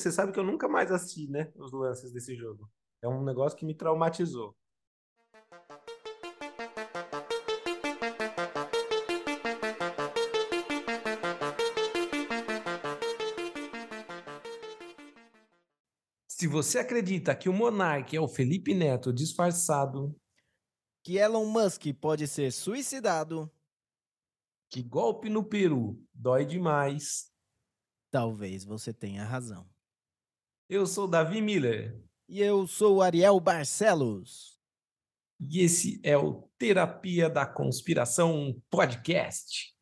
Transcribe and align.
você 0.00 0.10
sabe 0.10 0.32
que 0.32 0.38
eu 0.38 0.44
nunca 0.44 0.66
mais 0.66 0.90
assisti, 0.90 1.28
né, 1.28 1.52
os 1.56 1.72
lances 1.72 2.10
desse 2.12 2.34
jogo. 2.34 2.70
É 3.02 3.08
um 3.08 3.22
negócio 3.22 3.56
que 3.58 3.66
me 3.66 3.74
traumatizou. 3.74 4.56
Se 16.26 16.46
você 16.46 16.78
acredita 16.78 17.36
que 17.36 17.50
o 17.50 17.52
Monark 17.52 18.16
é 18.16 18.20
o 18.20 18.26
Felipe 18.26 18.74
Neto 18.74 19.12
disfarçado, 19.12 20.16
que 21.04 21.18
Elon 21.18 21.44
Musk 21.44 21.82
pode 22.00 22.26
ser 22.26 22.50
suicidado, 22.50 23.50
que 24.70 24.82
golpe 24.82 25.28
no 25.28 25.44
Peru 25.44 26.02
dói 26.14 26.46
demais, 26.46 27.30
talvez 28.10 28.64
você 28.64 28.94
tenha 28.94 29.24
razão. 29.24 29.68
Eu 30.70 30.86
sou 30.86 31.08
Davi 31.08 31.42
Miller. 31.42 32.00
E 32.28 32.40
eu 32.40 32.64
sou 32.64 32.98
o 32.98 33.02
Ariel 33.02 33.40
Barcelos. 33.40 34.56
E 35.40 35.64
esse 35.64 36.00
é 36.04 36.16
o 36.16 36.48
Terapia 36.56 37.28
da 37.28 37.44
Conspiração 37.44 38.54
Podcast. 38.70 39.76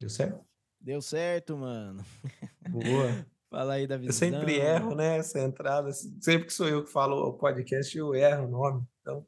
Deu 0.00 0.10
certo? 0.10 0.44
Deu 0.80 1.00
certo, 1.00 1.56
mano. 1.56 2.04
Boa. 2.68 3.24
Fala 3.48 3.74
aí 3.74 3.86
da 3.86 3.96
visão. 3.96 4.08
Eu 4.08 4.34
sempre 4.34 4.56
erro, 4.56 4.96
né? 4.96 5.18
Essa 5.18 5.38
entrada. 5.42 5.92
Sempre 5.92 6.46
que 6.46 6.52
sou 6.52 6.66
eu 6.66 6.82
que 6.84 6.90
falo 6.90 7.24
o 7.24 7.34
podcast, 7.34 7.96
eu 7.96 8.16
erro 8.16 8.46
o 8.46 8.50
nome. 8.50 8.84
Então, 9.00 9.24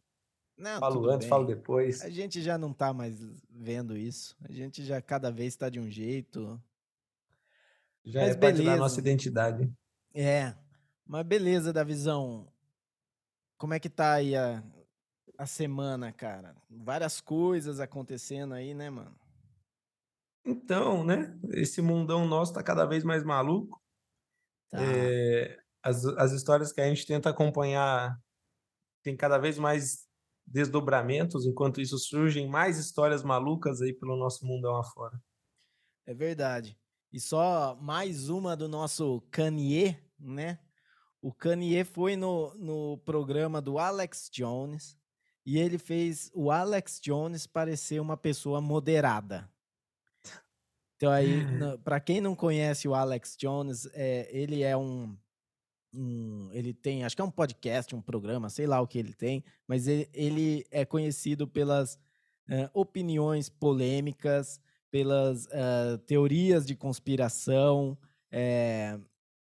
não, 0.59 0.80
falo 0.80 1.09
antes, 1.11 1.27
bem. 1.27 1.29
falo 1.29 1.47
depois. 1.47 2.02
A 2.02 2.11
gente 2.11 2.43
já 2.43 2.59
não 2.59 2.73
tá 2.73 2.93
mais 2.93 3.16
vendo 3.49 3.97
isso. 3.97 4.37
A 4.41 4.51
gente 4.51 4.85
já 4.85 5.01
cada 5.01 5.30
vez 5.30 5.52
está 5.52 5.69
de 5.69 5.79
um 5.79 5.89
jeito. 5.89 6.61
Já 8.05 8.21
mas 8.21 8.31
é 8.31 8.39
beleza. 8.39 8.41
parte 8.41 8.65
da 8.65 8.77
nossa 8.77 9.01
identidade. 9.01 9.73
É. 10.15 10.55
Mas 11.07 11.27
beleza, 11.27 11.73
da 11.73 11.85
visão. 11.85 12.47
Como 13.59 13.74
é 13.74 13.80
que 13.80 13.91
tá 13.91 14.15
aí 14.15 14.35
a, 14.35 14.63
a 15.37 15.47
semana, 15.47 16.13
cara? 16.13 16.57
Várias 16.69 17.21
coisas 17.21 17.80
acontecendo 17.80 18.55
aí, 18.55 18.74
né, 18.74 18.89
mano? 18.91 19.19
Então, 20.45 21.05
né? 21.05 21.39
Esse 21.51 21.83
mundão 21.83 22.27
nosso 22.27 22.52
tá 22.52 22.63
cada 22.63 22.87
vez 22.87 23.05
mais 23.05 23.23
maluco. 23.23 23.80
Tá. 24.71 24.79
É, 24.83 25.59
as, 25.83 26.05
as 26.05 26.33
histórias 26.33 26.73
que 26.73 26.80
a 26.80 26.89
gente 26.89 27.07
tenta 27.07 27.29
acompanhar 27.29 28.19
tem 29.02 29.17
cada 29.17 29.39
vez 29.39 29.59
mais 29.59 30.09
desdobramentos, 30.46 31.46
enquanto 31.46 31.80
isso 31.80 31.99
surgem 31.99 32.49
mais 32.49 32.79
histórias 32.79 33.23
malucas 33.23 33.80
aí 33.80 33.93
pelo 33.93 34.17
nosso 34.17 34.45
mundão 34.45 34.77
afora. 34.77 35.21
É 36.07 36.15
verdade. 36.15 36.80
E 37.13 37.19
só 37.19 37.77
mais 37.80 38.29
uma 38.29 38.57
do 38.57 38.69
nosso 38.69 39.21
Kanye, 39.33 39.99
né? 40.19 40.61
O 41.21 41.33
Kanye 41.33 41.85
foi 41.85 42.15
no, 42.15 42.55
no 42.55 42.99
programa 42.99 43.61
do 43.61 43.79
Alex 43.79 44.30
Jones 44.33 44.97
e 45.45 45.59
ele 45.59 45.77
fez 45.77 46.30
o 46.35 46.51
Alex 46.51 47.01
Jones 47.01 47.47
parecer 47.47 48.01
uma 48.01 48.17
pessoa 48.17 48.61
moderada. 48.61 49.51
Então 50.97 51.11
aí, 51.11 51.41
para 51.83 51.99
quem 51.99 52.21
não 52.21 52.37
conhece 52.37 52.87
o 52.87 52.95
Alex 52.95 53.37
Jones, 53.37 53.89
é, 53.93 54.29
ele 54.30 54.63
é 54.63 54.77
um, 54.77 55.17
um, 55.93 56.49
ele 56.52 56.73
tem, 56.73 57.05
acho 57.05 57.17
que 57.17 57.23
é 57.23 57.24
um 57.24 57.30
podcast, 57.30 57.93
um 57.95 58.02
programa, 58.02 58.49
sei 58.49 58.67
lá 58.67 58.80
o 58.80 58.87
que 58.87 58.99
ele 58.99 59.15
tem, 59.15 59.45
mas 59.67 59.89
ele, 59.89 60.09
ele 60.15 60.67
é 60.71 60.85
conhecido 60.85 61.49
pelas 61.49 61.95
uh, 61.95 62.71
opiniões 62.73 63.49
polêmicas, 63.49 64.61
pelas 64.91 65.47
uh, 65.47 65.99
teorias 66.06 66.66
de 66.66 66.75
conspiração 66.75 67.97
é, 68.31 68.99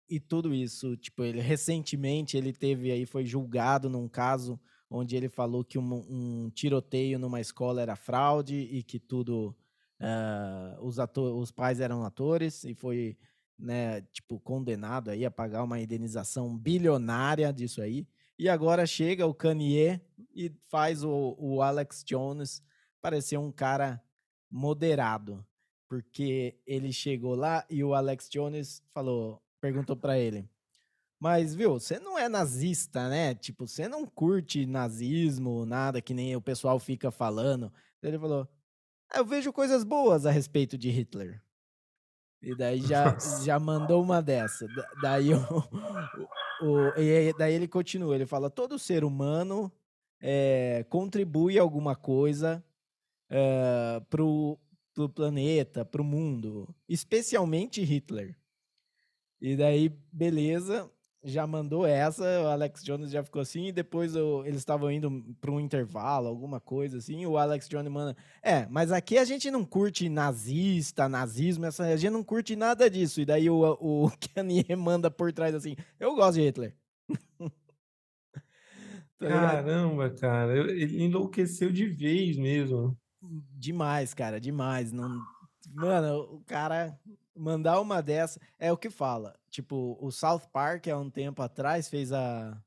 e 0.09 0.19
tudo 0.19 0.53
isso. 0.53 0.95
Tipo, 0.97 1.23
ele 1.23 1.41
recentemente 1.41 2.37
ele 2.37 2.53
teve 2.53 2.91
aí 2.91 3.05
foi 3.05 3.25
julgado 3.25 3.89
num 3.89 4.07
caso 4.07 4.59
onde 4.89 5.15
ele 5.15 5.29
falou 5.29 5.63
que 5.63 5.77
um, 5.77 5.93
um 6.09 6.49
tiroteio 6.49 7.19
numa 7.19 7.39
escola 7.39 7.81
era 7.81 7.95
fraude 7.95 8.55
e 8.55 8.83
que 8.83 8.99
tudo 8.99 9.55
Uh, 9.99 10.81
os, 10.81 10.97
ator, 10.97 11.35
os 11.37 11.51
pais 11.51 11.81
eram 11.81 12.05
atores 12.05 12.63
e 12.63 12.73
foi, 12.73 13.17
né, 13.57 14.01
tipo, 14.13 14.39
condenado 14.39 15.09
aí 15.09 15.25
a 15.25 15.31
pagar 15.31 15.61
uma 15.61 15.81
indenização 15.81 16.57
bilionária 16.57 17.51
disso 17.51 17.81
aí. 17.81 18.07
E 18.37 18.47
agora 18.47 18.87
chega 18.87 19.27
o 19.27 19.33
Kanye 19.33 19.99
e 20.33 20.53
faz 20.69 21.03
o, 21.03 21.35
o 21.37 21.61
Alex 21.61 22.01
Jones 22.05 22.63
parecer 23.01 23.37
um 23.37 23.51
cara 23.51 24.01
moderado, 24.49 25.45
porque 25.87 26.59
ele 26.65 26.91
chegou 26.91 27.35
lá 27.35 27.65
e 27.69 27.83
o 27.83 27.93
Alex 27.93 28.29
Jones 28.29 28.83
falou, 28.93 29.41
perguntou 29.61 29.95
para 29.95 30.17
ele: 30.17 30.49
"Mas 31.19 31.55
viu, 31.55 31.73
você 31.79 31.99
não 31.99 32.17
é 32.17 32.29
nazista, 32.29 33.09
né? 33.09 33.35
Tipo, 33.35 33.67
você 33.67 33.87
não 33.87 34.05
curte 34.05 34.65
nazismo, 34.65 35.65
nada 35.65 36.01
que 36.01 36.13
nem 36.13 36.35
o 36.35 36.41
pessoal 36.41 36.79
fica 36.79 37.11
falando". 37.11 37.71
Ele 38.01 38.19
falou: 38.19 38.47
eu 39.15 39.25
vejo 39.25 39.51
coisas 39.51 39.83
boas 39.83 40.25
a 40.25 40.31
respeito 40.31 40.77
de 40.77 40.89
Hitler. 40.89 41.41
E 42.41 42.55
daí 42.55 42.79
já, 42.79 43.17
já 43.43 43.59
mandou 43.59 44.01
uma 44.01 44.21
dessa. 44.21 44.67
daí, 45.01 45.33
o, 45.33 45.39
o, 46.61 46.93
e 46.99 47.33
daí 47.33 47.53
ele 47.53 47.67
continua, 47.67 48.15
ele 48.15 48.25
fala, 48.25 48.49
todo 48.49 48.79
ser 48.79 49.03
humano 49.03 49.71
é, 50.21 50.85
contribui 50.89 51.57
alguma 51.57 51.95
coisa 51.95 52.63
é, 53.29 54.01
pro, 54.09 54.57
pro 54.93 55.09
planeta, 55.09 55.85
pro 55.85 56.03
mundo, 56.03 56.73
especialmente 56.87 57.83
Hitler. 57.83 58.35
E 59.41 59.55
daí, 59.55 59.89
beleza, 60.11 60.91
já 61.23 61.45
mandou 61.45 61.85
essa, 61.85 62.23
o 62.43 62.47
Alex 62.47 62.83
Jones 62.83 63.11
já 63.11 63.23
ficou 63.23 63.41
assim, 63.41 63.67
e 63.67 63.71
depois 63.71 64.15
o, 64.15 64.43
eles 64.45 64.59
estavam 64.59 64.91
indo 64.91 65.35
para 65.41 65.51
um 65.51 65.59
intervalo, 65.59 66.27
alguma 66.27 66.59
coisa 66.59 66.97
assim, 66.97 67.25
o 67.25 67.37
Alex 67.37 67.67
Jones 67.67 67.91
manda, 67.91 68.15
é, 68.41 68.65
mas 68.69 68.91
aqui 68.91 69.17
a 69.17 69.25
gente 69.25 69.51
não 69.51 69.65
curte 69.65 70.07
nazista, 70.07 71.09
nazismo, 71.09 71.65
essa, 71.65 71.83
a 71.83 71.97
gente 71.97 72.11
não 72.11 72.23
curte 72.23 72.55
nada 72.55 72.89
disso. 72.89 73.21
E 73.21 73.25
daí 73.25 73.49
o, 73.49 73.77
o 73.79 74.11
Kanye 74.33 74.75
manda 74.77 75.11
por 75.11 75.31
trás 75.33 75.53
assim, 75.53 75.75
eu 75.99 76.15
gosto 76.15 76.35
de 76.35 76.41
Hitler. 76.41 76.75
tá 79.19 79.27
Caramba, 79.27 80.09
cara, 80.11 80.57
ele 80.71 81.03
enlouqueceu 81.03 81.71
de 81.71 81.85
vez 81.85 82.37
mesmo. 82.37 82.97
Demais, 83.21 84.13
cara, 84.13 84.39
demais. 84.39 84.91
Não... 84.91 85.21
Mano, 85.73 86.21
o 86.35 86.43
cara 86.45 86.99
mandar 87.35 87.79
uma 87.79 88.01
dessa 88.01 88.39
é 88.57 88.71
o 88.71 88.77
que 88.77 88.89
fala. 88.89 89.37
Tipo, 89.49 89.97
o 89.99 90.11
South 90.11 90.47
Park, 90.51 90.87
há 90.87 90.97
um 90.97 91.09
tempo 91.09 91.41
atrás, 91.41 91.89
fez 91.89 92.11
a, 92.11 92.61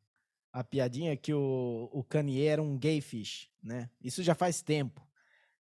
a 0.53 0.65
piadinha 0.65 1.17
que 1.17 1.33
o, 1.33 1.89
o 1.93 2.03
Kanye 2.05 2.47
era 2.47 2.63
um 2.63 2.77
gay 2.79 3.01
fish, 3.01 3.51
né? 3.63 3.91
Isso 4.03 4.23
já 4.23 4.35
faz 4.35 4.63
tempo. 4.63 5.07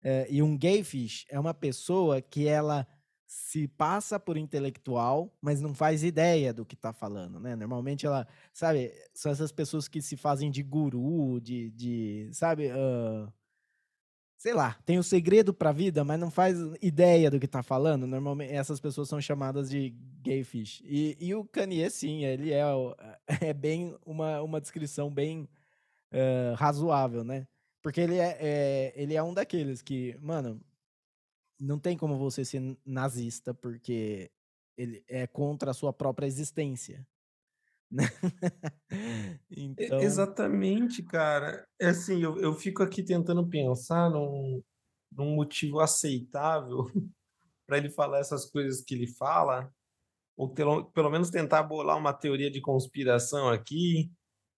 É, 0.02 0.28
e 0.30 0.42
um 0.42 0.58
gay 0.58 0.84
fish 0.84 1.26
é 1.30 1.40
uma 1.40 1.54
pessoa 1.54 2.22
que 2.22 2.48
ela 2.48 2.88
se 3.28 3.68
passa 3.68 4.20
por 4.20 4.38
intelectual, 4.38 5.32
mas 5.40 5.62
não 5.62 5.74
faz 5.74 6.04
ideia 6.04 6.52
do 6.52 6.66
que 6.66 6.76
tá 6.76 6.92
falando, 6.92 7.40
né? 7.40 7.56
Normalmente 7.56 8.06
ela, 8.06 8.28
sabe, 8.52 8.92
são 9.14 9.32
essas 9.32 9.52
pessoas 9.52 9.88
que 9.88 10.02
se 10.02 10.18
fazem 10.18 10.50
de 10.50 10.64
guru, 10.64 11.40
de, 11.40 11.70
de 11.72 12.30
sabe, 12.34 12.72
uh, 12.72 13.32
sei 14.40 14.54
lá, 14.54 14.78
tem 14.86 14.96
o 14.96 15.02
um 15.02 15.04
segredo 15.04 15.54
para 15.54 15.70
a 15.70 15.74
vida, 15.74 16.02
mas 16.06 16.18
não 16.18 16.32
faz 16.32 16.58
ideia 16.82 17.30
do 17.30 17.40
que 17.40 17.48
tá 17.48 17.62
falando. 17.62 18.08
Normalmente 18.08 18.54
essas 18.54 18.80
pessoas 18.80 19.10
são 19.10 19.20
chamadas 19.20 19.70
de 19.70 19.90
gay 20.22 20.46
fish. 20.46 20.82
E, 20.86 21.18
e 21.20 21.36
o 21.36 21.44
Kanye, 21.44 21.90
sim, 21.90 22.24
ele 22.24 22.54
é, 22.54 22.64
é 23.42 23.54
bem 23.54 23.98
uma, 24.06 24.42
uma 24.42 24.62
descrição 24.62 25.14
bem 25.14 25.42
uh, 26.14 26.56
razoável, 26.56 27.22
né? 27.22 27.46
Porque 27.84 28.00
ele 28.00 28.16
é, 28.16 28.38
é, 28.40 28.94
ele 28.96 29.14
é 29.14 29.22
um 29.22 29.34
daqueles 29.34 29.82
que, 29.82 30.18
mano, 30.22 30.62
não 31.60 31.78
tem 31.78 31.98
como 31.98 32.18
você 32.18 32.46
ser 32.46 32.78
nazista 32.86 33.54
porque 33.54 34.32
ele 34.78 35.04
é 35.10 35.28
contra 35.28 35.72
a 35.72 35.74
sua 35.74 35.92
própria 35.92 36.28
existência. 36.28 37.06
então... 39.50 40.00
Exatamente, 40.00 41.04
cara. 41.04 41.66
É 41.80 41.88
assim, 41.88 42.22
eu, 42.22 42.38
eu 42.40 42.54
fico 42.54 42.84
aqui 42.84 43.04
tentando 43.04 43.48
pensar 43.48 44.10
num, 44.10 44.62
num 45.12 45.36
motivo 45.36 45.80
aceitável 45.80 46.86
para 47.68 47.78
ele 47.78 47.90
falar 47.90 48.20
essas 48.20 48.50
coisas 48.50 48.82
que 48.82 48.96
ele 48.96 49.08
fala, 49.08 49.72
ou 50.38 50.54
pelo, 50.54 50.86
pelo 50.92 51.10
menos 51.10 51.30
tentar 51.30 51.64
bolar 51.64 51.98
uma 51.98 52.14
teoria 52.14 52.50
de 52.50 52.62
conspiração 52.62 53.50
aqui. 53.50 54.12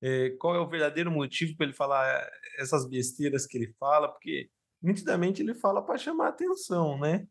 É, 0.04 0.32
qual 0.32 0.56
é 0.56 0.60
o 0.60 0.70
verdadeiro 0.70 1.12
motivo 1.12 1.56
para 1.56 1.68
ele 1.68 1.76
falar 1.76 2.28
essas 2.58 2.88
besteiras 2.88 3.46
que 3.46 3.58
ele 3.58 3.74
fala? 3.80 4.08
Porque 4.08 4.50
nitidamente 4.82 5.42
ele 5.42 5.54
fala 5.54 5.84
para 5.84 5.98
chamar 5.98 6.30
atenção, 6.30 7.00
né? 7.00 7.28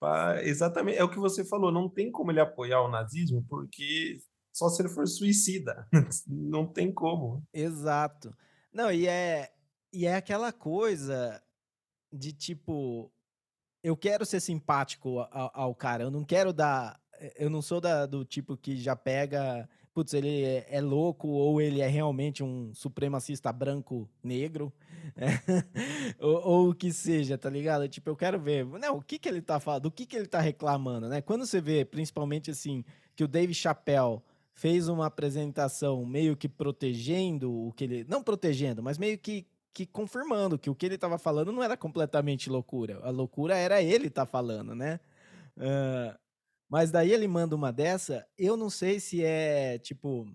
Pra, 0.00 0.42
exatamente, 0.44 0.98
é 0.98 1.04
o 1.04 1.10
que 1.10 1.18
você 1.18 1.44
falou, 1.44 1.72
não 1.72 1.88
tem 1.88 2.10
como 2.10 2.30
ele 2.30 2.40
apoiar 2.40 2.82
o 2.82 2.90
nazismo, 2.90 3.44
porque 3.48 4.18
só 4.58 4.68
se 4.68 4.82
ele 4.82 4.88
for 4.88 5.06
suicida. 5.06 5.86
Não 6.26 6.66
tem 6.66 6.92
como. 6.92 7.42
Exato. 7.52 8.36
Não, 8.72 8.90
e 8.90 9.06
é, 9.06 9.52
e 9.92 10.04
é 10.04 10.16
aquela 10.16 10.52
coisa 10.52 11.40
de 12.12 12.32
tipo. 12.32 13.12
Eu 13.82 13.96
quero 13.96 14.26
ser 14.26 14.40
simpático 14.40 15.20
ao, 15.30 15.50
ao 15.54 15.74
cara, 15.74 16.02
eu 16.02 16.10
não 16.10 16.24
quero 16.24 16.52
dar 16.52 17.00
eu 17.36 17.48
não 17.48 17.62
sou 17.62 17.80
da, 17.80 18.06
do 18.06 18.24
tipo 18.24 18.56
que 18.56 18.76
já 18.76 18.94
pega 18.94 19.68
putz, 19.98 20.14
ele 20.14 20.44
é, 20.44 20.64
é, 20.70 20.80
louco 20.80 21.26
ou 21.26 21.60
ele 21.60 21.80
é 21.80 21.88
realmente 21.88 22.40
um 22.40 22.72
supremacista 22.72 23.52
branco 23.52 24.08
negro, 24.22 24.72
ou, 26.20 26.70
o 26.70 26.74
que 26.74 26.92
seja, 26.92 27.36
tá 27.36 27.50
ligado? 27.50 27.88
Tipo, 27.88 28.10
eu 28.10 28.14
quero 28.14 28.38
ver, 28.38 28.64
não, 28.64 28.98
o 28.98 29.02
que 29.02 29.18
que 29.18 29.28
ele 29.28 29.42
tá 29.42 29.58
falando, 29.58 29.82
do 29.82 29.90
que 29.90 30.06
que 30.06 30.14
ele 30.14 30.28
tá 30.28 30.38
reclamando, 30.38 31.08
né? 31.08 31.20
Quando 31.20 31.44
você 31.44 31.60
vê, 31.60 31.84
principalmente 31.84 32.48
assim, 32.48 32.84
que 33.16 33.24
o 33.24 33.28
Dave 33.28 33.52
Chappelle 33.52 34.20
fez 34.58 34.88
uma 34.88 35.06
apresentação 35.06 36.04
meio 36.04 36.36
que 36.36 36.48
protegendo 36.48 37.52
o 37.52 37.72
que 37.72 37.84
ele, 37.84 38.04
não 38.08 38.22
protegendo, 38.22 38.82
mas 38.82 38.98
meio 38.98 39.16
que 39.16 39.46
que 39.72 39.86
confirmando 39.86 40.58
que 40.58 40.68
o 40.68 40.74
que 40.74 40.86
ele 40.86 40.96
estava 40.96 41.16
falando 41.18 41.52
não 41.52 41.62
era 41.62 41.76
completamente 41.76 42.50
loucura. 42.50 42.98
A 43.04 43.10
loucura 43.10 43.56
era 43.56 43.80
ele 43.80 44.08
estar 44.08 44.26
tá 44.26 44.30
falando, 44.30 44.74
né? 44.74 44.98
Uh, 45.56 46.18
mas 46.68 46.90
daí 46.90 47.12
ele 47.12 47.28
manda 47.28 47.54
uma 47.54 47.72
dessa, 47.72 48.26
eu 48.36 48.56
não 48.56 48.68
sei 48.68 48.98
se 48.98 49.22
é 49.22 49.78
tipo. 49.78 50.26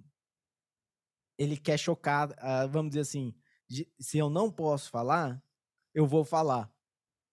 Ele 1.37 1.57
quer 1.57 1.77
chocar, 1.77 2.29
uh, 2.29 2.69
vamos 2.69 2.91
dizer 2.91 3.01
assim, 3.01 3.35
de, 3.67 3.85
se 3.99 4.17
eu 4.17 4.29
não 4.29 4.49
posso 4.49 4.89
falar, 4.89 5.43
eu 5.93 6.07
vou 6.07 6.23
falar. 6.23 6.71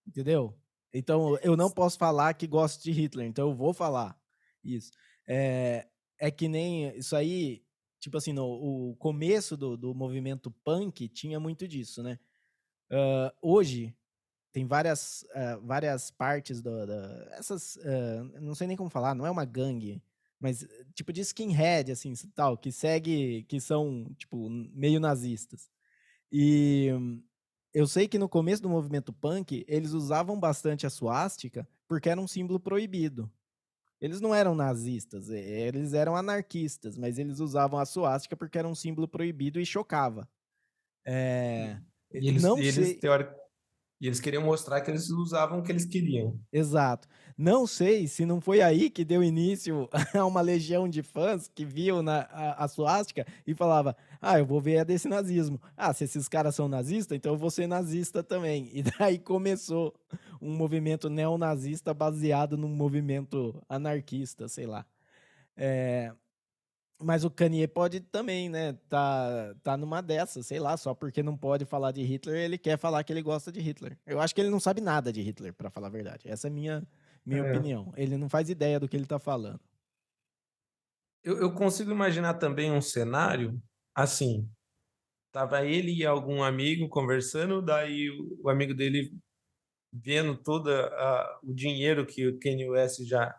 Entendeu? 0.05 0.59
Então 0.93 1.39
eu 1.45 1.57
não 1.57 1.71
posso 1.71 1.97
falar 1.97 2.35
que 2.35 2.49
gosto 2.49 2.83
de 2.83 2.91
Hitler, 2.91 3.29
então 3.29 3.51
eu 3.51 3.55
vou 3.55 3.73
falar. 3.73 4.19
Isso. 4.65 4.91
É, 5.29 5.87
é 6.21 6.31
que 6.31 6.47
nem. 6.49 6.97
Isso 6.97 7.17
aí, 7.17 7.65
tipo 7.99 8.17
assim, 8.17 8.33
no 8.33 8.45
o 8.45 8.97
começo 8.97 9.57
do, 9.57 9.77
do 9.77 9.95
movimento 9.95 10.51
punk 10.63 11.09
tinha 11.09 11.41
muito 11.41 11.67
disso, 11.67 12.03
né? 12.03 12.19
Uh, 12.93 13.33
hoje, 13.41 13.95
tem 14.53 14.67
várias, 14.67 15.23
uh, 15.35 15.65
várias 15.65 16.11
partes 16.11 16.61
do, 16.61 16.87
da, 16.87 17.29
essas, 17.33 17.77
uh, 17.77 18.41
não 18.41 18.55
sei 18.55 18.67
nem 18.67 18.77
como 18.77 18.91
falar, 18.91 19.15
não 19.15 19.27
é 19.27 19.31
uma 19.31 19.45
gangue, 19.45 20.03
mas 20.41 20.67
tipo 20.95 21.13
de 21.13 21.21
skinhead, 21.21 21.93
assim, 21.93 22.13
tal, 22.35 22.59
que 22.59 22.73
segue, 22.73 23.45
que 23.45 23.61
são, 23.61 24.13
tipo, 24.19 24.51
meio 24.51 25.01
nazistas. 25.01 25.71
E 26.33 26.89
eu 27.73 27.87
sei 27.87 28.09
que 28.09 28.19
no 28.19 28.29
começo 28.29 28.63
do 28.63 28.69
movimento 28.69 29.13
punk, 29.13 29.65
eles 29.69 29.93
usavam 29.93 30.39
bastante 30.39 30.87
a 30.87 30.91
suástica 30.91 31.67
porque 31.89 32.09
era 32.09 32.21
um 32.21 32.27
símbolo 32.27 32.61
proibido. 32.61 33.31
Eles 34.01 34.21
não 34.21 34.35
eram 34.35 34.55
nazistas, 34.55 35.29
eles 35.29 35.93
eram 35.93 36.17
anarquistas, 36.17 36.97
mas 36.97 37.19
eles 37.19 37.39
usavam 37.39 37.79
a 37.79 37.85
suástica 37.85 38.35
porque 38.35 38.59
era 38.59 38.67
um 38.67 38.75
símbolo 38.75 39.07
proibido 39.07 39.61
e 39.61 39.67
chocava. 39.67 40.29
É, 41.05 41.79
e 42.13 42.29
eles, 42.29 42.43
não 42.43 42.59
eles 42.59 42.75
sei... 42.75 42.95
teórico, 42.95 43.35
e 44.01 44.07
eles 44.07 44.21
queriam 44.21 44.43
mostrar 44.43 44.81
que 44.81 44.91
eles 44.91 45.11
usavam 45.11 45.59
o 45.59 45.63
que 45.63 45.71
eles 45.71 45.85
queriam. 45.85 46.41
Exato. 46.51 47.07
Não 47.37 47.67
sei 47.67 48.07
se 48.07 48.25
não 48.25 48.41
foi 48.41 48.63
aí 48.63 48.89
que 48.89 49.05
deu 49.05 49.23
início 49.23 49.89
a 50.15 50.25
uma 50.25 50.41
legião 50.41 50.89
de 50.89 51.03
fãs 51.03 51.49
que 51.49 51.65
viam 51.65 52.03
na, 52.03 52.21
a, 52.31 52.65
a 52.65 52.69
suástica 52.69 53.27
e 53.47 53.55
falava: 53.55 53.95
Ah, 54.21 54.39
eu 54.39 54.47
vou 54.47 54.61
ver 54.61 54.79
a 54.79 54.85
desse 54.85 55.09
nazismo. 55.09 55.61
Ah, 55.77 55.93
se 55.93 56.05
esses 56.05 56.29
caras 56.29 56.55
são 56.55 56.69
nazistas, 56.69 57.17
então 57.17 57.33
eu 57.33 57.39
vou 57.39 57.51
ser 57.51 57.67
nazista 57.67 58.23
também. 58.23 58.71
E 58.81 58.83
daí 58.83 59.19
começou 59.19 59.95
um 60.41 60.57
movimento 60.57 61.11
neonazista 61.11 61.93
baseado 61.93 62.57
num 62.57 62.69
movimento 62.69 63.63
anarquista, 63.69 64.49
sei 64.49 64.67
lá. 64.67 64.87
É, 65.57 66.13
mas 67.03 67.25
o 67.25 67.31
Kanye 67.31 67.67
pode 67.67 68.01
também, 68.01 68.49
né? 68.49 68.75
Tá, 68.89 69.55
tá 69.63 69.77
numa 69.77 70.03
dessas, 70.03 70.47
sei 70.47 70.61
lá, 70.61 70.77
só 70.77 70.95
porque 70.95 71.23
não 71.23 71.37
pode 71.37 71.65
falar 71.65 71.93
de 71.93 72.03
Hitler, 72.03 72.37
ele 72.37 72.59
quer 72.59 72.79
falar 72.79 73.03
que 73.03 73.13
ele 73.13 73.23
gosta 73.23 73.51
de 73.51 73.61
Hitler. 73.61 73.99
Eu 74.07 74.21
acho 74.21 74.35
que 74.35 74.41
ele 74.41 74.51
não 74.51 74.61
sabe 74.61 74.81
nada 74.81 75.13
de 75.13 75.23
Hitler, 75.23 75.55
para 75.55 75.71
falar 75.71 75.87
a 75.87 75.91
verdade. 75.91 76.29
Essa 76.29 76.49
é 76.49 76.51
a 76.51 76.53
minha, 76.53 76.87
minha 77.25 77.43
é. 77.43 77.51
opinião. 77.51 77.93
Ele 77.97 78.17
não 78.17 78.29
faz 78.29 78.51
ideia 78.51 78.79
do 78.79 78.89
que 78.89 78.97
ele 78.97 79.07
tá 79.07 79.19
falando. 79.19 79.61
Eu, 81.25 81.39
eu 81.39 81.55
consigo 81.55 81.91
imaginar 81.91 82.35
também 82.35 82.71
um 82.71 82.83
cenário 82.83 83.61
assim. 83.95 84.49
Tava 85.33 85.65
ele 85.65 85.93
e 85.93 86.05
algum 86.05 86.43
amigo 86.43 86.89
conversando, 86.89 87.63
daí 87.63 88.11
o, 88.11 88.41
o 88.45 88.51
amigo 88.51 88.75
dele 88.75 89.11
vendo 89.93 90.37
todo 90.37 90.71
o 91.43 91.53
dinheiro 91.53 92.07
que 92.07 92.27
o 92.27 92.39
Kanye 92.39 92.69
West 92.69 93.03
já, 93.05 93.37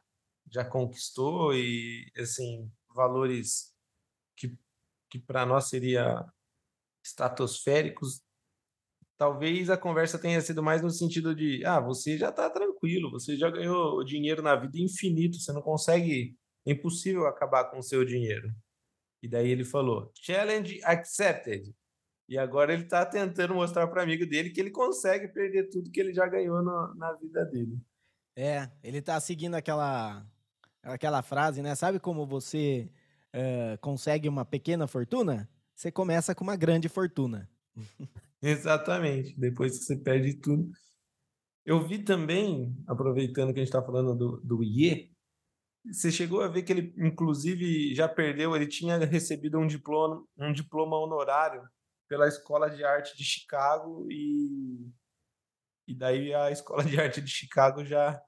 já 0.49 0.65
conquistou 0.65 1.53
e, 1.53 2.05
assim, 2.17 2.69
valores 2.93 3.73
que, 4.35 4.57
que 5.09 5.19
para 5.19 5.45
nós 5.45 5.69
seria 5.69 6.25
estratosféricos, 7.03 8.21
talvez 9.17 9.69
a 9.69 9.77
conversa 9.77 10.17
tenha 10.17 10.41
sido 10.41 10.63
mais 10.63 10.81
no 10.81 10.89
sentido 10.89 11.35
de, 11.35 11.63
ah, 11.65 11.79
você 11.79 12.17
já 12.17 12.29
está 12.29 12.49
tranquilo, 12.49 13.11
você 13.11 13.37
já 13.37 13.49
ganhou 13.49 14.03
dinheiro 14.03 14.41
na 14.41 14.55
vida 14.55 14.79
infinito, 14.79 15.37
você 15.37 15.51
não 15.53 15.61
consegue, 15.61 16.35
é 16.65 16.71
impossível 16.71 17.27
acabar 17.27 17.65
com 17.65 17.79
o 17.79 17.83
seu 17.83 18.03
dinheiro. 18.03 18.51
E 19.21 19.27
daí 19.27 19.49
ele 19.49 19.63
falou, 19.63 20.11
challenge 20.15 20.81
accepted. 20.83 21.71
E 22.27 22.37
agora 22.37 22.73
ele 22.73 22.83
está 22.83 23.05
tentando 23.05 23.53
mostrar 23.53 23.87
para 23.87 24.01
amigo 24.01 24.25
dele 24.25 24.49
que 24.49 24.59
ele 24.59 24.71
consegue 24.71 25.27
perder 25.27 25.69
tudo 25.69 25.91
que 25.91 25.99
ele 25.99 26.13
já 26.13 26.25
ganhou 26.27 26.63
no, 26.63 26.95
na 26.95 27.13
vida 27.13 27.45
dele. 27.45 27.77
É, 28.35 28.71
ele 28.81 28.99
está 28.99 29.19
seguindo 29.19 29.55
aquela 29.55 30.25
aquela 30.83 31.21
frase, 31.21 31.61
né? 31.61 31.75
Sabe 31.75 31.99
como 31.99 32.25
você 32.25 32.89
uh, 33.33 33.77
consegue 33.79 34.27
uma 34.27 34.45
pequena 34.45 34.87
fortuna? 34.87 35.49
Você 35.75 35.91
começa 35.91 36.35
com 36.35 36.43
uma 36.43 36.55
grande 36.55 36.89
fortuna. 36.89 37.49
Exatamente. 38.41 39.39
Depois 39.39 39.77
que 39.77 39.85
você 39.85 39.97
perde 39.97 40.35
tudo. 40.35 40.69
Eu 41.65 41.85
vi 41.87 42.03
também, 42.03 42.75
aproveitando 42.87 43.53
que 43.53 43.59
a 43.59 43.63
gente 43.63 43.73
está 43.73 43.83
falando 43.83 44.15
do, 44.15 44.41
do 44.41 44.63
IE, 44.63 45.11
você 45.85 46.11
chegou 46.11 46.41
a 46.41 46.47
ver 46.47 46.63
que 46.63 46.71
ele, 46.71 46.93
inclusive, 46.97 47.93
já 47.95 48.07
perdeu, 48.07 48.55
ele 48.55 48.67
tinha 48.67 48.97
recebido 48.97 49.59
um 49.59 49.67
diploma, 49.67 50.23
um 50.37 50.53
diploma 50.53 50.97
honorário 50.97 51.63
pela 52.07 52.27
Escola 52.27 52.69
de 52.69 52.83
Arte 52.83 53.15
de 53.17 53.23
Chicago 53.23 54.05
e, 54.11 54.91
e 55.87 55.95
daí 55.95 56.33
a 56.33 56.51
Escola 56.51 56.83
de 56.83 56.99
Arte 56.99 57.21
de 57.21 57.31
Chicago 57.31 57.83
já 57.85 58.21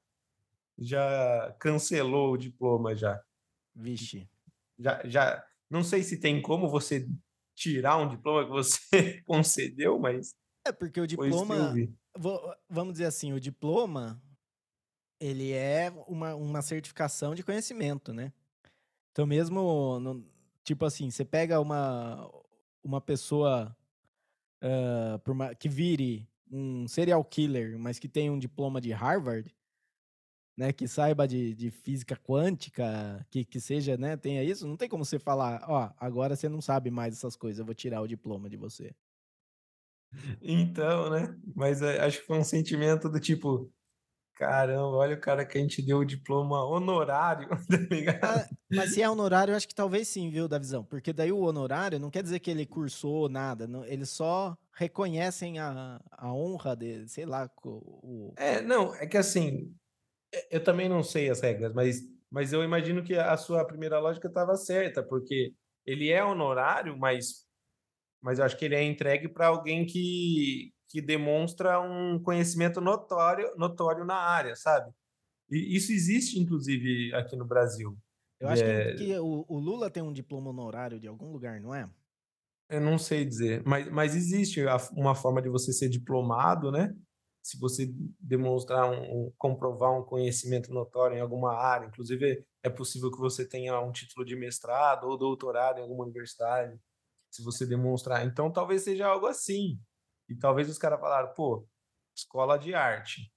já 0.78 1.56
cancelou 1.60 2.34
o 2.34 2.38
diploma 2.38 2.96
já. 2.96 3.22
Vixe. 3.76 4.30
Já, 4.78 5.02
já, 5.06 5.46
não 5.70 5.84
sei 5.84 6.04
se 6.04 6.20
tem 6.20 6.42
como 6.42 6.70
você 6.70 7.08
tirar 7.56 7.98
um 7.98 8.08
diploma 8.08 8.46
que 8.46 8.52
você 8.52 8.80
concedeu, 9.26 10.00
mas 10.00 10.36
é 10.66 10.72
porque 10.72 11.00
o 11.00 11.08
diploma, 11.08 11.74
vamos 12.70 12.94
dizer 12.94 13.06
assim, 13.06 13.34
o 13.34 13.40
diploma 13.40 14.22
ele 15.20 15.52
é 15.52 15.92
uma, 16.08 16.36
uma 16.36 16.62
certificação 16.62 17.36
de 17.36 17.44
conhecimento, 17.44 18.14
né? 18.14 18.32
Então 19.12 19.26
mesmo, 19.26 20.00
no, 20.00 20.26
tipo 20.64 20.86
assim, 20.86 21.10
você 21.10 21.24
pega 21.24 21.60
uma 21.60 22.30
uma 22.84 23.00
pessoa 23.00 23.76
uh, 24.62 25.32
uma, 25.32 25.56
que 25.56 25.70
vire 25.70 26.28
um 26.52 26.88
serial 26.88 27.24
killer, 27.24 27.80
mas 27.80 27.98
que 27.98 28.08
tem 28.08 28.30
um 28.30 28.38
diploma 28.38 28.82
de 28.82 28.92
Harvard, 28.92 29.54
né, 30.56 30.72
que 30.72 30.88
saiba 30.88 31.28
de, 31.28 31.54
de 31.54 31.72
física 31.72 32.16
quântica, 32.16 33.26
que, 33.30 33.44
que 33.44 33.60
seja, 33.60 33.98
né, 33.98 34.16
tenha 34.16 34.44
isso, 34.44 34.68
não 34.68 34.78
tem 34.78 34.88
como 34.88 35.04
você 35.04 35.18
falar, 35.18 35.64
ó, 35.68 35.92
agora 36.00 36.36
você 36.36 36.48
não 36.48 36.62
sabe 36.62 36.92
mais 36.92 37.16
essas 37.16 37.36
coisas, 37.36 37.60
eu 37.60 37.66
vou 37.66 37.74
tirar 37.74 38.02
o 38.02 38.08
diploma 38.08 38.50
de 38.50 38.58
você. 38.58 38.94
Então, 40.42 41.10
né? 41.10 41.36
Mas 41.56 41.82
é, 41.82 42.00
acho 42.02 42.20
que 42.20 42.28
foi 42.28 42.38
um 42.38 42.44
sentimento 42.44 43.10
do 43.10 43.20
tipo, 43.20 43.72
caramba, 44.36 44.98
olha 44.98 45.16
o 45.16 45.20
cara 45.20 45.44
que 45.44 45.58
a 45.58 45.62
gente 45.62 45.82
deu 45.82 46.00
o 46.00 46.06
diploma 46.06 46.64
honorário, 46.64 47.50
tá 47.68 47.78
ligado? 47.90 48.24
Ah, 48.24 48.48
mas 48.72 48.94
se 48.94 49.02
é 49.02 49.10
honorário, 49.10 49.56
acho 49.56 49.68
que 49.68 49.74
talvez 49.74 50.08
sim, 50.08 50.30
viu, 50.30 50.48
da 50.48 50.60
visão, 50.60 50.84
porque 50.84 51.12
daí 51.12 51.32
o 51.32 51.42
honorário 51.42 52.00
não 52.00 52.12
quer 52.12 52.22
dizer 52.22 52.40
que 52.40 52.52
ele 52.52 52.66
cursou 52.66 53.28
nada, 53.28 53.68
não, 53.68 53.84
eles 53.86 54.10
só 54.10 54.56
reconhecem 54.74 55.58
a, 55.58 56.00
a 56.12 56.32
honra 56.32 56.76
de, 56.76 57.08
sei 57.08 57.26
lá, 57.26 57.50
o... 57.66 58.34
É, 58.38 58.62
não, 58.62 58.94
é 58.96 59.08
que 59.08 59.18
assim, 59.18 59.74
eu 60.50 60.64
também 60.64 60.90
não 60.90 61.04
sei 61.04 61.30
as 61.30 61.42
regras, 61.42 61.74
mas, 61.74 62.02
mas 62.30 62.54
eu 62.54 62.64
imagino 62.64 63.04
que 63.04 63.16
a 63.16 63.36
sua 63.38 63.66
primeira 63.66 64.00
lógica 64.00 64.28
estava 64.28 64.56
certa, 64.56 65.04
porque 65.04 65.54
ele 65.86 66.10
é 66.10 66.24
honorário, 66.24 66.98
mas, 66.98 67.46
mas 68.22 68.40
eu 68.40 68.46
acho 68.46 68.58
que 68.58 68.66
ele 68.66 68.76
é 68.76 68.84
entregue 68.84 69.28
para 69.28 69.48
alguém 69.48 69.86
que, 69.86 70.74
que 70.90 71.02
demonstra 71.02 71.80
um 71.80 72.20
conhecimento 72.22 72.80
notório, 72.80 73.54
notório 73.58 74.06
na 74.06 74.16
área, 74.16 74.56
sabe? 74.56 74.92
E 75.50 75.76
isso 75.76 75.92
existe, 75.92 76.40
inclusive, 76.40 77.14
aqui 77.14 77.36
no 77.36 77.46
Brasil. 77.46 77.98
Eu 78.40 78.50
acho 78.50 78.64
é... 78.64 78.94
que, 78.94 79.06
que 79.06 79.20
o, 79.20 79.46
o, 79.48 79.60
Lula 79.60 79.90
tem 79.90 80.02
um 80.02 80.12
diploma 80.12 80.50
honorário 80.50 81.00
de 81.00 81.08
algum 81.08 81.32
lugar, 81.32 81.62
não 81.62 81.74
é? 81.74 81.90
Eu 82.70 82.82
não 82.82 82.98
sei 82.98 83.24
dizer, 83.24 83.62
mas, 83.66 83.90
mas 83.90 84.16
existe 84.16 84.62
uma 84.94 85.14
forma 85.14 85.42
de 85.42 85.50
você 85.50 85.72
ser 85.72 85.90
diplomado, 85.90 86.72
né? 86.72 86.96
Se 87.44 87.60
você 87.60 87.94
demonstrar 88.18 88.90
um, 88.90 89.30
comprovar 89.38 89.92
um 89.92 90.04
conhecimento 90.04 90.74
notório 90.74 91.18
em 91.18 91.22
alguma 91.22 91.54
área, 91.54 91.86
inclusive 91.86 92.44
é 92.64 92.70
possível 92.70 93.12
que 93.12 93.20
você 93.20 93.46
tenha 93.46 93.78
um 93.82 93.92
título 93.92 94.26
de 94.26 94.34
mestrado 94.34 95.08
ou 95.08 95.18
doutorado 95.18 95.80
em 95.80 95.82
alguma 95.82 96.06
universidade, 96.06 96.80
se 97.30 97.44
você 97.44 97.66
demonstrar. 97.66 98.26
Então, 98.26 98.50
talvez 98.50 98.84
seja 98.84 99.08
algo 99.08 99.28
assim. 99.28 99.78
E 100.30 100.36
talvez 100.36 100.70
os 100.70 100.78
caras 100.78 101.02
falaram, 101.02 101.34
pô, 101.34 101.68
escola 102.16 102.58
de 102.58 102.74
arte. 102.74 103.30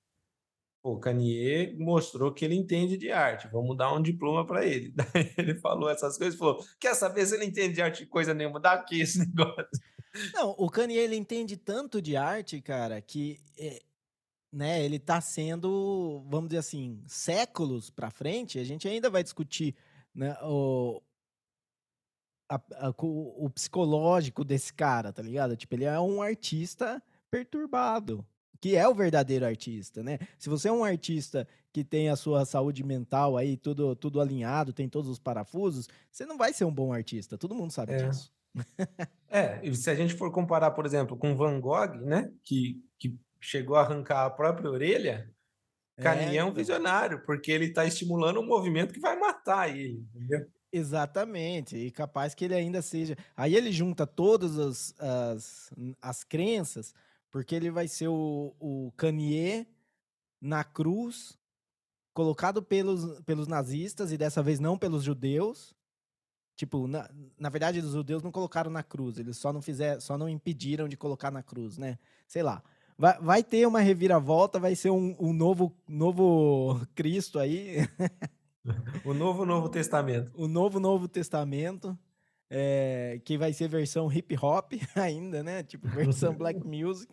o 0.83 1.01
Kanye 1.01 1.75
mostrou 1.77 2.33
que 2.33 2.45
ele 2.45 2.55
entende 2.55 2.97
de 2.97 3.11
arte, 3.11 3.49
vamos 3.49 3.77
dar 3.77 3.93
um 3.93 4.01
diploma 4.01 4.47
para 4.47 4.65
ele. 4.65 4.93
Daí 4.95 5.35
ele 5.37 5.57
falou 5.57 5.91
essas 5.91 6.17
coisas, 6.17 6.39
falou: 6.39 6.65
quer 6.79 6.95
saber 6.95 7.27
se 7.27 7.35
ele 7.35 7.47
entende 7.47 7.75
de 7.75 7.83
arte 7.83 8.07
coisa 8.07 8.33
nenhuma? 8.33 8.61
Dá 8.61 8.75
aqui 8.75 9.01
esse 9.01 9.19
negócio. 9.27 9.67
Não, 10.33 10.55
o 10.57 10.71
Kanye 10.71 10.97
ele 10.97 11.17
entende 11.17 11.57
tanto 11.57 12.01
de 12.01 12.17
arte, 12.17 12.61
cara, 12.63 13.01
que 13.03 13.41
é, 13.59 13.83
né, 14.57 14.83
ele 14.83 14.99
tá 14.99 15.21
sendo, 15.21 16.25
vamos 16.31 16.49
dizer 16.49 16.61
assim, 16.61 17.03
séculos 17.07 17.91
para 17.91 18.11
frente, 18.11 18.59
a 18.59 18.65
gente 18.65 18.89
ainda 18.89 19.11
vai 19.11 19.23
discutir 19.23 19.77
né, 20.15 20.35
o, 20.43 21.03
a, 22.49 22.55
a, 22.55 22.95
o, 23.03 23.45
o 23.45 23.51
psicológico 23.51 24.43
desse 24.43 24.73
cara, 24.73 25.13
tá 25.13 25.21
ligado? 25.21 25.59
Tipo, 25.59 25.75
ele 25.75 25.85
é 25.85 26.01
um 26.01 26.23
artista 26.23 27.03
perturbado, 27.31 28.27
que 28.59 28.75
é 28.75 28.89
o 28.89 28.95
verdadeiro 28.95 29.45
artista, 29.45 30.03
né? 30.03 30.19
Se 30.39 30.49
você 30.49 30.69
é 30.69 30.73
um 30.73 30.85
artista 30.85 31.47
que 31.71 31.85
tem 31.85 32.09
a 32.09 32.17
sua 32.17 32.47
saúde 32.47 32.83
mental 32.83 33.37
aí 33.37 33.59
tudo, 33.59 33.95
tudo 33.95 34.23
alinhado, 34.23 34.73
tem 34.73 34.89
todos 34.89 35.11
os 35.11 35.19
parafusos, 35.19 35.87
você 36.11 36.25
não 36.25 36.39
vai 36.39 36.55
ser 36.55 36.65
um 36.65 36.73
bom 36.73 36.95
artista, 36.95 37.37
todo 37.37 37.55
mundo 37.55 37.73
sabe 37.73 37.93
é. 37.93 38.09
disso. 38.09 38.33
é, 39.29 39.61
e 39.63 39.77
se 39.77 39.91
a 39.91 39.95
gente 39.95 40.15
for 40.15 40.33
comparar, 40.33 40.71
por 40.71 40.87
exemplo, 40.87 41.15
com 41.15 41.37
Van 41.37 41.61
Gogh, 41.61 42.01
né, 42.01 42.33
que, 42.43 42.83
que 42.99 43.21
chegou 43.41 43.77
a 43.77 43.83
arrancar 43.83 44.25
a 44.25 44.31
própria 44.31 44.71
orelha, 44.71 45.33
Kanye 45.97 46.37
é, 46.37 46.41
é 46.41 46.45
um 46.45 46.53
visionário, 46.53 47.23
porque 47.25 47.51
ele 47.51 47.67
está 47.67 47.85
estimulando 47.85 48.41
um 48.41 48.47
movimento 48.47 48.93
que 48.93 49.01
vai 49.01 49.19
matar 49.19 49.71
ele, 49.71 50.07
entendeu? 50.15 50.47
Exatamente, 50.73 51.77
e 51.77 51.91
capaz 51.91 52.35
que 52.35 52.45
ele 52.45 52.55
ainda 52.55 52.83
seja. 52.83 53.17
Aí 53.35 53.55
ele 53.55 53.73
junta 53.73 54.07
todas 54.07 54.59
as, 54.59 54.95
as, 55.01 55.71
as 56.03 56.25
crenças, 56.25 56.95
porque 57.31 57.55
ele 57.55 57.71
vai 57.71 57.89
ser 57.89 58.09
o, 58.09 58.55
o 58.61 58.93
Kanye 58.97 59.67
na 60.41 60.63
cruz, 60.63 61.39
colocado 62.13 62.63
pelos, 62.63 63.21
pelos 63.21 63.49
nazistas, 63.49 64.13
e 64.13 64.19
dessa 64.19 64.43
vez 64.43 64.61
não 64.61 64.77
pelos 64.77 65.03
judeus. 65.03 65.75
Tipo, 66.57 66.87
na, 66.87 67.09
na 67.39 67.49
verdade, 67.49 67.79
os 67.81 67.93
judeus 67.93 68.23
não 68.23 68.33
colocaram 68.33 68.71
na 68.71 68.83
cruz, 68.83 69.19
eles 69.19 69.37
só 69.39 69.53
não 69.53 69.63
fizeram, 69.63 70.01
só 70.01 70.19
não 70.19 70.29
impediram 70.29 70.89
de 70.89 70.97
colocar 70.97 71.31
na 71.31 71.43
cruz, 71.43 71.79
né? 71.79 71.99
Sei 72.27 72.43
lá. 72.43 72.63
Vai, 72.99 73.19
vai 73.21 73.43
ter 73.43 73.67
uma 73.67 73.81
reviravolta, 73.81 74.59
vai 74.59 74.75
ser 74.75 74.91
um, 74.91 75.15
um 75.19 75.33
novo, 75.33 75.75
novo 75.89 76.81
Cristo 76.95 77.39
aí. 77.39 77.87
o 79.05 79.13
novo 79.13 79.45
Novo 79.45 79.69
Testamento. 79.69 80.31
O 80.35 80.49
novo 80.49 80.81
Novo 80.81 81.07
Testamento. 81.07 81.97
É, 82.49 83.21
que 83.25 83.37
vai 83.37 83.53
ser 83.53 83.69
versão 83.69 84.11
hip 84.11 84.37
hop 84.41 84.75
ainda, 84.95 85.43
né? 85.43 85.63
Tipo, 85.63 85.89
versão 85.89 86.33
black 86.37 86.65
music. 86.65 87.13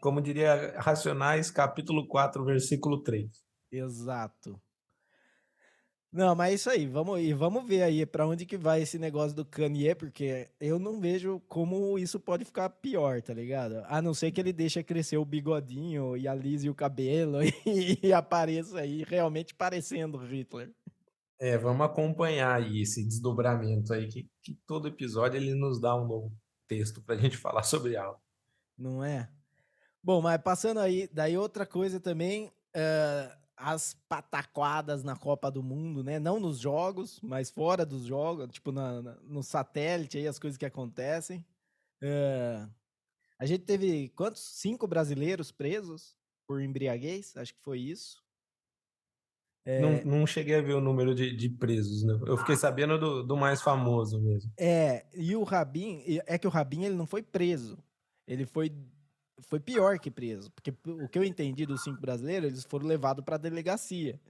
Como 0.00 0.20
diria 0.20 0.74
Racionais, 0.78 1.50
capítulo 1.50 2.06
4, 2.06 2.44
versículo 2.44 3.02
3. 3.02 3.30
Exato. 3.72 4.60
Não, 6.12 6.34
mas 6.34 6.50
é 6.50 6.54
isso 6.54 6.70
aí. 6.70 6.86
Vamos, 6.86 7.20
e 7.20 7.32
vamos 7.32 7.66
ver 7.66 7.82
aí 7.82 8.06
para 8.06 8.26
onde 8.26 8.46
que 8.46 8.56
vai 8.56 8.82
esse 8.82 8.98
negócio 8.98 9.36
do 9.36 9.44
Kanye, 9.44 9.94
porque 9.94 10.48
eu 10.60 10.78
não 10.78 11.00
vejo 11.00 11.40
como 11.48 11.98
isso 11.98 12.18
pode 12.18 12.44
ficar 12.44 12.70
pior, 12.70 13.20
tá 13.20 13.34
ligado? 13.34 13.82
A 13.86 14.00
não 14.00 14.14
ser 14.14 14.30
que 14.30 14.40
ele 14.40 14.52
deixe 14.52 14.82
crescer 14.82 15.18
o 15.18 15.24
bigodinho 15.24 16.16
e 16.16 16.26
alise 16.26 16.70
o 16.70 16.74
cabelo 16.74 17.42
e, 17.42 17.52
e 18.02 18.12
apareça 18.12 18.80
aí 18.80 19.04
realmente 19.04 19.54
parecendo 19.54 20.18
Hitler. 20.18 20.72
É, 21.38 21.58
vamos 21.58 21.84
acompanhar 21.84 22.56
aí 22.56 22.80
esse 22.80 23.06
desdobramento 23.06 23.92
aí, 23.92 24.08
que, 24.08 24.26
que 24.42 24.54
todo 24.66 24.88
episódio 24.88 25.36
ele 25.36 25.54
nos 25.54 25.78
dá 25.78 25.94
um 25.94 26.06
novo 26.06 26.32
texto 26.66 27.02
pra 27.02 27.16
gente 27.16 27.36
falar 27.36 27.62
sobre 27.62 27.96
algo. 27.96 28.18
Não 28.78 29.04
é? 29.04 29.28
Bom, 30.02 30.22
mas 30.22 30.40
passando 30.40 30.80
aí, 30.80 31.08
daí 31.12 31.36
outra 31.36 31.66
coisa 31.66 32.00
também, 32.00 32.46
uh, 32.46 33.45
as 33.56 33.94
pataquadas 34.08 35.02
na 35.02 35.16
Copa 35.16 35.50
do 35.50 35.62
Mundo, 35.62 36.04
né? 36.04 36.18
Não 36.18 36.38
nos 36.38 36.58
jogos, 36.58 37.18
mas 37.22 37.50
fora 37.50 37.86
dos 37.86 38.04
jogos, 38.04 38.48
tipo 38.50 38.70
na, 38.70 39.02
na 39.02 39.16
no 39.22 39.42
satélite 39.42 40.18
aí, 40.18 40.28
as 40.28 40.38
coisas 40.38 40.58
que 40.58 40.66
acontecem. 40.66 41.44
Uh, 42.02 42.70
a 43.38 43.46
gente 43.46 43.64
teve 43.64 44.10
quantos? 44.10 44.42
Cinco 44.42 44.86
brasileiros 44.86 45.50
presos 45.50 46.16
por 46.46 46.60
embriaguez, 46.60 47.36
acho 47.36 47.54
que 47.54 47.60
foi 47.62 47.80
isso. 47.80 48.24
É... 49.64 49.80
Não, 49.80 50.18
não, 50.18 50.26
cheguei 50.26 50.54
a 50.54 50.62
ver 50.62 50.74
o 50.74 50.80
número 50.80 51.12
de, 51.12 51.34
de 51.34 51.48
presos, 51.48 52.04
né? 52.04 52.16
Eu 52.24 52.36
fiquei 52.36 52.54
sabendo 52.54 52.98
do, 52.98 53.24
do, 53.24 53.36
mais 53.36 53.60
famoso 53.60 54.20
mesmo. 54.20 54.52
É, 54.56 55.04
e 55.12 55.34
o 55.34 55.42
Rabin, 55.42 56.04
é 56.24 56.38
que 56.38 56.46
o 56.46 56.50
Rabin 56.50 56.84
ele 56.84 56.94
não 56.94 57.06
foi 57.06 57.20
preso. 57.20 57.76
Ele 58.28 58.46
foi, 58.46 58.72
foi 59.40 59.60
pior 59.60 59.98
que 59.98 60.10
preso. 60.10 60.50
Porque 60.52 60.70
o 60.86 61.08
que 61.08 61.18
eu 61.18 61.24
entendi 61.24 61.66
dos 61.66 61.82
cinco 61.82 62.00
brasileiros, 62.00 62.50
eles 62.50 62.64
foram 62.64 62.86
levados 62.86 63.24
para 63.24 63.36
a 63.36 63.38
delegacia. 63.38 64.20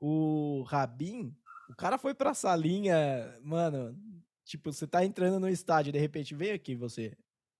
O 0.00 0.62
Rabin, 0.62 1.34
o 1.70 1.74
cara 1.74 1.98
foi 1.98 2.14
pra 2.14 2.34
salinha, 2.34 3.38
mano. 3.42 3.96
Tipo, 4.44 4.72
você 4.72 4.86
tá 4.86 5.04
entrando 5.04 5.40
no 5.40 5.48
estádio, 5.48 5.92
de 5.92 5.98
repente 5.98 6.34
vem 6.34 6.52
aqui 6.52 6.74
você. 6.74 7.16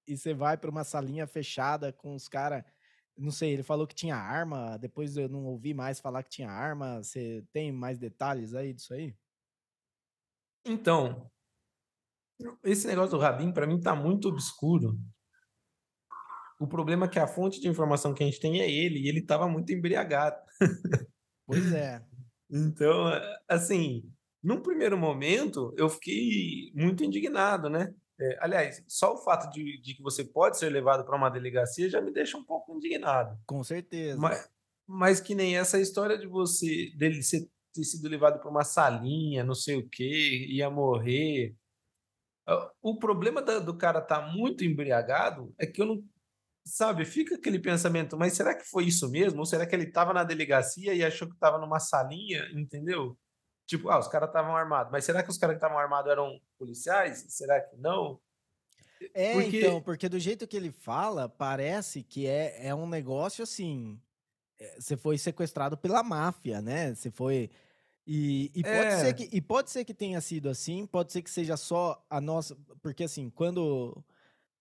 E 0.06 0.16
você 0.16 0.32
vai 0.32 0.56
para 0.56 0.70
uma 0.70 0.84
salinha 0.84 1.26
fechada 1.26 1.92
com 1.92 2.14
os 2.14 2.28
caras 2.28 2.64
não 3.16 3.30
sei, 3.30 3.52
ele 3.52 3.62
falou 3.62 3.86
que 3.86 3.94
tinha 3.94 4.14
arma, 4.14 4.76
depois 4.76 5.16
eu 5.16 5.28
não 5.28 5.44
ouvi 5.46 5.72
mais 5.72 5.98
falar 5.98 6.22
que 6.22 6.30
tinha 6.30 6.50
arma. 6.50 7.02
Você 7.02 7.42
tem 7.52 7.72
mais 7.72 7.98
detalhes 7.98 8.54
aí 8.54 8.74
disso 8.74 8.92
aí? 8.92 9.16
Então, 10.64 11.30
esse 12.62 12.86
negócio 12.86 13.16
do 13.16 13.18
Rabin, 13.18 13.52
para 13.52 13.66
mim, 13.66 13.80
tá 13.80 13.94
muito 13.94 14.28
obscuro. 14.28 14.98
O 16.58 16.66
problema 16.66 17.06
é 17.06 17.08
que 17.08 17.18
a 17.18 17.26
fonte 17.26 17.60
de 17.60 17.68
informação 17.68 18.14
que 18.14 18.22
a 18.22 18.26
gente 18.26 18.40
tem 18.40 18.60
é 18.60 18.70
ele, 18.70 19.00
e 19.00 19.08
ele 19.08 19.20
estava 19.20 19.46
muito 19.48 19.72
embriagado. 19.72 20.36
Pois 21.46 21.72
é. 21.72 22.02
então, 22.50 23.04
assim, 23.48 24.02
num 24.42 24.60
primeiro 24.60 24.96
momento, 24.96 25.74
eu 25.76 25.88
fiquei 25.88 26.72
muito 26.74 27.04
indignado, 27.04 27.68
né? 27.68 27.94
É, 28.18 28.38
aliás, 28.40 28.82
só 28.88 29.14
o 29.14 29.18
fato 29.18 29.52
de, 29.52 29.80
de, 29.82 29.94
que 29.94 30.02
você 30.02 30.24
pode 30.24 30.58
ser 30.58 30.70
levado 30.70 31.04
para 31.04 31.16
uma 31.16 31.28
delegacia 31.28 31.90
já 31.90 32.00
me 32.00 32.10
deixa 32.10 32.38
um 32.38 32.44
pouco 32.44 32.74
indignado. 32.74 33.38
Com 33.44 33.62
certeza. 33.62 34.18
Mas, 34.18 34.48
mas 34.86 35.20
que 35.20 35.34
nem 35.34 35.58
essa 35.58 35.78
história 35.78 36.16
de 36.16 36.26
você 36.26 36.90
dele 36.96 37.22
ser, 37.22 37.46
ter 37.74 37.84
sido 37.84 38.08
levado 38.08 38.40
para 38.40 38.50
uma 38.50 38.64
salinha, 38.64 39.44
não 39.44 39.54
sei 39.54 39.76
o 39.76 39.88
que, 39.88 40.46
ia 40.48 40.70
morrer. 40.70 41.54
O 42.80 42.96
problema 42.98 43.42
da, 43.42 43.58
do 43.58 43.76
cara 43.76 43.98
estar 43.98 44.22
tá 44.22 44.32
muito 44.32 44.64
embriagado 44.64 45.52
é 45.58 45.66
que 45.66 45.82
eu 45.82 45.86
não. 45.86 46.04
Sabe, 46.68 47.04
fica 47.04 47.36
aquele 47.36 47.60
pensamento, 47.60 48.16
mas 48.16 48.32
será 48.32 48.52
que 48.52 48.64
foi 48.64 48.86
isso 48.86 49.08
mesmo? 49.08 49.38
Ou 49.38 49.46
será 49.46 49.64
que 49.64 49.72
ele 49.72 49.84
estava 49.84 50.12
na 50.12 50.24
delegacia 50.24 50.92
e 50.92 51.04
achou 51.04 51.28
que 51.28 51.34
estava 51.34 51.58
numa 51.58 51.78
salinha, 51.78 52.44
entendeu? 52.52 53.16
Tipo, 53.64 53.88
ah, 53.88 54.00
os 54.00 54.08
caras 54.08 54.28
estavam 54.28 54.56
armados. 54.56 54.90
Mas 54.90 55.04
será 55.04 55.22
que 55.22 55.30
os 55.30 55.38
caras 55.38 55.54
que 55.54 55.58
estavam 55.58 55.78
armados 55.78 56.10
eram 56.10 56.40
policiais? 56.58 57.24
Será 57.28 57.60
que 57.60 57.76
não? 57.76 58.20
É, 59.14 59.34
porque... 59.34 59.58
então, 59.60 59.80
porque 59.80 60.08
do 60.08 60.18
jeito 60.18 60.44
que 60.44 60.56
ele 60.56 60.72
fala, 60.72 61.28
parece 61.28 62.02
que 62.02 62.26
é, 62.26 62.66
é 62.66 62.74
um 62.74 62.88
negócio 62.88 63.44
assim. 63.44 64.00
É, 64.58 64.80
você 64.80 64.96
foi 64.96 65.18
sequestrado 65.18 65.76
pela 65.76 66.02
máfia, 66.02 66.60
né? 66.60 66.96
Você 66.96 67.12
foi. 67.12 67.48
E, 68.04 68.50
e, 68.52 68.62
pode 68.64 68.86
é. 68.86 68.96
ser 68.98 69.14
que, 69.14 69.28
e 69.32 69.40
pode 69.40 69.70
ser 69.70 69.84
que 69.84 69.94
tenha 69.94 70.20
sido 70.20 70.48
assim, 70.48 70.84
pode 70.84 71.12
ser 71.12 71.22
que 71.22 71.30
seja 71.30 71.56
só 71.56 72.04
a 72.10 72.20
nossa. 72.20 72.56
Porque, 72.82 73.04
assim, 73.04 73.30
quando. 73.30 74.04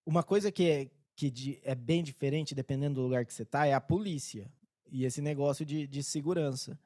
Uma 0.05 0.21
coisa 0.21 0.51
que 0.51 0.69
é, 0.69 0.89
que 1.15 1.31
de, 1.31 1.60
é 1.63 1.74
bem 1.74 2.03
diferente, 2.03 2.53
dependendo 2.53 2.95
do 2.95 3.01
lugar 3.01 3.25
que 3.25 3.34
você 3.34 3.45
tá, 3.45 3.65
é 3.65 3.74
a 3.74 3.81
polícia. 3.81 4.51
E 4.91 5.05
esse 5.05 5.22
negócio 5.22 5.65
de, 5.65 5.88
de 5.88 6.03
segurança. 6.03 6.77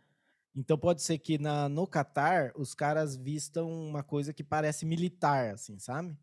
Então 0.55 0.77
pode 0.77 1.01
ser 1.01 1.17
que 1.17 1.37
na, 1.37 1.69
no 1.69 1.87
Catar 1.87 2.51
os 2.55 2.73
caras 2.73 3.15
vistam 3.15 3.69
uma 3.69 4.03
coisa 4.03 4.33
que 4.33 4.43
parece 4.43 4.85
militar, 4.85 5.53
assim, 5.53 5.77
sabe? 5.79 6.17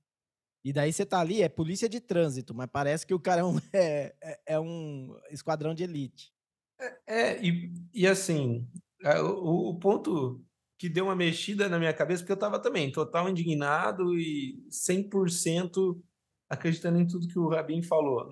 E 0.64 0.72
daí 0.72 0.92
você 0.92 1.06
tá 1.06 1.20
ali, 1.20 1.42
é 1.42 1.48
polícia 1.48 1.88
de 1.88 2.00
trânsito, 2.00 2.52
mas 2.54 2.68
parece 2.70 3.06
que 3.06 3.14
o 3.14 3.20
cara 3.20 3.40
é 3.40 3.44
um, 3.44 3.56
é, 3.72 4.14
é, 4.20 4.40
é 4.46 4.60
um 4.60 5.16
esquadrão 5.30 5.74
de 5.74 5.84
elite. 5.84 6.32
É, 6.78 7.00
é 7.06 7.44
e, 7.44 7.72
e 7.94 8.06
assim, 8.06 8.68
é, 9.02 9.20
o, 9.20 9.70
o, 9.70 9.78
ponto 9.78 10.44
que 10.78 10.88
deu 10.88 11.04
uma 11.04 11.16
mexida 11.16 11.68
na 11.68 11.78
minha 11.78 11.92
cabeça, 11.94 12.22
porque 12.22 12.32
eu 12.32 12.36
tava 12.36 12.58
também 12.58 12.90
total 12.90 13.28
indignado 13.28 14.18
e 14.18 14.60
100% 14.68 16.02
acreditando 16.48 16.98
em 16.98 17.06
tudo 17.06 17.28
que 17.28 17.38
o 17.38 17.48
Rabin 17.48 17.82
falou. 17.82 18.28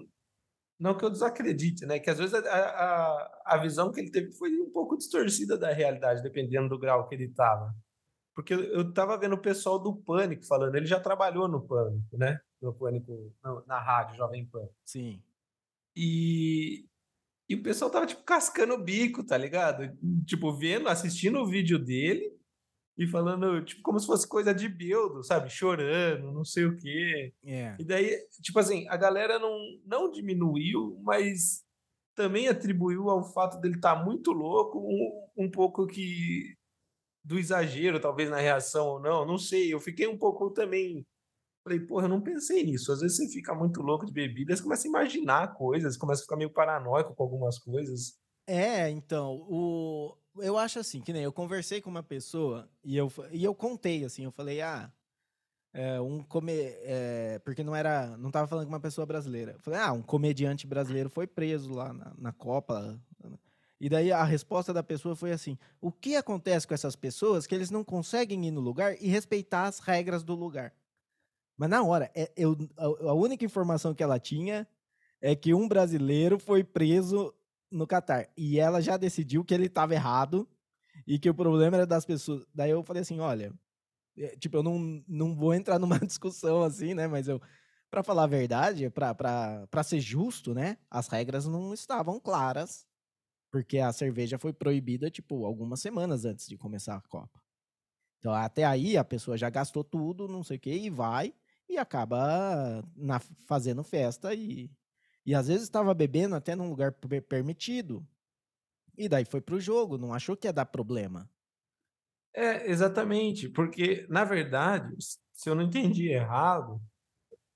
Não 0.79 0.97
que 0.97 1.05
eu 1.05 1.11
desacredite, 1.11 1.87
né? 1.87 1.99
Que 1.99 2.11
às 2.11 2.19
vezes 2.19 2.35
a, 2.35 2.41
a, 2.41 3.43
a 3.47 3.59
visão 3.59 3.93
que 3.93 4.01
ele 4.01 4.11
teve 4.11 4.33
foi 4.33 4.51
um 4.61 4.71
pouco 4.71 4.97
distorcida 4.97 5.57
da 5.57 5.73
realidade, 5.73 6.23
dependendo 6.23 6.69
do 6.69 6.79
grau 6.79 7.07
que 7.09 7.15
ele 7.15 7.27
estava. 7.27 7.75
Porque 8.35 8.53
eu 8.53 8.89
estava 8.89 9.17
vendo 9.17 9.35
o 9.35 9.41
pessoal 9.41 9.79
do 9.79 9.95
Pânico 9.95 10.45
falando, 10.45 10.75
ele 10.75 10.87
já 10.87 10.99
trabalhou 10.99 11.47
no 11.47 11.65
Pânico, 11.65 12.17
né? 12.17 12.41
No 12.61 12.75
Pânico, 12.75 13.33
na, 13.43 13.63
na 13.67 13.81
rádio 13.81 14.17
Jovem 14.17 14.45
Pan. 14.47 14.69
Sim. 14.85 15.23
E, 15.97 16.85
e 17.49 17.55
o 17.55 17.63
pessoal 17.63 17.91
tava, 17.91 18.07
tipo, 18.07 18.25
cascando 18.25 18.75
o 18.75 18.83
bico, 18.83 19.25
tá 19.25 19.37
ligado? 19.37 19.97
Tipo, 20.27 20.53
vendo, 20.53 20.89
assistindo 20.89 21.39
o 21.39 21.47
vídeo 21.47 21.79
dele 21.79 22.35
e 22.97 23.07
falando, 23.07 23.65
tipo, 23.65 23.83
como 23.83 23.99
se 23.99 24.07
fosse 24.07 24.27
coisa 24.27 24.55
de 24.55 24.69
build, 24.69 25.27
sabe? 25.27 25.51
Chorando, 25.51 26.31
não 26.33 26.45
sei 26.45 26.65
o 26.65 26.77
quê. 26.77 27.33
É. 27.45 27.75
E 27.79 27.85
daí, 27.85 28.17
tipo 28.41 28.59
assim, 28.59 28.87
a 28.89 28.97
galera 28.97 29.39
não, 29.39 29.59
não 29.85 30.11
diminuiu, 30.11 31.01
mas 31.03 31.65
também 32.15 32.47
atribuiu 32.49 33.11
ao 33.11 33.25
fato 33.33 33.61
dele 33.61 33.75
estar 33.75 33.97
tá 33.97 34.05
muito 34.05 34.31
louco, 34.31 34.79
um, 34.79 35.45
um 35.45 35.51
pouco 35.51 35.87
que 35.87 36.55
do 37.25 37.39
exagero, 37.39 37.99
talvez 37.99 38.31
na 38.31 38.39
reação 38.39 38.87
ou 38.87 39.01
não, 39.01 39.27
não 39.27 39.39
sei. 39.39 39.73
Eu 39.73 39.81
fiquei 39.81 40.07
um 40.07 40.19
pouco 40.19 40.51
também. 40.51 41.05
Falei, 41.65 41.81
porra, 41.81 42.05
eu 42.05 42.11
não 42.11 42.21
pensei 42.21 42.63
nisso. 42.63 42.93
Às 42.93 43.01
vezes 43.01 43.17
você 43.17 43.29
fica 43.29 43.55
muito 43.55 43.81
louco 43.81 44.05
de 44.05 44.13
bebida, 44.13 44.55
você 44.55 44.63
começa 44.63 44.87
a 44.87 44.91
imaginar 44.91 45.55
coisas, 45.55 45.97
começa 45.97 46.21
a 46.21 46.25
ficar 46.25 46.37
meio 46.37 46.53
paranoico 46.53 47.15
com 47.15 47.23
algumas 47.23 47.59
coisas. 47.59 48.19
É, 48.47 48.91
então, 48.91 49.37
o... 49.49 50.15
eu 50.37 50.59
acho 50.59 50.79
assim, 50.79 51.01
que 51.01 51.13
nem 51.13 51.23
eu 51.23 51.33
conversei 51.33 51.81
com 51.81 51.91
uma 51.91 52.03
pessoa 52.03 52.69
e 52.83 52.97
eu, 52.97 53.13
e 53.31 53.45
eu 53.45 53.55
contei, 53.55 54.05
assim, 54.05 54.25
eu 54.25 54.33
falei, 54.33 54.61
ah, 54.61 54.91
é, 55.73 56.01
um 56.01 56.23
come... 56.23 56.53
É, 56.53 57.41
porque 57.45 57.65
não 57.65 57.75
era, 57.75 58.17
não 58.17 58.31
tava 58.31 58.47
falando 58.47 58.67
com 58.67 58.73
uma 58.73 58.81
pessoa 58.81 59.05
brasileira. 59.05 59.53
Eu 59.53 59.61
falei, 59.61 59.81
ah, 59.81 59.93
um 59.93 60.03
comediante 60.03 60.67
brasileiro 60.67 61.11
foi 61.11 61.27
preso 61.27 61.73
lá 61.73 61.93
na, 61.93 62.13
na 62.17 62.33
Copa. 62.33 63.01
E 63.81 63.89
daí 63.89 64.13
a 64.13 64.23
resposta 64.23 64.73
da 64.73 64.83
pessoa 64.83 65.17
foi 65.17 65.33
assim: 65.33 65.59
o 65.81 65.91
que 65.91 66.17
acontece 66.17 66.67
com 66.67 66.75
essas 66.75 66.95
pessoas 66.95 67.47
que 67.47 67.55
eles 67.55 67.71
não 67.71 67.83
conseguem 67.83 68.47
ir 68.47 68.51
no 68.53 68.61
lugar 68.61 68.97
e 69.01 69.09
respeitar 69.09 69.65
as 69.65 69.81
regras 69.81 70.23
do 70.23 70.35
lugar? 70.35 70.73
Mas 71.57 71.69
na 71.69 71.83
hora, 71.83 72.11
é, 72.15 72.33
eu, 72.37 72.57
a, 72.77 72.85
a 72.85 73.13
única 73.13 73.45
informação 73.45 73.95
que 73.95 74.03
ela 74.03 74.19
tinha 74.19 74.67
é 75.21 75.35
que 75.35 75.55
um 75.55 75.67
brasileiro 75.67 76.39
foi 76.39 76.63
preso 76.63 77.35
no 77.75 77.87
Catar. 77.87 78.29
E 78.37 78.59
ela 78.59 78.81
já 78.81 78.97
decidiu 78.97 79.45
que 79.45 79.53
ele 79.53 79.67
estava 79.67 79.95
errado 79.95 80.49
e 81.07 81.19
que 81.19 81.29
o 81.29 81.35
problema 81.35 81.77
era 81.77 81.87
das 81.87 82.05
pessoas. 82.05 82.47
Daí 82.55 82.71
eu 82.71 82.83
falei 82.83 83.03
assim: 83.03 83.21
olha, 83.21 83.53
é, 84.17 84.37
tipo, 84.37 84.57
eu 84.57 84.63
não, 84.63 85.05
não 85.09 85.35
vou 85.35 85.55
entrar 85.55 85.79
numa 85.81 85.99
discussão 85.99 86.63
assim, 86.63 86.95
né? 86.95 87.07
Mas 87.07 87.29
eu, 87.29 87.41
para 87.91 88.03
falar 88.03 88.25
a 88.25 88.29
verdade, 88.29 88.89
para 88.91 89.83
ser 89.83 90.01
justo, 90.01 90.55
né? 90.55 90.79
As 90.91 91.09
regras 91.09 91.47
não 91.47 91.75
estavam 91.75 92.21
claras, 92.21 92.87
porque 93.51 93.79
a 93.79 93.93
cerveja 93.93 94.39
foi 94.39 94.53
proibida, 94.53 95.11
tipo, 95.11 95.45
algumas 95.45 95.81
semanas 95.81 96.25
antes 96.25 96.47
de 96.49 96.57
começar 96.57 96.97
a 96.97 97.03
Copa. 97.03 97.43
Então, 98.19 98.33
até 98.33 98.65
aí, 98.65 98.97
a 98.97 99.05
pessoa 99.05 99.37
já 99.37 99.51
gastou 99.51 99.85
tudo, 99.85 100.27
não 100.27 100.43
sei 100.43 100.57
o 100.57 100.61
quê, 100.61 100.73
e 100.73 100.91
vai 100.91 101.35
e 101.69 101.79
acaba 101.79 102.83
na, 102.97 103.19
fazendo 103.47 103.83
festa 103.83 104.35
e, 104.35 104.71
e 105.25 105.35
às 105.35 105.49
vezes 105.49 105.65
estava 105.65 105.95
bebendo 105.95 106.35
até 106.35 106.55
num 106.55 106.69
lugar 106.69 106.93
permitido. 107.29 108.07
E 108.97 109.09
daí 109.09 109.25
foi 109.25 109.41
pro 109.41 109.61
jogo, 109.61 109.99
não 109.99 110.13
achou 110.13 110.37
que 110.37 110.47
ia 110.47 110.53
dar 110.53 110.67
problema. 110.67 111.29
É, 112.35 112.69
exatamente, 112.69 113.49
porque, 113.49 114.07
na 114.09 114.25
verdade, 114.25 114.93
se 115.33 115.49
eu 115.49 115.55
não 115.55 115.63
entendi 115.63 116.09
errado, 116.09 116.81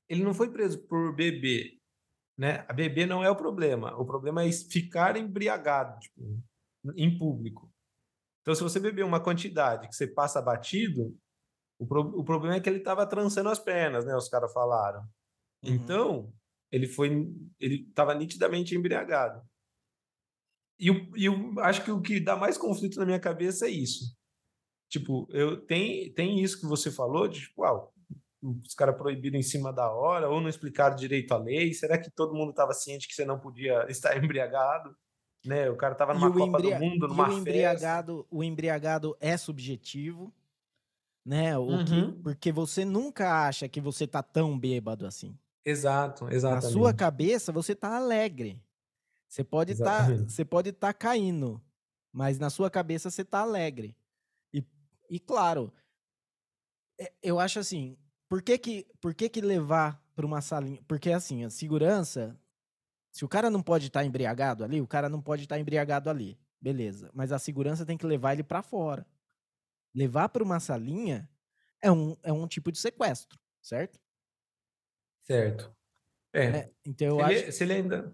ele 0.08 0.22
não 0.22 0.32
foi 0.32 0.50
preso 0.50 0.78
por 0.87 1.14
beber, 1.14 1.78
né? 2.37 2.64
A 2.68 2.72
beber 2.72 3.06
não 3.06 3.22
é 3.22 3.30
o 3.30 3.37
problema, 3.37 3.94
o 3.96 4.06
problema 4.06 4.44
é 4.44 4.52
ficar 4.52 5.16
embriagado, 5.16 5.98
tipo, 5.98 6.42
em 6.96 7.18
público. 7.18 7.72
Então, 8.40 8.54
se 8.54 8.62
você 8.62 8.80
beber 8.80 9.04
uma 9.04 9.22
quantidade 9.22 9.88
que 9.88 9.94
você 9.94 10.06
passa 10.06 10.40
batido, 10.40 11.16
o, 11.78 11.87
pro, 11.87 12.00
o 12.00 12.25
problema 12.25 12.56
é 12.56 12.60
que 12.60 12.68
ele 12.68 12.78
estava 12.78 13.06
trançando 13.06 13.48
as 13.48 13.58
pernas, 13.58 14.04
né? 14.04 14.16
Os 14.16 14.28
caras 14.28 14.52
falaram. 14.52 15.00
Uhum. 15.62 15.75
Então, 15.75 16.32
ele 16.70 16.87
foi, 16.87 17.10
ele 17.58 17.87
estava 17.88 18.14
nitidamente 18.14 18.75
embriagado. 18.75 19.42
E 20.78 20.88
eu, 20.88 21.10
eu 21.16 21.60
acho 21.60 21.84
que 21.84 21.90
o 21.90 22.00
que 22.00 22.20
dá 22.20 22.37
mais 22.37 22.56
conflito 22.56 22.98
na 22.98 23.06
minha 23.06 23.18
cabeça 23.18 23.66
é 23.66 23.70
isso. 23.70 24.16
Tipo, 24.88 25.28
eu 25.30 25.60
tem, 25.66 26.12
tem 26.12 26.40
isso 26.40 26.60
que 26.60 26.66
você 26.66 26.90
falou 26.90 27.28
de 27.28 27.40
tipo, 27.40 27.64
ah, 27.64 27.88
os 28.42 28.75
caras 28.75 28.96
proibiram 28.96 29.38
em 29.38 29.42
cima 29.42 29.72
da 29.72 29.90
hora, 29.90 30.30
ou 30.30 30.40
não 30.40 30.48
explicaram 30.48 30.96
direito 30.96 31.32
a 31.32 31.38
lei. 31.38 31.75
Será 31.75 31.98
que 31.98 32.10
todo 32.10 32.34
mundo 32.34 32.50
estava 32.50 32.72
ciente 32.72 33.08
que 33.08 33.14
você 33.14 33.25
não 33.25 33.38
podia 33.38 33.87
estar 33.90 34.16
embriagado? 34.16 34.96
Né? 35.44 35.70
O 35.70 35.76
cara 35.76 35.92
estava 35.92 36.14
numa 36.14 36.32
Copa 36.32 36.60
do 36.60 36.70
Mundo, 36.76 37.08
numa 37.08 37.28
e 37.28 37.34
o 37.34 37.38
embriagado, 37.38 38.16
festa. 38.18 38.37
O 38.37 38.44
embriagado 38.44 39.16
é 39.20 39.37
subjetivo, 39.37 40.32
né? 41.25 41.56
O 41.56 41.62
uhum. 41.62 41.84
que, 41.84 42.22
porque 42.22 42.52
você 42.52 42.84
nunca 42.84 43.46
acha 43.46 43.68
que 43.68 43.80
você 43.80 44.06
tá 44.06 44.22
tão 44.22 44.58
bêbado 44.58 45.06
assim. 45.06 45.37
Exato, 45.68 46.28
exatamente. 46.31 46.64
Na 46.64 46.70
sua 46.70 46.94
cabeça 46.94 47.52
você 47.52 47.74
tá 47.74 47.96
alegre. 47.96 48.62
Você 49.28 49.44
pode 49.44 49.72
estar, 49.72 50.07
tá, 50.07 50.14
você 50.14 50.44
pode 50.44 50.70
estar 50.70 50.92
tá 50.92 50.94
caindo, 50.94 51.62
mas 52.12 52.38
na 52.38 52.48
sua 52.48 52.70
cabeça 52.70 53.11
você 53.11 53.24
tá 53.24 53.40
alegre. 53.40 53.96
E 55.11 55.18
claro, 55.18 55.72
é, 57.00 57.12
eu 57.22 57.40
acho 57.40 57.59
assim, 57.59 57.96
por 58.28 58.42
que 58.42 58.59
que, 58.59 58.87
por 59.00 59.14
que, 59.14 59.28
que 59.28 59.40
levar 59.40 60.02
para 60.14 60.26
uma 60.26 60.40
salinha? 60.40 60.83
Porque 60.87 61.11
assim, 61.11 61.44
a 61.44 61.50
segurança, 61.50 62.38
se 63.11 63.24
o 63.24 63.28
cara 63.28 63.48
não 63.48 63.62
pode 63.62 63.87
estar 63.87 64.00
tá 64.00 64.07
embriagado 64.07 64.62
ali, 64.64 64.81
o 64.81 64.87
cara 64.87 65.09
não 65.09 65.22
pode 65.22 65.44
estar 65.44 65.54
tá 65.54 65.61
embriagado 65.61 66.11
ali. 66.11 66.38
Beleza, 66.61 67.11
mas 67.14 67.33
a 67.33 67.38
segurança 67.38 67.87
tem 67.87 67.96
que 67.96 68.04
levar 68.04 68.33
ele 68.33 68.42
para 68.42 68.62
fora. 68.62 69.07
Levar 69.94 70.28
para 70.28 70.42
uma 70.42 70.61
salinha 70.61 71.28
é 71.81 71.90
um, 71.90 72.16
é 72.22 72.33
um 72.33 72.46
tipo 72.46 72.70
de 72.70 72.78
sequestro, 72.78 73.38
certo? 73.62 73.98
Certo. 75.30 75.74
É. 76.32 76.44
é 76.44 76.70
então 76.86 77.08
eu 77.08 77.16
se 77.16 77.22
acho. 77.22 77.32
Ele, 77.32 77.52
se 77.52 77.64
ele 77.64 77.72
ainda 77.72 78.12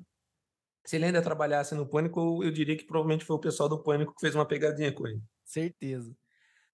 se 0.84 0.96
ele 0.96 1.06
ainda 1.06 1.22
trabalhasse 1.22 1.74
no 1.74 1.86
pânico, 1.86 2.44
eu 2.44 2.50
diria 2.50 2.76
que 2.76 2.84
provavelmente 2.84 3.24
foi 3.24 3.36
o 3.36 3.40
pessoal 3.40 3.68
do 3.68 3.82
pânico 3.82 4.14
que 4.14 4.20
fez 4.20 4.34
uma 4.34 4.46
pegadinha 4.46 4.92
com 4.92 5.06
ele. 5.06 5.22
Certeza. 5.44 6.14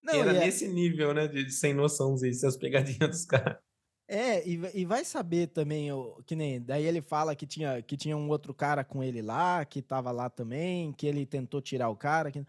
Não, 0.02 0.14
era 0.14 0.34
é... 0.34 0.40
nesse 0.40 0.66
nível, 0.66 1.14
né? 1.14 1.28
De, 1.28 1.44
de 1.44 1.52
sem 1.52 1.72
noção, 1.72 2.14
as 2.14 2.56
pegadinhas 2.56 3.08
dos 3.08 3.24
caras. 3.24 3.58
É, 4.08 4.44
e, 4.44 4.60
e 4.74 4.84
vai 4.84 5.04
saber 5.04 5.46
também, 5.48 5.92
o, 5.92 6.20
que 6.26 6.34
nem. 6.34 6.60
Daí 6.60 6.84
ele 6.84 7.00
fala 7.00 7.36
que 7.36 7.46
tinha, 7.46 7.80
que 7.80 7.96
tinha 7.96 8.16
um 8.16 8.28
outro 8.28 8.52
cara 8.52 8.82
com 8.82 9.04
ele 9.04 9.22
lá, 9.22 9.64
que 9.64 9.80
tava 9.80 10.10
lá 10.10 10.28
também, 10.28 10.92
que 10.92 11.06
ele 11.06 11.24
tentou 11.24 11.60
tirar 11.60 11.88
o 11.88 11.96
cara. 11.96 12.32
Que, 12.32 12.44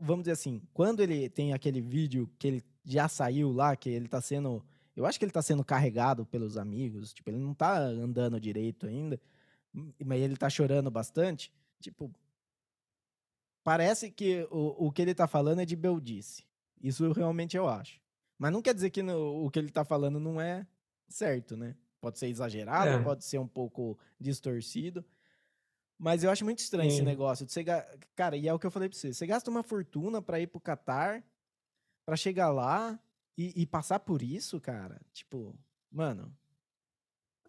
vamos 0.00 0.24
dizer 0.24 0.32
assim, 0.32 0.60
quando 0.74 1.00
ele 1.00 1.28
tem 1.28 1.52
aquele 1.52 1.80
vídeo 1.80 2.28
que 2.36 2.48
ele 2.48 2.64
já 2.84 3.06
saiu 3.06 3.52
lá, 3.52 3.76
que 3.76 3.88
ele 3.88 4.08
tá 4.08 4.20
sendo. 4.20 4.64
Eu 4.96 5.04
acho 5.04 5.18
que 5.18 5.24
ele 5.26 5.32
tá 5.32 5.42
sendo 5.42 5.62
carregado 5.62 6.24
pelos 6.24 6.56
amigos, 6.56 7.12
tipo, 7.12 7.28
ele 7.28 7.38
não 7.38 7.52
tá 7.52 7.78
andando 7.78 8.40
direito 8.40 8.86
ainda, 8.86 9.20
mas 10.04 10.22
ele 10.22 10.36
tá 10.36 10.48
chorando 10.48 10.90
bastante. 10.90 11.52
Tipo, 11.78 12.10
parece 13.62 14.10
que 14.10 14.48
o, 14.50 14.86
o 14.86 14.90
que 14.90 15.02
ele 15.02 15.14
tá 15.14 15.28
falando 15.28 15.60
é 15.60 15.66
de 15.66 15.76
Beldice. 15.76 16.46
Isso 16.82 17.12
realmente 17.12 17.56
eu 17.56 17.68
acho. 17.68 18.00
Mas 18.38 18.52
não 18.52 18.62
quer 18.62 18.74
dizer 18.74 18.88
que 18.88 19.02
no, 19.02 19.44
o 19.44 19.50
que 19.50 19.58
ele 19.58 19.70
tá 19.70 19.84
falando 19.84 20.18
não 20.18 20.40
é 20.40 20.66
certo, 21.08 21.56
né? 21.56 21.76
Pode 22.00 22.18
ser 22.18 22.28
exagerado, 22.28 22.90
é. 22.90 23.02
pode 23.02 23.24
ser 23.24 23.38
um 23.38 23.48
pouco 23.48 23.98
distorcido. 24.18 25.04
Mas 25.98 26.22
eu 26.22 26.30
acho 26.30 26.44
muito 26.44 26.58
estranho 26.58 26.90
Sim. 26.90 26.96
esse 26.98 27.04
negócio. 27.04 27.44
De 27.44 27.52
você, 27.52 27.64
cara, 28.14 28.36
e 28.36 28.48
é 28.48 28.52
o 28.52 28.58
que 28.58 28.66
eu 28.66 28.70
falei 28.70 28.88
pra 28.88 28.98
você. 28.98 29.12
Você 29.12 29.26
gasta 29.26 29.50
uma 29.50 29.62
fortuna 29.62 30.22
para 30.22 30.40
ir 30.40 30.46
pro 30.46 30.60
Catar, 30.60 31.24
para 32.04 32.16
chegar 32.16 32.50
lá 32.50 32.98
e, 33.36 33.62
e, 33.62 33.66
passar 33.66 34.00
por 34.00 34.22
isso, 34.22 34.60
cara. 34.60 35.00
Tipo, 35.12 35.58
mano. 35.90 36.34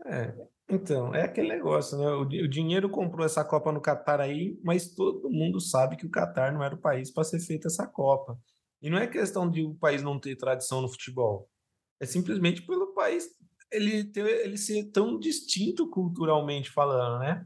É, 0.06 0.34
então, 0.70 1.14
é 1.16 1.24
aquele 1.24 1.48
negócio, 1.48 1.98
né? 1.98 2.08
O, 2.10 2.22
o, 2.22 2.48
dinheiro 2.48 2.90
comprou 2.90 3.26
essa 3.26 3.44
Copa 3.44 3.72
no 3.72 3.82
Catar 3.82 4.20
aí, 4.20 4.60
mas 4.64 4.94
todo 4.94 5.30
mundo 5.30 5.60
sabe 5.60 5.96
que 5.96 6.06
o 6.06 6.12
Catar 6.12 6.54
não 6.54 6.64
era 6.64 6.76
o 6.76 6.82
país 6.82 7.12
para 7.12 7.24
ser 7.24 7.40
feita 7.40 7.68
essa 7.68 7.88
Copa. 7.88 8.38
E 8.82 8.90
não 8.90 8.98
é 8.98 9.08
questão 9.08 9.50
de 9.50 9.64
o 9.64 9.76
país 9.76 10.04
não 10.04 10.20
ter 10.20 10.36
tradição 10.36 10.82
no 10.82 10.90
futebol. 10.90 11.50
É 12.00 12.06
simplesmente 12.06 12.62
pelo 12.66 12.94
país 12.94 13.28
ele, 13.72 14.04
ter, 14.06 14.26
ele 14.46 14.58
ser 14.58 14.92
tão 14.92 15.18
distinto 15.18 15.90
culturalmente 15.90 16.70
falando, 16.70 17.20
né? 17.20 17.46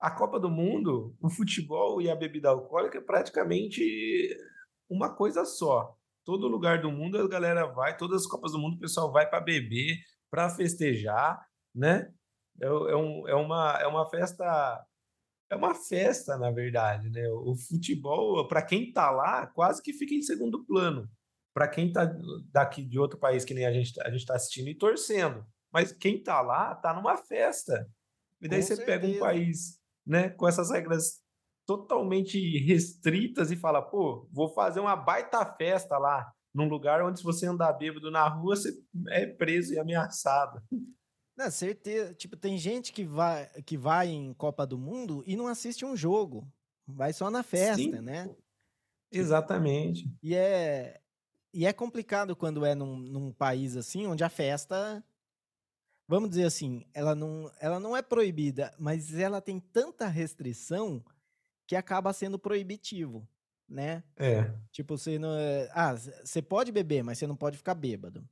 A 0.00 0.10
Copa 0.10 0.40
do 0.40 0.50
Mundo, 0.50 1.14
o 1.22 1.30
futebol 1.30 2.00
e 2.00 2.10
a 2.10 2.16
bebida 2.16 2.48
alcoólica 2.48 2.98
é 2.98 3.00
praticamente 3.00 3.80
uma 4.88 5.14
coisa 5.14 5.44
só. 5.44 5.96
Todo 6.24 6.48
lugar 6.48 6.80
do 6.80 6.90
mundo 6.90 7.18
a 7.18 7.28
galera 7.28 7.66
vai, 7.66 7.96
todas 7.96 8.22
as 8.22 8.26
Copas 8.26 8.52
do 8.52 8.58
Mundo 8.58 8.76
o 8.76 8.80
pessoal 8.80 9.10
vai 9.10 9.28
para 9.28 9.40
beber, 9.40 9.96
para 10.30 10.48
festejar, 10.48 11.44
né? 11.74 12.12
É, 12.60 12.66
é, 12.66 12.96
um, 12.96 13.28
é, 13.28 13.34
uma, 13.34 13.78
é 13.80 13.86
uma 13.86 14.08
festa 14.08 14.86
é 15.50 15.56
uma 15.56 15.74
festa, 15.74 16.38
na 16.38 16.50
verdade, 16.50 17.10
né? 17.10 17.28
O 17.28 17.54
futebol, 17.54 18.48
para 18.48 18.62
quem 18.62 18.84
está 18.84 19.10
lá, 19.10 19.46
quase 19.48 19.82
que 19.82 19.92
fica 19.92 20.14
em 20.14 20.22
segundo 20.22 20.64
plano. 20.64 21.06
Para 21.52 21.68
quem 21.68 21.88
está 21.88 22.10
daqui 22.50 22.82
de 22.82 22.98
outro 22.98 23.18
país 23.18 23.44
que 23.44 23.52
nem 23.52 23.66
a 23.66 23.72
gente 23.72 24.00
a 24.00 24.08
gente 24.08 24.20
está 24.20 24.34
assistindo 24.34 24.68
e 24.68 24.74
torcendo, 24.74 25.44
mas 25.70 25.92
quem 25.92 26.16
está 26.16 26.40
lá 26.40 26.72
está 26.72 26.94
numa 26.94 27.18
festa. 27.18 27.86
E 28.40 28.48
daí 28.48 28.60
com 28.60 28.66
você 28.66 28.76
certeza. 28.76 29.00
pega 29.00 29.06
um 29.06 29.18
país, 29.18 29.78
né, 30.06 30.30
com 30.30 30.48
essas 30.48 30.70
regras 30.70 31.21
totalmente 31.66 32.38
restritas 32.58 33.50
e 33.50 33.56
fala, 33.56 33.80
pô, 33.82 34.28
vou 34.32 34.48
fazer 34.48 34.80
uma 34.80 34.96
baita 34.96 35.44
festa 35.56 35.98
lá, 35.98 36.32
num 36.54 36.68
lugar 36.68 37.02
onde 37.02 37.18
se 37.18 37.24
você 37.24 37.46
andar 37.46 37.72
bêbado 37.72 38.10
na 38.10 38.28
rua, 38.28 38.56
você 38.56 38.76
é 39.08 39.26
preso 39.26 39.72
e 39.72 39.78
ameaçado. 39.78 40.62
Na 41.36 41.50
certeza. 41.50 42.12
Tipo, 42.14 42.36
tem 42.36 42.58
gente 42.58 42.92
que 42.92 43.04
vai, 43.04 43.46
que 43.64 43.76
vai 43.76 44.08
em 44.08 44.34
Copa 44.34 44.66
do 44.66 44.78
Mundo 44.78 45.22
e 45.26 45.34
não 45.34 45.46
assiste 45.46 45.84
um 45.84 45.96
jogo. 45.96 46.46
Vai 46.86 47.12
só 47.12 47.30
na 47.30 47.42
festa, 47.42 47.76
Sim. 47.76 47.90
né? 47.90 48.34
Exatamente. 49.10 50.10
E 50.22 50.34
é, 50.34 51.00
e 51.54 51.66
é 51.66 51.72
complicado 51.72 52.34
quando 52.34 52.64
é 52.64 52.74
num, 52.74 52.96
num 52.96 53.32
país 53.32 53.76
assim, 53.76 54.06
onde 54.06 54.24
a 54.24 54.28
festa. 54.28 55.04
vamos 56.08 56.30
dizer 56.30 56.44
assim, 56.44 56.84
ela 56.92 57.14
não, 57.14 57.50
ela 57.60 57.78
não 57.78 57.96
é 57.96 58.02
proibida, 58.02 58.74
mas 58.78 59.14
ela 59.14 59.40
tem 59.40 59.60
tanta 59.60 60.06
restrição 60.06 61.04
que 61.66 61.76
acaba 61.76 62.12
sendo 62.12 62.38
proibitivo, 62.38 63.26
né? 63.68 64.02
É. 64.16 64.52
Tipo, 64.70 64.96
você 64.96 65.18
não. 65.18 65.34
É, 65.36 65.70
ah, 65.72 65.94
você 65.94 66.42
pode 66.42 66.72
beber, 66.72 67.02
mas 67.02 67.18
você 67.18 67.26
não 67.26 67.36
pode 67.36 67.56
ficar 67.56 67.74
bêbado. 67.74 68.26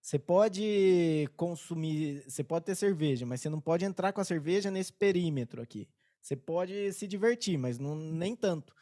Você 0.00 0.18
pode 0.18 1.28
consumir, 1.34 2.22
você 2.28 2.44
pode 2.44 2.66
ter 2.66 2.74
cerveja, 2.74 3.24
mas 3.24 3.40
você 3.40 3.48
não 3.48 3.58
pode 3.60 3.86
entrar 3.86 4.12
com 4.12 4.20
a 4.20 4.24
cerveja 4.24 4.70
nesse 4.70 4.92
perímetro 4.92 5.62
aqui. 5.62 5.88
Você 6.20 6.36
pode 6.36 6.92
se 6.92 7.06
divertir, 7.06 7.56
mas 7.56 7.78
não, 7.78 7.96
nem 7.96 8.36
tanto. 8.36 8.74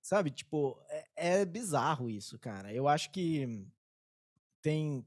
Sabe, 0.00 0.30
tipo, 0.30 0.80
é, 0.88 1.40
é 1.40 1.44
bizarro 1.44 2.08
isso, 2.08 2.38
cara. 2.38 2.72
Eu 2.72 2.86
acho 2.88 3.10
que 3.10 3.66
tem 4.60 5.04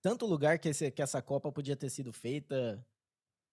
tanto 0.00 0.26
lugar 0.26 0.58
que, 0.58 0.68
esse, 0.68 0.90
que 0.90 1.02
essa 1.02 1.20
Copa 1.20 1.50
podia 1.50 1.76
ter 1.76 1.90
sido 1.90 2.12
feita. 2.12 2.84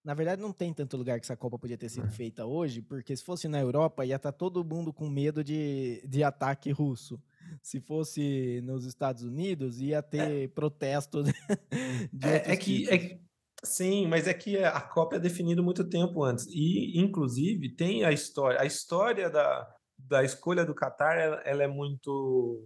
Na 0.06 0.14
verdade, 0.14 0.40
não 0.40 0.52
tem 0.52 0.72
tanto 0.72 0.96
lugar 0.96 1.18
que 1.18 1.26
essa 1.26 1.36
Copa 1.36 1.58
podia 1.58 1.76
ter 1.76 1.88
sido 1.88 2.08
feita 2.08 2.46
hoje, 2.46 2.80
porque 2.80 3.16
se 3.16 3.24
fosse 3.24 3.48
na 3.48 3.58
Europa, 3.58 4.06
ia 4.06 4.14
estar 4.14 4.30
tá 4.30 4.38
todo 4.38 4.64
mundo 4.64 4.92
com 4.92 5.10
medo 5.10 5.42
de, 5.42 6.00
de 6.06 6.22
ataque 6.22 6.70
russo. 6.70 7.20
Se 7.60 7.80
fosse 7.80 8.60
nos 8.62 8.84
Estados 8.84 9.24
Unidos, 9.24 9.80
ia 9.80 9.96
é. 9.96 10.02
ter 10.02 10.44
é. 10.44 10.46
protesto. 10.46 11.24
De 12.12 12.28
é, 12.28 12.52
é 12.52 12.56
que, 12.56 12.88
é, 12.88 13.18
sim, 13.64 14.06
mas 14.06 14.28
é 14.28 14.34
que 14.34 14.58
a 14.58 14.80
Copa 14.80 15.16
é 15.16 15.18
definida 15.18 15.60
muito 15.60 15.82
tempo 15.82 16.22
antes. 16.22 16.46
E, 16.50 16.96
inclusive, 17.00 17.74
tem 17.74 18.04
a 18.04 18.12
história. 18.12 18.60
A 18.60 18.64
história 18.64 19.28
da, 19.28 19.68
da 19.98 20.22
escolha 20.22 20.64
do 20.64 20.72
Qatar 20.72 21.18
ela, 21.18 21.40
ela 21.44 21.64
é 21.64 21.68
muito 21.68 22.64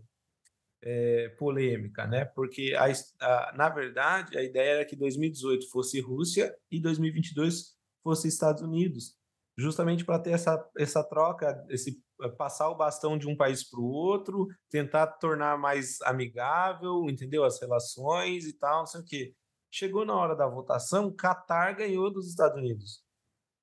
é, 0.83 1.29
polêmica, 1.39 2.07
né? 2.07 2.25
Porque, 2.25 2.75
a, 2.75 2.87
a, 3.21 3.53
na 3.57 3.69
verdade, 3.69 4.37
a 4.37 4.43
ideia 4.43 4.71
era 4.77 4.85
que 4.85 4.97
2018 4.97 5.69
fosse 5.71 6.01
Rússia 6.01 6.55
e 6.71 6.81
2022 6.81 7.75
fosse 8.03 8.29
Estados 8.29 8.63
Unidos, 8.63 9.15
justamente 9.59 10.05
para 10.05 10.19
ter 10.19 10.31
essa, 10.31 10.65
essa 10.77 11.05
troca, 11.05 11.65
esse 11.69 12.03
passar 12.37 12.69
o 12.69 12.77
bastão 12.77 13.17
de 13.17 13.27
um 13.27 13.37
país 13.37 13.69
para 13.69 13.81
o 13.81 13.89
outro, 13.89 14.47
tentar 14.71 15.07
tornar 15.07 15.59
mais 15.59 16.01
amigável, 16.03 17.09
entendeu? 17.09 17.45
As 17.45 17.61
relações 17.61 18.47
e 18.47 18.53
tal, 18.53 18.81
não 18.81 18.87
sei 18.87 19.01
o 19.01 19.05
quê. 19.05 19.35
Chegou 19.71 20.05
na 20.05 20.15
hora 20.15 20.35
da 20.35 20.47
votação, 20.47 21.15
Qatar 21.15 21.77
ganhou 21.77 22.13
dos 22.13 22.29
Estados 22.29 22.59
Unidos. 22.59 23.03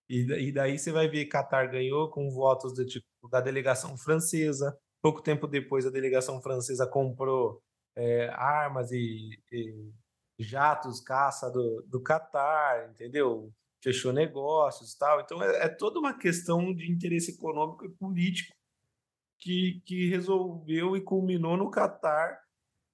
E, 0.09 0.21
e 0.47 0.51
daí 0.51 0.79
você 0.79 0.91
vai 0.91 1.07
ver 1.07 1.27
Qatar 1.27 1.69
ganhou 1.69 2.09
com 2.09 2.31
votos 2.31 2.73
do, 2.73 2.85
tipo, 2.85 3.05
da 3.29 3.41
delegação 3.41 3.97
francesa, 3.97 4.77
Pouco 5.01 5.21
tempo 5.21 5.47
depois, 5.47 5.85
a 5.85 5.91
delegação 5.91 6.41
francesa 6.41 6.87
comprou 6.87 7.61
é, 7.95 8.29
armas 8.29 8.91
e, 8.91 9.29
e, 9.51 9.91
jatos 10.39 10.99
caça 10.99 11.49
do, 11.49 11.83
do 11.87 12.01
entendeu? 12.91 13.51
Fechou 13.83 14.11
negócios 14.11 14.93
e 14.93 14.97
tal. 14.97 15.21
Então, 15.21 15.41
é, 15.41 15.65
é 15.65 15.69
toda 15.69 15.99
uma 15.99 16.17
questão 16.17 16.73
de 16.73 16.91
interesse 16.91 17.31
econômico 17.31 17.85
e 17.85 17.89
político 17.89 18.55
que, 19.39 19.81
que 19.85 20.09
resolveu 20.09 20.95
e 20.95 21.01
culminou 21.01 21.55
no 21.57 21.69
Catar 21.69 22.39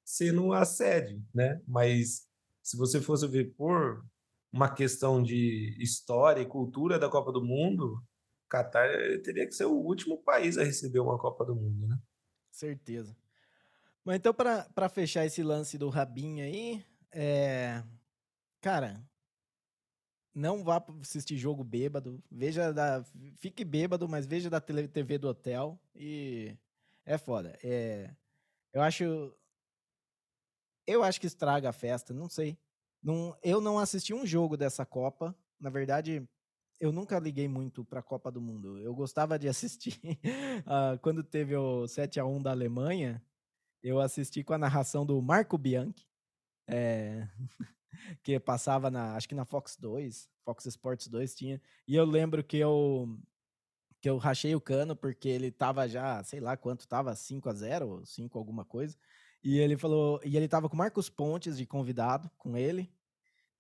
sendo 0.06 0.54
a 0.54 0.66
sede, 0.66 1.22
né? 1.34 1.62
Mas 1.68 2.28
se 2.62 2.78
você 2.78 3.02
fosse 3.02 3.28
ver 3.28 3.54
por 3.56 4.04
uma 4.52 4.70
questão 4.70 5.22
de 5.24 5.76
história 5.80 6.42
e 6.42 6.46
cultura 6.46 7.00
da 7.00 7.10
Copa 7.10 7.32
do 7.32 7.44
Mundo, 7.44 8.02
Catar 8.54 8.88
teria 9.24 9.48
que 9.48 9.56
ser 9.56 9.66
o 9.66 9.74
último 9.74 10.16
país 10.22 10.60
a 10.60 10.64
receber 10.64 11.00
uma 11.00 11.18
Copa 11.18 11.44
do 11.44 11.56
Mundo, 11.56 11.88
né? 11.88 12.00
Certeza. 12.52 13.18
Mas 14.06 14.18
então, 14.18 14.32
para 14.32 14.90
fechar 14.90 15.26
esse 15.26 15.42
lance 15.42 15.76
do 15.76 15.90
Rabinho 15.90 16.46
aí, 16.46 16.86
é... 17.12 17.82
cara, 18.62 19.04
não 20.36 20.64
vá 20.64 20.86
assistir 21.02 21.36
jogo 21.36 21.64
bêbado. 21.64 22.24
Veja 22.32 22.72
da. 22.72 23.04
Fique 23.38 23.66
bêbado, 23.66 24.08
mas 24.08 24.28
veja 24.28 24.52
da 24.52 24.62
TV 24.62 25.18
do 25.18 25.30
hotel. 25.30 25.80
E 25.96 26.56
é 27.08 27.18
foda. 27.18 27.58
É... 27.64 28.14
Eu 28.72 28.84
acho. 28.84 29.36
Eu 30.86 31.02
acho 31.02 31.20
que 31.20 31.26
estraga 31.26 31.70
a 31.70 31.74
festa, 31.74 32.14
não 32.14 32.30
sei. 32.30 32.56
Não, 33.02 33.36
eu 33.42 33.60
não 33.60 33.80
assisti 33.80 34.14
um 34.14 34.28
jogo 34.28 34.56
dessa 34.56 34.86
Copa. 34.86 35.36
Na 35.60 35.72
verdade, 35.72 36.28
eu 36.84 36.92
nunca 36.92 37.18
liguei 37.18 37.48
muito 37.48 37.86
para 37.86 38.02
a 38.02 38.04
Copa 38.04 38.30
do 38.30 38.42
Mundo. 38.42 38.78
Eu 38.78 38.94
gostava 38.94 39.40
de 39.40 39.48
assistir 39.48 39.98
uh, 40.04 41.00
quando 41.02 41.24
teve 41.24 41.56
o 41.56 41.88
7 41.88 42.20
a 42.20 42.26
1 42.26 42.42
da 42.42 42.52
Alemanha. 42.52 43.24
Eu 43.82 44.02
assisti 44.02 44.44
com 44.44 44.54
a 44.54 44.58
narração 44.58 45.06
do 45.06 45.22
Marco 45.22 45.58
Bianchi, 45.58 46.06
é, 46.68 47.26
que 48.22 48.38
passava 48.38 48.92
na, 48.92 49.16
acho 49.16 49.30
que 49.30 49.36
na 49.36 49.46
Fox 49.46 49.78
2, 49.78 50.30
Fox 50.44 50.66
Sports 50.66 51.08
2 51.08 51.34
tinha. 51.34 51.62
E 51.88 51.96
eu 51.96 52.04
lembro 52.04 52.44
que 52.44 52.58
eu 52.58 53.18
que 54.02 54.10
eu 54.10 54.18
rachei 54.18 54.54
o 54.54 54.60
cano 54.60 54.94
porque 54.94 55.30
ele 55.30 55.52
tava 55.52 55.88
já, 55.88 56.22
sei 56.26 56.42
lá 56.42 56.58
quanto 56.58 56.86
tava, 56.86 57.16
5 57.16 57.48
a 57.48 57.54
0, 57.54 58.06
5 58.06 58.38
alguma 58.38 58.66
coisa. 58.66 58.98
E 59.42 59.58
ele 59.58 59.78
falou, 59.78 60.20
e 60.26 60.36
ele 60.36 60.50
tava 60.50 60.68
com 60.68 60.76
Marcos 60.76 61.10
Pontes 61.10 61.56
de 61.56 61.66
convidado 61.66 62.30
com 62.38 62.58
ele. 62.58 62.92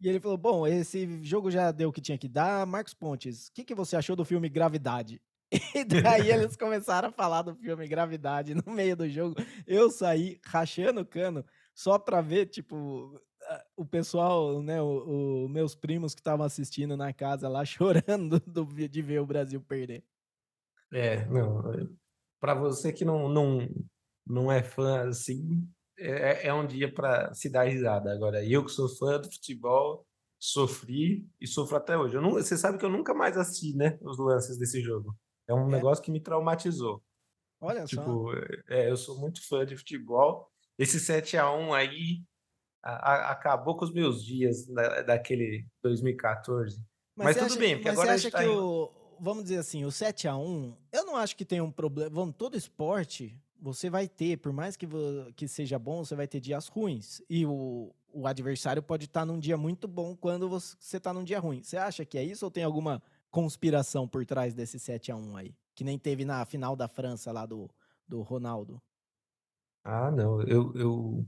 E 0.02 0.08
ele 0.08 0.20
falou: 0.20 0.38
Bom, 0.38 0.68
esse 0.68 1.24
jogo 1.24 1.50
já 1.50 1.72
deu 1.72 1.90
o 1.90 1.94
que 1.94 2.02
tinha 2.02 2.18
que 2.18 2.28
dar. 2.28 2.66
Marcos 2.66 2.94
Pontes, 2.94 3.48
o 3.48 3.54
que, 3.54 3.64
que 3.64 3.76
você 3.76 3.96
achou 3.96 4.16
do 4.16 4.26
filme 4.26 4.50
Gravidade? 4.50 5.22
E 5.76 5.84
daí 5.84 6.32
eles 6.32 6.56
começaram 6.56 7.10
a 7.10 7.12
falar 7.12 7.44
do 7.44 7.56
filme 7.56 7.88
Gravidade 7.88 8.56
no 8.56 8.74
meio 8.74 8.96
do 8.96 9.08
jogo. 9.08 9.36
Eu 9.68 9.92
saí 9.92 10.40
rachando 10.44 11.02
o 11.02 11.06
cano 11.06 11.46
só 11.76 12.00
pra 12.00 12.22
ver, 12.22 12.48
tipo, 12.48 13.22
o 13.76 13.86
pessoal, 13.86 14.62
né, 14.62 14.82
os 14.82 15.50
meus 15.50 15.76
primos 15.76 16.14
que 16.14 16.22
estavam 16.22 16.46
assistindo 16.46 16.96
na 16.96 17.14
casa 17.14 17.48
lá 17.48 17.64
chorando 17.66 18.40
do, 18.40 18.66
de 18.66 19.02
ver 19.02 19.20
o 19.20 19.26
Brasil 19.26 19.62
perder. 19.62 20.04
É, 20.92 21.26
não. 21.26 21.64
Para 22.40 22.54
você 22.54 22.92
que 22.92 23.06
não, 23.06 23.28
não, 23.30 23.68
não 24.28 24.52
é 24.52 24.62
fã 24.62 25.08
assim, 25.08 25.68
é, 25.98 26.48
é 26.48 26.54
um 26.54 26.66
dia 26.66 26.92
para 26.92 27.34
se 27.34 27.50
dar 27.50 27.64
risada. 27.64 28.12
Agora, 28.12 28.44
eu 28.46 28.64
que 28.64 28.72
sou 28.72 28.90
fã 28.90 29.20
do 29.20 29.32
futebol, 29.32 30.06
sofri 30.40 31.26
e 31.40 31.48
sofro 31.48 31.78
até 31.78 31.98
hoje. 31.98 32.16
Não, 32.16 32.32
você 32.32 32.58
sabe 32.58 32.78
que 32.78 32.86
eu 32.86 32.90
nunca 32.90 33.14
mais 33.14 33.38
assisti, 33.38 33.76
né, 33.76 33.98
os 34.02 34.18
lances 34.18 34.58
desse 34.58 34.82
jogo. 34.82 35.16
É 35.48 35.54
um 35.54 35.68
é. 35.68 35.72
negócio 35.72 36.04
que 36.04 36.12
me 36.12 36.20
traumatizou. 36.20 37.02
Olha 37.62 37.86
tipo, 37.86 38.04
só. 38.04 38.32
É, 38.68 38.90
eu 38.90 38.98
sou 38.98 39.18
muito 39.20 39.46
fã 39.48 39.66
de 39.66 39.78
futebol. 39.78 40.52
Esse 40.78 41.00
7 41.00 41.38
a 41.38 41.52
1 41.52 41.74
aí 41.74 42.24
a, 42.84 42.92
a, 42.92 43.32
acabou 43.32 43.78
com 43.78 43.86
os 43.86 43.94
meus 43.94 44.24
dias 44.24 44.66
da, 44.68 45.02
daquele 45.02 45.66
2014. 45.82 46.78
Mas, 47.16 47.28
mas 47.28 47.38
tudo 47.38 47.46
acha, 47.46 47.60
bem, 47.60 47.76
porque 47.76 47.90
agora 47.90 48.08
você 48.08 48.28
acha 48.28 48.32
tá 48.32 48.40
que 48.40 48.50
o, 48.50 48.92
vamos 49.20 49.44
dizer 49.44 49.60
assim, 49.60 49.86
o 49.86 49.92
7 49.92 50.28
a 50.28 50.36
1 50.36 50.76
eu 50.92 51.06
não 51.06 51.16
acho 51.16 51.36
que 51.36 51.46
tem 51.46 51.62
um 51.62 51.72
problema. 51.72 52.10
Vamos, 52.10 52.36
todo 52.36 52.58
esporte 52.58 53.40
você 53.64 53.90
vai 53.90 54.10
ter, 54.10 54.38
por 54.40 54.52
mais 54.52 54.76
que, 54.76 54.86
que 55.38 55.48
seja 55.48 55.80
bom, 55.80 56.04
você 56.04 56.16
vai 56.16 56.28
ter 56.28 56.42
dias 56.42 56.68
ruins. 56.68 57.22
E 57.30 57.46
o, 57.46 57.96
o 58.12 58.28
adversário 58.28 58.84
pode 58.84 59.06
estar 59.06 59.22
tá 59.22 59.26
num 59.26 59.40
dia 59.40 59.56
muito 59.56 59.88
bom 59.88 60.18
quando 60.18 60.50
você 60.50 60.98
está 60.98 61.14
num 61.14 61.24
dia 61.24 61.40
ruim. 61.40 61.64
Você 61.64 61.78
acha 61.78 62.04
que 62.04 62.18
é 62.18 62.24
isso 62.26 62.44
ou 62.44 62.52
tem 62.52 62.66
alguma 62.66 63.02
conspiração 63.32 64.06
por 64.06 64.26
trás 64.26 64.54
desse 64.54 64.78
7 64.78 65.14
a 65.14 65.16
1 65.16 65.38
aí? 65.38 65.56
Que 65.74 65.86
nem 65.86 65.98
teve 65.98 66.26
na 66.26 66.46
final 66.46 66.76
da 66.76 66.90
França 66.90 67.32
lá 67.32 67.46
do, 67.46 67.70
do 68.06 68.22
Ronaldo. 68.22 68.82
Ah, 69.82 70.12
não. 70.12 70.42
Eu, 70.42 70.74
eu, 70.76 71.26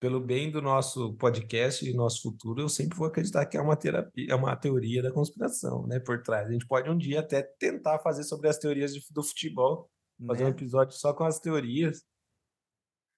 pelo 0.00 0.20
bem 0.20 0.50
do 0.50 0.62
nosso 0.62 1.12
podcast 1.16 1.86
e 1.86 1.92
nosso 1.92 2.22
futuro, 2.22 2.62
eu 2.62 2.68
sempre 2.70 2.96
vou 2.96 3.08
acreditar 3.08 3.44
que 3.44 3.58
é 3.58 3.60
uma 3.60 3.76
terapia, 3.76 4.28
é 4.30 4.34
uma 4.34 4.56
teoria 4.56 5.02
da 5.02 5.12
conspiração, 5.12 5.86
né, 5.86 6.00
por 6.00 6.22
trás. 6.22 6.48
A 6.48 6.52
gente 6.52 6.66
pode 6.66 6.88
um 6.88 6.96
dia 6.96 7.20
até 7.20 7.42
tentar 7.42 7.98
fazer 7.98 8.24
sobre 8.24 8.48
as 8.48 8.56
teorias 8.56 8.94
de, 8.94 9.04
do 9.12 9.22
futebol 9.22 9.90
Fazer 10.26 10.44
né? 10.44 10.50
um 10.50 10.52
episódio 10.52 10.96
só 10.96 11.12
com 11.12 11.24
as 11.24 11.38
teorias. 11.38 12.04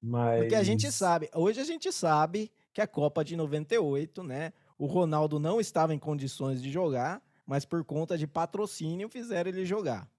Mas... 0.02 0.40
Porque 0.40 0.54
a 0.54 0.62
gente 0.62 0.90
sabe, 0.92 1.30
hoje 1.34 1.60
a 1.60 1.64
gente 1.64 1.90
sabe 1.92 2.52
que 2.72 2.80
a 2.80 2.86
Copa 2.86 3.24
de 3.24 3.36
98, 3.36 4.22
né? 4.22 4.52
O 4.78 4.86
Ronaldo 4.86 5.38
não 5.38 5.60
estava 5.60 5.94
em 5.94 5.98
condições 5.98 6.62
de 6.62 6.70
jogar, 6.70 7.22
mas 7.46 7.64
por 7.64 7.84
conta 7.84 8.18
de 8.18 8.26
patrocínio 8.26 9.08
fizeram 9.08 9.50
ele 9.50 9.64
jogar. 9.64 10.10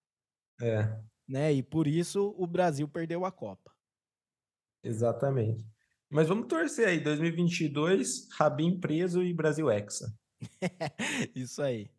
É. 0.61 0.99
Né? 1.27 1.53
E 1.53 1.63
por 1.63 1.87
isso 1.87 2.33
o 2.37 2.47
Brasil 2.47 2.87
perdeu 2.87 3.25
a 3.25 3.31
Copa. 3.31 3.71
Exatamente. 4.83 5.63
Mas 6.09 6.27
vamos 6.27 6.47
torcer 6.47 6.87
aí, 6.87 6.99
2022, 6.99 8.29
Rabin 8.31 8.79
preso 8.79 9.21
e 9.21 9.33
Brasil 9.33 9.69
Hexa. 9.69 10.11
isso 11.35 11.61
aí. 11.61 11.89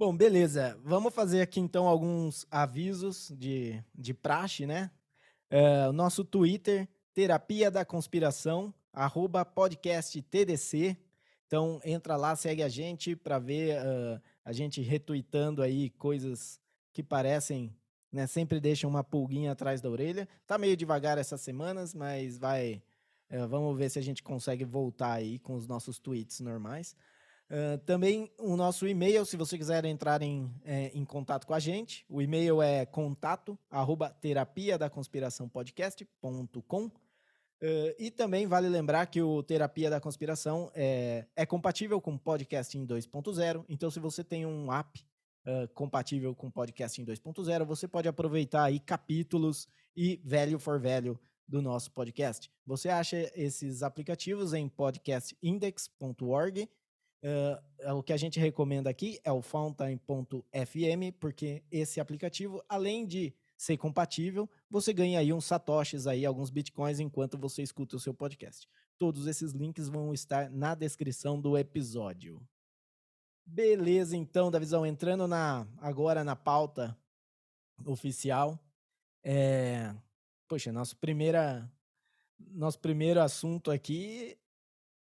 Bom, 0.00 0.16
beleza. 0.16 0.80
Vamos 0.82 1.12
fazer 1.12 1.42
aqui 1.42 1.60
então 1.60 1.86
alguns 1.86 2.46
avisos 2.50 3.30
de, 3.36 3.84
de 3.94 4.14
praxe, 4.14 4.64
né? 4.64 4.90
O 5.90 5.92
nosso 5.92 6.24
Twitter, 6.24 6.88
Terapia 7.12 7.70
da 7.70 7.84
Conspiração, 7.84 8.72
arroba 8.94 9.44
podcast 9.44 10.22
TDC. 10.22 10.96
Então 11.46 11.82
entra 11.84 12.16
lá, 12.16 12.34
segue 12.34 12.62
a 12.62 12.68
gente 12.70 13.14
para 13.14 13.38
ver 13.38 13.76
uh, 13.76 14.18
a 14.42 14.54
gente 14.54 14.80
retweetando 14.80 15.60
aí 15.60 15.90
coisas 15.90 16.58
que 16.94 17.02
parecem, 17.02 17.70
né? 18.10 18.26
Sempre 18.26 18.58
deixam 18.58 18.88
uma 18.88 19.04
pulguinha 19.04 19.52
atrás 19.52 19.82
da 19.82 19.90
orelha. 19.90 20.26
Tá 20.46 20.56
meio 20.56 20.78
devagar 20.78 21.18
essas 21.18 21.42
semanas, 21.42 21.92
mas 21.92 22.38
vai. 22.38 22.82
Uh, 23.30 23.46
vamos 23.46 23.76
ver 23.76 23.90
se 23.90 23.98
a 23.98 24.02
gente 24.02 24.22
consegue 24.22 24.64
voltar 24.64 25.12
aí 25.12 25.38
com 25.40 25.54
os 25.56 25.66
nossos 25.66 25.98
tweets 25.98 26.40
normais. 26.40 26.96
Uh, 27.50 27.76
também 27.78 28.30
o 28.38 28.56
nosso 28.56 28.86
e-mail, 28.86 29.26
se 29.26 29.36
você 29.36 29.58
quiser 29.58 29.84
entrar 29.84 30.22
em, 30.22 30.48
é, 30.64 30.92
em 30.94 31.04
contato 31.04 31.48
com 31.48 31.52
a 31.52 31.58
gente, 31.58 32.06
o 32.08 32.22
e-mail 32.22 32.62
é 32.62 32.86
contato 32.86 33.58
arroba 33.68 34.08
terapia 34.08 34.78
da 34.78 34.88
conspiração 34.88 35.48
podcast.com. 35.48 36.86
Uh, 36.86 37.92
e 37.98 38.08
também 38.08 38.46
vale 38.46 38.68
lembrar 38.68 39.04
que 39.06 39.20
o 39.20 39.42
Terapia 39.42 39.90
da 39.90 40.00
Conspiração 40.00 40.70
é, 40.74 41.26
é 41.36 41.44
compatível 41.44 42.00
com 42.00 42.16
Podcasting 42.16 42.86
2.0. 42.86 43.66
Então, 43.68 43.90
se 43.90 44.00
você 44.00 44.24
tem 44.24 44.46
um 44.46 44.72
app 44.72 45.04
uh, 45.44 45.68
compatível 45.74 46.34
com 46.34 46.50
Podcasting 46.50 47.04
2.0, 47.04 47.66
você 47.66 47.86
pode 47.86 48.08
aproveitar 48.08 48.62
aí 48.62 48.78
capítulos 48.78 49.68
e 49.94 50.22
velho 50.24 50.58
for 50.58 50.80
velho 50.80 51.20
do 51.46 51.60
nosso 51.60 51.90
podcast. 51.90 52.50
Você 52.64 52.88
acha 52.88 53.30
esses 53.34 53.82
aplicativos 53.82 54.54
em 54.54 54.68
podcastindex.org 54.68 56.70
Uh, 57.22 57.92
o 57.96 58.02
que 58.02 58.12
a 58.12 58.16
gente 58.16 58.40
recomenda 58.40 58.88
aqui 58.88 59.20
é 59.22 59.30
o 59.30 59.42
fountain.fm, 59.42 61.12
porque 61.18 61.62
esse 61.70 62.00
aplicativo, 62.00 62.62
além 62.68 63.06
de 63.06 63.34
ser 63.56 63.76
compatível, 63.76 64.48
você 64.70 64.90
ganha 64.90 65.18
aí 65.18 65.32
uns 65.32 65.44
satoshis 65.44 66.06
aí, 66.06 66.24
alguns 66.24 66.48
bitcoins 66.48 66.98
enquanto 66.98 67.36
você 67.36 67.62
escuta 67.62 67.96
o 67.96 68.00
seu 68.00 68.14
podcast. 68.14 68.66
Todos 68.96 69.26
esses 69.26 69.52
links 69.52 69.88
vão 69.88 70.14
estar 70.14 70.50
na 70.50 70.74
descrição 70.74 71.38
do 71.38 71.58
episódio. 71.58 72.40
Beleza, 73.44 74.16
então, 74.16 74.50
Davizão, 74.50 74.86
entrando 74.86 75.26
na 75.26 75.66
agora 75.78 76.24
na 76.24 76.36
pauta 76.36 76.96
oficial. 77.84 78.58
É, 79.22 79.94
poxa, 80.48 80.72
nosso 80.72 80.96
primeira 80.96 81.70
nosso 82.38 82.78
primeiro 82.78 83.20
assunto 83.20 83.70
aqui 83.70 84.38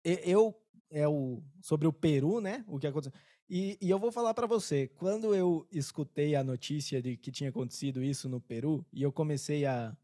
eu 0.04 0.61
é 0.92 1.08
o 1.08 1.42
sobre 1.62 1.88
o 1.88 1.94
Peru, 1.94 2.42
né? 2.42 2.64
O 2.68 2.78
que 2.78 2.88
aconteceu. 2.88 3.14
E, 3.50 3.78
e 3.82 3.90
eu 3.90 4.00
vou 4.00 4.12
falar 4.12 4.34
para 4.34 4.48
você, 4.48 4.88
quando 4.88 5.36
eu 5.36 5.68
escutei 5.72 6.36
a 6.36 6.44
notícia 6.44 7.02
de 7.02 7.18
que 7.18 7.32
tinha 7.32 7.50
acontecido 7.50 8.04
isso 8.04 8.30
no 8.30 8.40
Peru 8.40 8.86
e 8.94 9.02
eu 9.04 9.12
comecei 9.12 9.66
a 9.66 9.96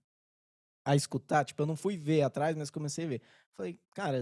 a 0.84 0.95
escutar, 0.95 1.43
tipo, 1.43 1.62
eu 1.62 1.65
não 1.65 1.76
fui 1.76 1.97
ver 1.97 2.21
atrás, 2.21 2.56
mas 2.56 2.69
comecei 2.69 3.04
a 3.04 3.08
ver. 3.10 3.21
Falei, 3.58 3.78
cara, 3.93 4.21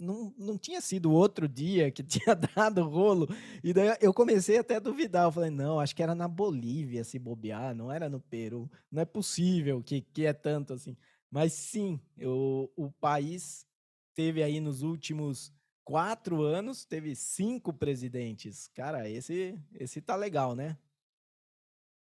não, 0.00 0.34
não 0.38 0.56
tinha 0.56 0.80
sido 0.80 1.12
outro 1.12 1.46
dia 1.46 1.90
que 1.90 2.02
tinha 2.02 2.34
dado 2.34 2.82
rolo. 2.88 3.28
E 3.62 3.72
daí 3.72 3.96
eu 4.00 4.12
comecei 4.14 4.58
até 4.58 4.76
a 4.76 4.80
duvidar. 4.80 5.24
Eu 5.24 5.32
falei, 5.32 5.50
não, 5.50 5.78
acho 5.78 5.94
que 5.94 6.02
era 6.02 6.14
na 6.14 6.26
Bolívia 6.26 7.04
se 7.04 7.18
bobear, 7.18 7.74
não 7.74 7.92
era 7.92 8.08
no 8.08 8.18
Peru. 8.18 8.70
Não 8.90 9.02
é 9.02 9.04
possível 9.04 9.82
que, 9.82 10.00
que 10.00 10.24
é 10.24 10.32
tanto 10.32 10.72
assim. 10.72 10.96
Mas 11.30 11.52
sim, 11.52 12.00
eu, 12.16 12.72
o 12.76 12.90
país 12.92 13.66
teve 14.14 14.42
aí 14.42 14.60
nos 14.60 14.82
últimos 14.82 15.52
quatro 15.84 16.42
anos, 16.42 16.84
teve 16.84 17.14
cinco 17.14 17.72
presidentes. 17.72 18.68
Cara, 18.68 19.08
esse, 19.08 19.60
esse 19.74 20.00
tá 20.00 20.16
legal, 20.16 20.54
né? 20.54 20.76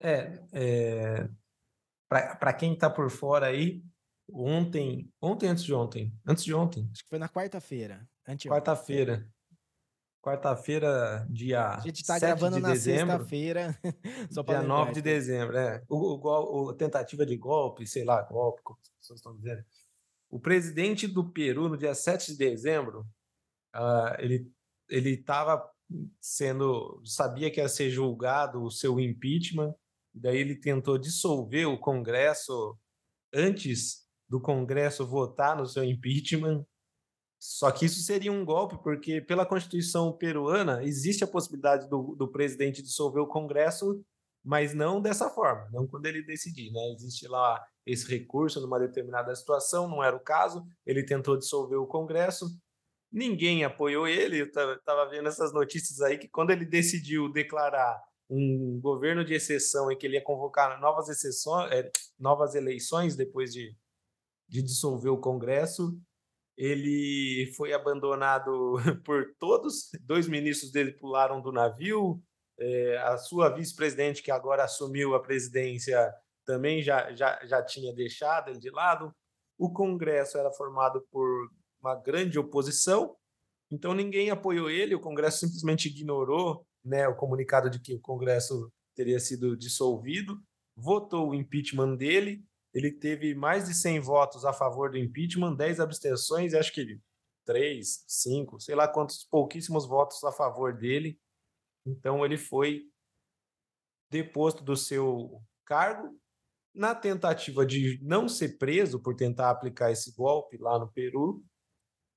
É, 0.00 0.38
é 0.53 1.29
para 2.09 2.53
quem 2.53 2.77
tá 2.77 2.88
por 2.88 3.11
fora 3.11 3.46
aí, 3.46 3.83
ontem, 4.31 5.11
ontem 5.20 5.48
antes 5.48 5.64
de 5.64 5.74
ontem, 5.74 6.12
antes 6.27 6.44
de 6.44 6.55
ontem. 6.55 6.88
Acho 6.92 7.03
que 7.03 7.09
foi 7.09 7.18
na 7.18 7.29
quarta-feira. 7.29 8.07
Quarta-feira. 8.46 9.29
Quarta-feira, 10.22 11.27
dia. 11.29 11.68
A 11.68 11.81
gente 11.81 12.05
tá 12.05 12.18
gravando 12.18 12.57
de 12.57 12.62
na 12.62 12.74
sexta-feira. 12.74 13.79
dia 14.46 14.62
9 14.62 14.92
de 14.92 15.03
dezembro, 15.03 15.57
é. 15.57 15.83
O, 15.88 16.14
o, 16.16 16.68
o, 16.68 16.72
tentativa 16.72 17.27
de 17.27 17.37
golpe, 17.37 17.87
sei 17.87 18.05
lá, 18.05 18.22
golpe, 18.22 18.62
como 18.62 18.79
as 18.83 18.88
pessoas 19.00 19.18
estão 19.18 19.37
dizendo. 19.37 19.62
O 20.31 20.40
presidente 20.40 21.07
do 21.07 21.31
Peru, 21.31 21.68
no 21.68 21.77
dia 21.77 21.94
7 21.94 22.33
de 22.33 22.38
dezembro, 22.38 23.07
ele 24.18 24.50
ele 24.88 25.10
estava 25.10 25.66
sendo 26.20 27.00
sabia 27.04 27.50
que 27.50 27.60
ia 27.60 27.68
ser 27.68 27.90
julgado 27.90 28.62
o 28.62 28.70
seu 28.70 28.98
impeachment 29.00 29.74
daí 30.12 30.38
ele 30.38 30.56
tentou 30.56 30.98
dissolver 30.98 31.66
o 31.66 31.78
Congresso 31.78 32.78
antes 33.32 34.04
do 34.28 34.40
Congresso 34.40 35.06
votar 35.06 35.56
no 35.56 35.66
seu 35.66 35.84
impeachment 35.84 36.64
só 37.38 37.70
que 37.70 37.87
isso 37.87 38.00
seria 38.02 38.32
um 38.32 38.44
golpe 38.44 38.82
porque 38.82 39.20
pela 39.20 39.46
Constituição 39.46 40.12
peruana 40.12 40.82
existe 40.82 41.24
a 41.24 41.28
possibilidade 41.28 41.88
do, 41.88 42.14
do 42.16 42.30
presidente 42.30 42.82
dissolver 42.82 43.22
o 43.22 43.28
Congresso 43.28 44.04
mas 44.44 44.74
não 44.74 45.00
dessa 45.00 45.30
forma, 45.30 45.66
não 45.72 45.87
quando 45.87 46.04
ele 46.04 46.22
decidir, 46.22 46.70
né? 46.70 46.92
Existe 46.92 47.26
lá 47.26 47.64
esse 47.87 48.06
recurso 48.06 48.60
numa 48.60 48.78
determinada 48.78 49.34
situação, 49.34 49.88
não 49.88 50.04
era 50.04 50.14
o 50.14 50.20
caso, 50.20 50.62
ele 50.84 51.02
tentou 51.02 51.38
dissolver 51.38 51.78
o 51.78 51.87
Congresso, 51.87 52.46
ninguém 53.14 53.64
apoiou 53.64 54.09
ele. 54.09 54.40
Eu 54.40 54.46
estava 54.46 55.09
vendo 55.09 55.29
essas 55.29 55.53
notícias 55.53 56.00
aí 56.00 56.18
que 56.18 56.29
quando 56.29 56.50
ele 56.50 56.64
decidiu 56.64 57.33
declarar 57.33 58.03
um 58.29 58.81
governo 58.81 59.24
de 59.24 59.35
exceção 59.35 59.90
em 59.90 59.96
que 59.96 60.05
ele 60.05 60.16
ia 60.16 60.24
convocar 60.24 60.81
novas 60.81 61.09
exceções, 61.09 61.70
é, 61.70 61.90
novas 62.18 62.57
eleições 62.57 63.14
depois 63.14 63.53
de, 63.53 63.72
de 64.48 64.62
dissolver 64.62 65.12
o 65.12 65.20
Congresso, 65.20 65.96
ele 66.57 67.53
foi 67.57 67.72
abandonado 67.72 68.74
por 69.05 69.33
todos. 69.38 69.90
Dois 70.00 70.27
ministros 70.27 70.72
dele 70.72 70.92
pularam 70.92 71.40
do 71.40 71.53
navio. 71.53 72.20
É, 72.59 72.98
a 72.98 73.16
sua 73.16 73.48
vice-presidente, 73.48 74.22
que 74.22 74.31
agora 74.31 74.64
assumiu 74.64 75.14
a 75.14 75.22
presidência, 75.22 76.12
também 76.44 76.83
já, 76.83 77.12
já, 77.12 77.44
já 77.44 77.62
tinha 77.62 77.92
deixado 77.92 78.50
ele 78.50 78.59
de 78.59 78.70
lado. 78.70 79.14
O 79.59 79.72
Congresso 79.72 80.37
era 80.38 80.53
formado 80.53 81.05
por 81.11 81.48
uma 81.85 81.94
grande 81.94 82.38
oposição, 82.38 83.14
então 83.70 83.92
ninguém 83.94 84.31
apoiou 84.31 84.70
ele, 84.70 84.94
o 84.94 85.01
Congresso 85.01 85.40
simplesmente 85.40 85.88
ignorou 85.88 86.66
né, 86.85 87.07
o 87.09 87.16
comunicado 87.16 87.68
de 87.68 87.79
que 87.81 87.94
o 87.94 88.01
Congresso 88.01 88.73
teria 88.94 89.18
sido 89.18 89.57
dissolvido, 89.57 90.40
votou 90.77 91.31
o 91.31 91.35
impeachment 91.35 91.97
dele, 91.97 92.44
ele 92.73 92.90
teve 92.90 93.35
mais 93.35 93.68
de 93.68 93.75
100 93.75 94.01
votos 94.01 94.44
a 94.44 94.53
favor 94.53 94.90
do 94.90 94.99
impeachment, 94.99 95.55
10 95.55 95.81
abstenções, 95.81 96.55
acho 96.55 96.73
que 96.73 96.99
3, 97.44 98.05
5, 98.09 98.61
sei 98.61 98.75
lá 98.75 98.88
quantos 98.88 99.25
pouquíssimos 99.31 99.87
votos 99.87 100.23
a 100.25 100.33
favor 100.33 100.77
dele. 100.77 101.18
Então 101.87 102.25
ele 102.25 102.38
foi 102.38 102.83
deposto 104.11 104.64
do 104.64 104.77
seu 104.77 105.40
cargo 105.64 106.18
na 106.75 106.94
tentativa 106.94 107.64
de 107.64 108.01
não 108.03 108.29
ser 108.29 108.59
preso 108.59 109.01
por 109.01 109.14
tentar 109.14 109.51
aplicar 109.51 109.92
esse 109.92 110.12
golpe 110.14 110.57
lá 110.57 110.79
no 110.79 110.90
Peru. 110.90 111.44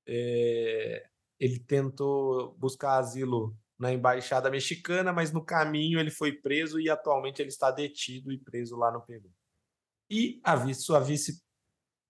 É, 0.08 1.06
ele 1.38 1.58
tentou 1.58 2.54
buscar 2.58 2.98
asilo 2.98 3.56
na 3.78 3.92
embaixada 3.92 4.50
mexicana, 4.50 5.12
mas 5.12 5.32
no 5.32 5.44
caminho 5.44 6.00
ele 6.00 6.10
foi 6.10 6.32
preso 6.32 6.80
e 6.80 6.90
atualmente 6.90 7.40
ele 7.40 7.50
está 7.50 7.70
detido 7.70 8.32
e 8.32 8.38
preso 8.38 8.76
lá 8.76 8.90
no 8.90 9.00
Peru. 9.02 9.30
E 10.10 10.40
a 10.42 10.56
vice, 10.56 10.82
sua 10.82 10.98
vice 10.98 11.42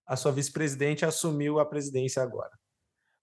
a 0.06 0.16
sua 0.16 0.32
vice-presidente 0.32 1.04
assumiu 1.04 1.58
a 1.58 1.66
presidência 1.66 2.22
agora. 2.22 2.58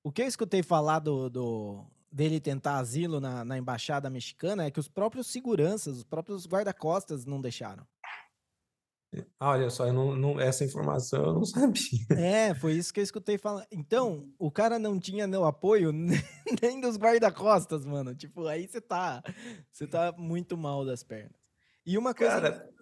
O 0.03 0.11
que 0.11 0.21
eu 0.21 0.27
escutei 0.27 0.61
falar 0.61 0.99
do, 0.99 1.29
do 1.31 1.87
dele 2.11 2.39
tentar 2.39 2.77
asilo 2.77 3.19
na, 3.19 3.43
na 3.43 3.57
embaixada 3.57 4.07
mexicana 4.07 4.65
é 4.65 4.71
que 4.71 4.79
os 4.79 4.87
próprios 4.87 5.27
seguranças, 5.27 5.97
os 5.97 6.03
próprios 6.03 6.45
guarda-costas 6.45 7.25
não 7.25 7.41
deixaram. 7.41 7.87
Olha 9.39 9.69
só, 9.69 9.91
não, 9.91 10.15
não, 10.15 10.39
essa 10.39 10.63
informação 10.63 11.23
eu 11.25 11.33
não 11.33 11.45
sabia. 11.45 12.05
É, 12.11 12.55
foi 12.55 12.73
isso 12.73 12.93
que 12.93 12.99
eu 12.99 13.03
escutei 13.03 13.37
falar. 13.37 13.65
Então, 13.71 14.31
o 14.39 14.51
cara 14.51 14.79
não 14.79 14.99
tinha 14.99 15.27
meu 15.27 15.45
apoio 15.45 15.91
nem 16.61 16.81
dos 16.81 16.97
guarda-costas, 16.97 17.85
mano. 17.85 18.15
Tipo, 18.15 18.47
aí 18.47 18.67
você 18.67 18.81
tá, 18.81 19.23
você 19.71 19.87
tá 19.87 20.13
muito 20.17 20.57
mal 20.57 20.85
das 20.85 21.03
pernas. 21.03 21.39
E 21.85 21.97
uma 21.97 22.13
coisa. 22.13 22.41
Cara, 22.41 22.75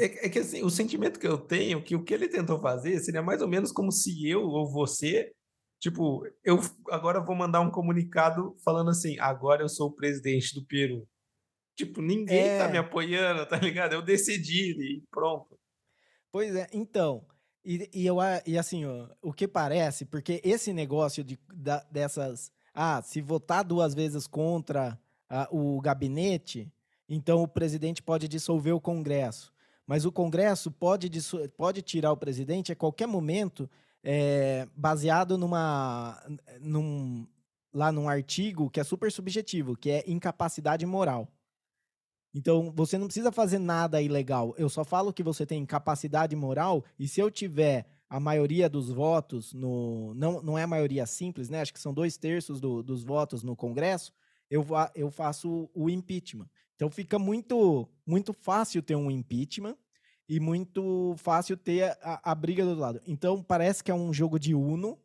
é, 0.00 0.26
é, 0.26 0.28
que 0.28 0.38
assim, 0.38 0.62
o 0.62 0.70
sentimento 0.70 1.20
que 1.20 1.26
eu 1.26 1.36
tenho, 1.36 1.82
que 1.82 1.94
o 1.94 2.02
que 2.02 2.14
ele 2.14 2.28
tentou 2.28 2.58
fazer 2.58 2.98
seria 3.00 3.22
mais 3.22 3.42
ou 3.42 3.48
menos 3.48 3.70
como 3.70 3.92
se 3.92 4.26
eu 4.26 4.40
ou 4.42 4.70
você, 4.70 5.30
tipo, 5.78 6.26
eu 6.42 6.58
agora 6.90 7.20
vou 7.20 7.36
mandar 7.36 7.60
um 7.60 7.70
comunicado 7.70 8.56
falando 8.64 8.90
assim: 8.90 9.18
agora 9.18 9.62
eu 9.62 9.68
sou 9.68 9.88
o 9.88 9.94
presidente 9.94 10.54
do 10.54 10.64
Peru. 10.66 11.06
Tipo, 11.78 12.02
ninguém 12.02 12.40
é... 12.40 12.58
tá 12.58 12.68
me 12.68 12.76
apoiando, 12.76 13.46
tá 13.46 13.56
ligado? 13.56 13.92
Eu 13.92 14.02
decidi 14.02 14.72
e 14.72 15.02
pronto. 15.12 15.56
Pois 16.32 16.52
é, 16.56 16.66
então. 16.72 17.24
E, 17.64 17.88
e, 17.94 18.04
eu, 18.04 18.16
e 18.44 18.58
assim, 18.58 18.84
ó, 18.84 19.08
o 19.22 19.32
que 19.32 19.46
parece, 19.46 20.04
porque 20.04 20.40
esse 20.42 20.72
negócio 20.72 21.22
de, 21.22 21.38
da, 21.54 21.84
dessas. 21.88 22.50
Ah, 22.74 23.00
se 23.00 23.20
votar 23.20 23.62
duas 23.62 23.94
vezes 23.94 24.26
contra 24.26 24.98
ah, 25.30 25.48
o 25.52 25.80
gabinete, 25.80 26.68
então 27.08 27.44
o 27.44 27.48
presidente 27.48 28.02
pode 28.02 28.26
dissolver 28.26 28.74
o 28.74 28.80
Congresso. 28.80 29.52
Mas 29.86 30.04
o 30.04 30.10
Congresso 30.10 30.72
pode, 30.72 31.08
pode 31.56 31.80
tirar 31.82 32.10
o 32.10 32.16
presidente 32.16 32.72
a 32.72 32.76
qualquer 32.76 33.06
momento, 33.06 33.70
é, 34.02 34.66
baseado 34.76 35.38
numa, 35.38 36.20
num, 36.60 37.26
lá 37.72 37.92
num 37.92 38.08
artigo 38.08 38.68
que 38.68 38.80
é 38.80 38.84
super 38.84 39.12
subjetivo, 39.12 39.76
que 39.76 39.90
é 39.90 40.04
incapacidade 40.06 40.84
moral. 40.84 41.28
Então, 42.34 42.72
você 42.74 42.98
não 42.98 43.06
precisa 43.06 43.32
fazer 43.32 43.58
nada 43.58 44.00
ilegal. 44.02 44.54
Eu 44.58 44.68
só 44.68 44.84
falo 44.84 45.12
que 45.12 45.22
você 45.22 45.46
tem 45.46 45.64
capacidade 45.64 46.36
moral 46.36 46.84
e 46.98 47.08
se 47.08 47.20
eu 47.20 47.30
tiver 47.30 47.86
a 48.08 48.18
maioria 48.18 48.68
dos 48.68 48.88
votos 48.88 49.52
no. 49.52 50.14
Não, 50.14 50.42
não 50.42 50.58
é 50.58 50.62
a 50.62 50.66
maioria 50.66 51.04
simples, 51.06 51.48
né? 51.48 51.60
Acho 51.60 51.72
que 51.72 51.80
são 51.80 51.92
dois 51.92 52.16
terços 52.16 52.60
do, 52.60 52.82
dos 52.82 53.04
votos 53.04 53.42
no 53.42 53.54
Congresso, 53.54 54.12
eu, 54.50 54.66
eu 54.94 55.10
faço 55.10 55.68
o 55.74 55.90
impeachment. 55.90 56.48
Então 56.74 56.90
fica 56.90 57.18
muito, 57.18 57.88
muito 58.06 58.32
fácil 58.32 58.82
ter 58.82 58.96
um 58.96 59.10
impeachment 59.10 59.76
e 60.28 60.40
muito 60.40 61.14
fácil 61.18 61.56
ter 61.56 61.98
a, 62.02 62.30
a 62.30 62.34
briga 62.34 62.64
do 62.64 62.74
lado. 62.74 63.00
Então 63.06 63.42
parece 63.42 63.82
que 63.82 63.90
é 63.90 63.94
um 63.94 64.12
jogo 64.12 64.38
de 64.38 64.54
Uno. 64.54 64.98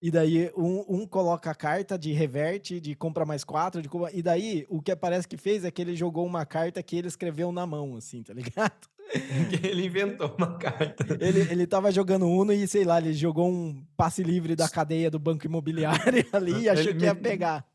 E 0.00 0.10
daí 0.10 0.50
um, 0.56 0.84
um, 0.88 1.06
coloca 1.06 1.50
a 1.50 1.54
carta 1.54 1.98
de 1.98 2.12
reverte, 2.12 2.80
de 2.80 2.94
compra 2.94 3.26
mais 3.26 3.42
quatro, 3.42 3.82
de 3.82 3.88
compra... 3.88 4.12
e 4.14 4.22
daí 4.22 4.64
o 4.68 4.80
que 4.80 4.94
parece 4.94 5.26
que 5.26 5.36
fez 5.36 5.64
é 5.64 5.70
que 5.70 5.82
ele 5.82 5.96
jogou 5.96 6.24
uma 6.24 6.46
carta 6.46 6.82
que 6.82 6.96
ele 6.96 7.08
escreveu 7.08 7.50
na 7.50 7.66
mão, 7.66 7.96
assim, 7.96 8.22
tá 8.22 8.32
ligado? 8.32 8.88
ele 9.64 9.86
inventou 9.86 10.34
uma 10.36 10.56
carta. 10.56 11.04
Ele, 11.20 11.40
ele 11.50 11.66
tava 11.66 11.90
jogando 11.90 12.28
Uno 12.28 12.52
e, 12.52 12.68
sei 12.68 12.84
lá, 12.84 12.98
ele 12.98 13.12
jogou 13.12 13.48
um 13.48 13.84
passe 13.96 14.22
livre 14.22 14.54
da 14.54 14.68
cadeia 14.68 15.10
do 15.10 15.18
banco 15.18 15.46
imobiliário 15.46 16.24
ali 16.32 16.62
e 16.62 16.68
achou 16.68 16.90
ele 16.90 16.98
que 16.98 17.04
ia 17.04 17.14
pegar. 17.14 17.66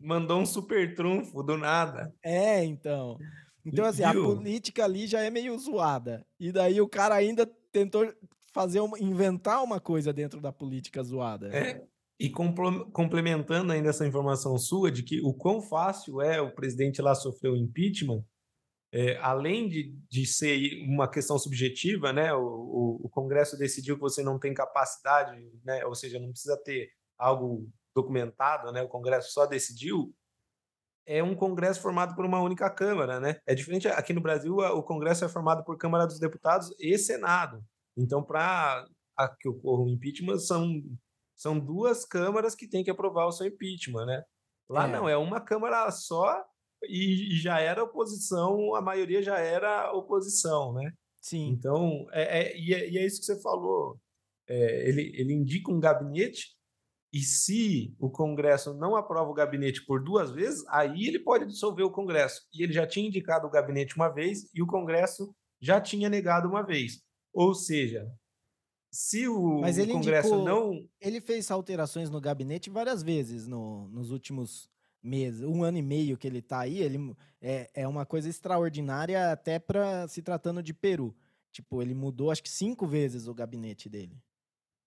Mandou 0.00 0.40
um 0.40 0.46
super 0.46 0.94
trunfo 0.94 1.42
do 1.42 1.58
nada. 1.58 2.14
É, 2.22 2.64
então. 2.64 3.18
Então, 3.64 3.84
assim, 3.84 4.08
Viu? 4.08 4.22
a 4.22 4.34
política 4.36 4.84
ali 4.84 5.08
já 5.08 5.20
é 5.20 5.28
meio 5.28 5.58
zoada. 5.58 6.24
E 6.38 6.52
daí 6.52 6.80
o 6.80 6.88
cara 6.88 7.16
ainda 7.16 7.44
tentou 7.72 8.08
fazer 8.56 8.80
uma, 8.80 8.98
inventar 8.98 9.62
uma 9.62 9.78
coisa 9.78 10.14
dentro 10.14 10.40
da 10.40 10.50
política 10.50 11.02
zoada. 11.02 11.54
É. 11.54 11.84
E 12.18 12.30
complementando 12.30 13.70
ainda 13.70 13.90
essa 13.90 14.06
informação 14.06 14.56
sua 14.56 14.90
de 14.90 15.02
que 15.02 15.20
o 15.20 15.34
quão 15.34 15.60
fácil 15.60 16.22
é 16.22 16.40
o 16.40 16.54
presidente 16.54 17.02
lá 17.02 17.14
sofrer 17.14 17.50
o 17.50 17.56
impeachment, 17.56 18.24
é, 18.90 19.18
além 19.18 19.68
de, 19.68 19.94
de 20.08 20.24
ser 20.24 20.82
uma 20.88 21.06
questão 21.06 21.38
subjetiva, 21.38 22.14
né, 22.14 22.32
o, 22.32 22.40
o, 22.40 23.00
o, 23.04 23.08
Congresso 23.10 23.58
decidiu 23.58 23.96
que 23.96 24.00
você 24.00 24.22
não 24.22 24.38
tem 24.38 24.54
capacidade, 24.54 25.38
né, 25.62 25.84
ou 25.84 25.94
seja, 25.94 26.18
não 26.18 26.30
precisa 26.30 26.56
ter 26.64 26.88
algo 27.18 27.68
documentado, 27.94 28.72
né, 28.72 28.80
o 28.80 28.88
Congresso 28.88 29.32
só 29.32 29.44
decidiu, 29.44 30.14
é 31.04 31.22
um 31.22 31.34
Congresso 31.34 31.82
formado 31.82 32.14
por 32.16 32.24
uma 32.24 32.40
única 32.40 32.70
Câmara, 32.70 33.20
né? 33.20 33.38
É 33.46 33.54
diferente 33.54 33.86
aqui 33.86 34.12
no 34.12 34.20
Brasil, 34.20 34.56
o 34.56 34.82
Congresso 34.82 35.24
é 35.24 35.28
formado 35.28 35.62
por 35.62 35.76
Câmara 35.76 36.06
dos 36.06 36.18
Deputados 36.18 36.74
e 36.80 36.96
Senado. 36.98 37.62
Então, 37.96 38.22
para 38.22 38.86
que 39.40 39.48
ocorra 39.48 39.82
um 39.82 39.88
impeachment, 39.88 40.38
são, 40.38 40.82
são 41.34 41.58
duas 41.58 42.04
câmaras 42.04 42.54
que 42.54 42.68
têm 42.68 42.84
que 42.84 42.90
aprovar 42.90 43.26
o 43.26 43.32
seu 43.32 43.46
impeachment, 43.46 44.06
né? 44.06 44.22
Lá 44.68 44.88
é. 44.88 44.92
não, 44.92 45.08
é 45.08 45.16
uma 45.16 45.40
Câmara 45.40 45.90
só 45.90 46.44
e, 46.82 47.34
e, 47.34 47.36
já 47.36 47.60
era 47.60 47.82
oposição, 47.82 48.74
a 48.74 48.80
maioria 48.80 49.22
já 49.22 49.38
era 49.38 49.92
oposição, 49.92 50.72
né? 50.72 50.92
Sim. 51.20 51.48
Então, 51.48 52.06
é, 52.12 52.40
é, 52.40 52.58
e, 52.58 52.74
é, 52.74 52.90
e 52.90 52.98
é 52.98 53.06
isso 53.06 53.20
que 53.20 53.26
você 53.26 53.40
falou. 53.40 53.98
É, 54.48 54.88
ele, 54.88 55.12
ele 55.14 55.32
indica 55.32 55.72
um 55.72 55.80
gabinete 55.80 56.56
e 57.12 57.20
se 57.20 57.94
o 57.98 58.10
Congresso 58.10 58.74
não 58.74 58.94
aprova 58.94 59.30
o 59.30 59.34
gabinete 59.34 59.84
por 59.86 60.02
duas 60.02 60.30
vezes, 60.30 60.64
aí 60.68 61.06
ele 61.06 61.18
pode 61.18 61.46
dissolver 61.46 61.84
o 61.84 61.90
Congresso. 61.90 62.42
E 62.52 62.62
ele 62.62 62.72
já 62.72 62.86
tinha 62.86 63.06
indicado 63.06 63.46
o 63.46 63.50
gabinete 63.50 63.96
uma 63.96 64.08
vez 64.08 64.50
e 64.54 64.62
o 64.62 64.66
Congresso 64.66 65.34
já 65.60 65.80
tinha 65.80 66.08
negado 66.08 66.48
uma 66.48 66.62
vez. 66.62 67.02
Ou 67.36 67.54
seja, 67.54 68.10
se 68.90 69.28
o, 69.28 69.60
Mas 69.60 69.76
ele 69.76 69.92
Congresso 69.92 70.28
indicou, 70.28 70.44
não. 70.46 70.88
Ele 70.98 71.20
fez 71.20 71.50
alterações 71.50 72.08
no 72.08 72.18
gabinete 72.18 72.70
várias 72.70 73.02
vezes 73.02 73.46
no, 73.46 73.88
nos 73.88 74.10
últimos 74.10 74.70
meses. 75.02 75.42
Um 75.42 75.62
ano 75.62 75.76
e 75.76 75.82
meio 75.82 76.16
que 76.16 76.26
ele 76.26 76.38
está 76.38 76.60
aí, 76.60 76.78
ele 76.78 77.14
é, 77.42 77.70
é 77.74 77.86
uma 77.86 78.06
coisa 78.06 78.26
extraordinária 78.26 79.30
até 79.30 79.58
para 79.58 80.08
se 80.08 80.22
tratando 80.22 80.62
de 80.62 80.72
Peru. 80.72 81.14
Tipo, 81.52 81.82
ele 81.82 81.94
mudou 81.94 82.30
acho 82.30 82.42
que 82.42 82.48
cinco 82.48 82.86
vezes 82.86 83.28
o 83.28 83.34
gabinete 83.34 83.86
dele. 83.86 84.16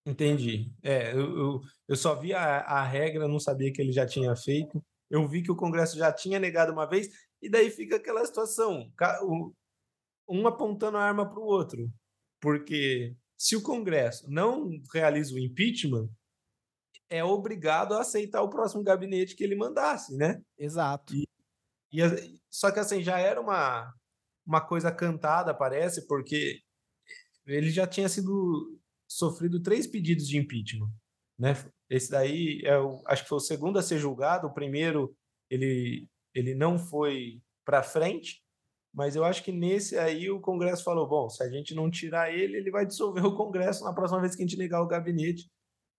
Entendi. 0.03 0.73
É, 0.81 1.13
eu, 1.13 1.37
eu, 1.37 1.61
eu 1.87 1.95
só 1.95 2.15
vi 2.15 2.33
a, 2.33 2.61
a 2.61 2.83
regra, 2.83 3.27
não 3.27 3.39
sabia 3.39 3.71
que 3.71 3.79
ele 3.79 3.91
já 3.91 4.07
tinha 4.07 4.35
feito. 4.35 4.83
Eu 5.07 5.27
vi 5.27 5.43
que 5.43 5.51
o 5.51 5.55
Congresso 5.55 5.95
já 5.95 6.11
tinha 6.11 6.39
negado 6.39 6.73
uma 6.73 6.87
vez, 6.87 7.09
e 7.39 7.47
daí 7.47 7.69
fica 7.69 7.97
aquela 7.97 8.25
situação, 8.25 8.91
um 10.27 10.47
apontando 10.47 10.97
a 10.97 11.03
arma 11.03 11.29
para 11.29 11.39
o 11.39 11.45
outro. 11.45 11.87
Porque 12.39 13.15
se 13.37 13.55
o 13.55 13.61
Congresso 13.61 14.29
não 14.29 14.69
realiza 14.93 15.33
o 15.33 15.39
impeachment, 15.39 16.09
é 17.09 17.23
obrigado 17.23 17.93
a 17.93 18.01
aceitar 18.01 18.41
o 18.41 18.49
próximo 18.49 18.83
gabinete 18.83 19.35
que 19.35 19.43
ele 19.43 19.55
mandasse, 19.55 20.15
né? 20.15 20.41
Exato. 20.57 21.15
E, 21.15 21.27
e, 21.91 22.01
só 22.49 22.71
que 22.71 22.79
assim, 22.79 23.01
já 23.01 23.19
era 23.19 23.41
uma, 23.41 23.91
uma 24.45 24.61
coisa 24.61 24.91
cantada, 24.91 25.53
parece, 25.53 26.07
porque 26.07 26.61
ele 27.45 27.71
já 27.71 27.87
tinha 27.87 28.07
sido 28.07 28.79
sofrido 29.07 29.61
três 29.61 29.87
pedidos 29.87 30.27
de 30.27 30.37
impeachment. 30.37 30.91
Né? 31.37 31.53
Esse 31.89 32.11
daí 32.11 32.61
é 32.63 32.77
o, 32.77 33.01
acho 33.07 33.23
que 33.23 33.29
foi 33.29 33.37
o 33.37 33.41
segundo 33.41 33.79
a 33.79 33.83
ser 33.83 33.97
julgado. 33.97 34.47
O 34.47 34.53
primeiro 34.53 35.15
ele, 35.49 36.07
ele 36.33 36.53
não 36.53 36.77
foi 36.77 37.41
para 37.65 37.81
frente, 37.81 38.43
mas 38.93 39.15
eu 39.15 39.23
acho 39.23 39.43
que 39.43 39.51
nesse 39.51 39.97
aí 39.97 40.29
o 40.29 40.41
Congresso 40.41 40.83
falou: 40.83 41.07
bom, 41.07 41.29
se 41.29 41.43
a 41.43 41.49
gente 41.49 41.75
não 41.75 41.89
tirar 41.89 42.33
ele, 42.33 42.57
ele 42.57 42.71
vai 42.71 42.85
dissolver 42.85 43.25
o 43.25 43.35
Congresso 43.35 43.83
na 43.83 43.93
próxima 43.93 44.21
vez 44.21 44.35
que 44.35 44.43
a 44.43 44.45
gente 44.45 44.57
negar 44.57 44.81
o 44.81 44.87
gabinete. 44.87 45.49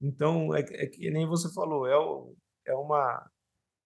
Então 0.00 0.54
é, 0.54 0.60
é 0.60 0.86
que 0.86 1.10
nem 1.10 1.26
você 1.26 1.52
falou, 1.52 1.86
é, 1.86 1.96
o, 1.96 2.34
é 2.66 2.74
uma 2.74 3.30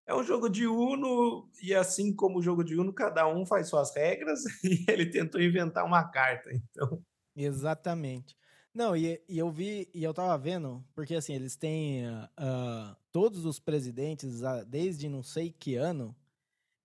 é 0.07 0.15
um 0.15 0.23
jogo 0.23 0.49
de 0.49 0.67
Uno, 0.67 1.49
e 1.63 1.75
assim 1.75 2.15
como 2.15 2.39
o 2.39 2.43
jogo 2.43 2.63
de 2.63 2.79
Uno, 2.79 2.93
cada 2.93 3.27
um 3.27 3.47
faz 3.47 3.69
suas 3.69 3.95
regras, 3.95 4.41
e 4.63 4.85
ele 4.89 5.07
tentou 5.07 5.41
inventar 5.41 5.85
uma 5.85 6.05
carta. 6.11 6.51
Então. 6.53 7.03
Exatamente. 7.35 8.37
Não, 8.75 8.97
e, 8.97 9.23
e, 9.29 9.39
eu 9.39 9.51
vi, 9.51 9.89
e 9.95 10.03
eu 10.03 10.13
tava 10.13 10.37
vendo, 10.37 10.85
porque 10.95 11.15
assim, 11.15 11.35
eles 11.35 11.57
têm 11.57 12.07
uh, 12.09 12.97
todos 13.13 13.45
os 13.45 13.59
presidentes, 13.59 14.43
uh, 14.43 14.65
desde 14.67 15.09
não 15.09 15.23
sei 15.23 15.51
que 15.51 15.77
ano, 15.77 16.15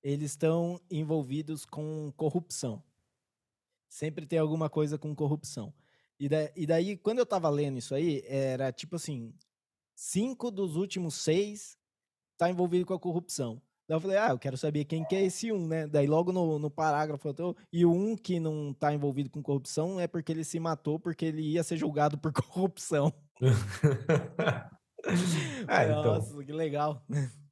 eles 0.04 0.32
estão 0.32 0.80
envolvidos 0.90 1.66
com 1.66 2.12
corrupção. 2.16 2.84
Sempre 3.88 4.26
tem 4.26 4.40
alguma 4.40 4.70
coisa 4.70 4.98
com 4.98 5.16
corrupção. 5.16 5.74
E, 6.20 6.28
da, 6.28 6.52
e 6.56 6.66
daí, 6.66 6.98
quando 6.98 7.20
eu 7.20 7.26
tava 7.26 7.50
lendo 7.50 7.78
isso 7.78 7.96
aí, 7.96 8.22
era 8.26 8.72
tipo 8.72 8.98
assim, 8.98 9.34
cinco 9.96 10.52
dos 10.52 10.76
últimos 10.76 11.16
seis 11.16 11.78
tá 12.38 12.50
envolvido 12.50 12.86
com 12.86 12.94
a 12.94 13.00
corrupção. 13.00 13.62
Daí 13.88 13.96
eu 13.96 14.02
falei, 14.02 14.18
ah, 14.18 14.30
eu 14.30 14.38
quero 14.38 14.56
saber 14.56 14.86
quem 14.86 15.04
que 15.04 15.16
é 15.16 15.26
esse 15.26 15.52
um, 15.52 15.68
né? 15.68 15.88
Daí 15.88 16.06
logo 16.06 16.32
no, 16.32 16.60
no 16.60 16.70
parágrafo, 16.70 17.28
eu 17.28 17.56
e 17.74 17.86
o 17.86 17.92
um 17.92 18.16
que 18.16 18.40
não 18.40 18.72
tá 18.74 18.94
envolvido 18.94 19.30
com 19.30 19.42
corrupção 19.42 20.00
é 20.00 20.08
porque 20.08 20.32
ele 20.32 20.44
se 20.44 20.60
matou 20.60 21.00
porque 21.00 21.26
ele 21.26 21.42
ia 21.42 21.64
ser 21.64 21.76
julgado 21.76 22.18
por 22.18 22.32
corrupção. 22.34 23.12
ah. 25.68 25.86
Nossa, 25.88 26.30
então. 26.30 26.46
que 26.46 26.54
legal. 26.54 27.04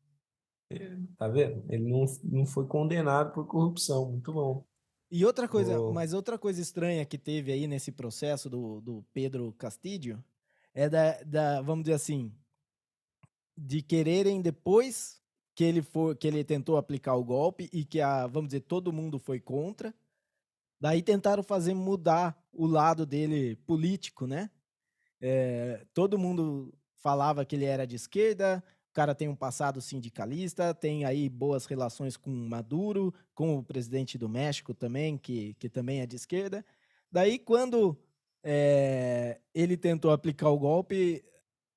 Tá 1.17 1.27
vendo? 1.27 1.63
Ele 1.69 1.89
não, 1.89 2.06
não 2.23 2.45
foi 2.45 2.67
condenado 2.67 3.34
por 3.34 3.47
corrupção, 3.47 4.12
muito 4.12 4.34
bom. 4.34 4.65
E 5.10 5.25
outra 5.25 5.47
coisa, 5.47 5.80
oh. 5.80 5.93
mas 5.93 6.13
outra 6.13 6.38
coisa 6.38 6.62
estranha 6.62 7.06
que 7.06 7.17
teve 7.17 7.51
aí 7.51 7.65
nesse 7.67 7.91
processo 7.91 8.49
do, 8.49 8.82
do 8.82 9.06
Pedro 9.13 9.53
Castilho 9.53 10.21
é 10.73 10.89
da, 10.89 11.23
da, 11.23 11.62
vamos 11.62 11.86
dizer 11.86 11.95
assim, 11.95 12.32
de 13.58 13.82
quererem 13.82 14.41
depois 14.41 15.21
que 15.56 15.63
ele 15.63 15.82
for, 15.82 16.15
que 16.15 16.27
ele 16.27 16.43
tentou 16.43 16.77
aplicar 16.77 17.15
o 17.15 17.23
golpe 17.23 17.69
e 17.71 17.86
que 17.86 18.01
a, 18.01 18.27
vamos 18.27 18.49
dizer, 18.49 18.62
todo 18.62 18.93
mundo 18.93 19.17
foi 19.17 19.39
contra. 19.39 19.93
Daí 20.80 21.01
tentaram 21.01 21.41
fazer 21.41 21.73
mudar 21.73 22.39
o 22.51 22.67
lado 22.67 23.06
dele 23.06 23.56
político, 23.65 24.27
né? 24.27 24.51
É, 25.19 25.84
todo 25.93 26.19
mundo 26.19 26.71
falava 26.97 27.43
que 27.43 27.56
ele 27.56 27.65
era 27.65 27.88
de 27.88 27.95
esquerda, 27.95 28.63
cara 28.98 29.14
tem 29.14 29.28
um 29.28 29.36
passado 29.36 29.80
sindicalista, 29.80 30.74
tem 30.74 31.06
aí 31.06 31.30
boas 31.30 31.68
relações 31.68 32.18
com 32.18 32.32
Maduro, 32.32 33.14
com 33.36 33.56
o 33.56 33.64
presidente 33.64 34.18
do 34.18 34.28
México 34.28 34.74
também, 34.74 35.20
que, 35.20 35.54
que 35.60 35.70
também 35.70 36.02
é 36.02 36.08
de 36.08 36.16
esquerda. 36.16 36.66
Daí, 37.12 37.38
quando 37.38 37.96
é, 38.44 39.40
ele 39.54 39.78
tentou 39.78 40.10
aplicar 40.10 40.50
o 40.50 40.58
golpe, 40.58 41.24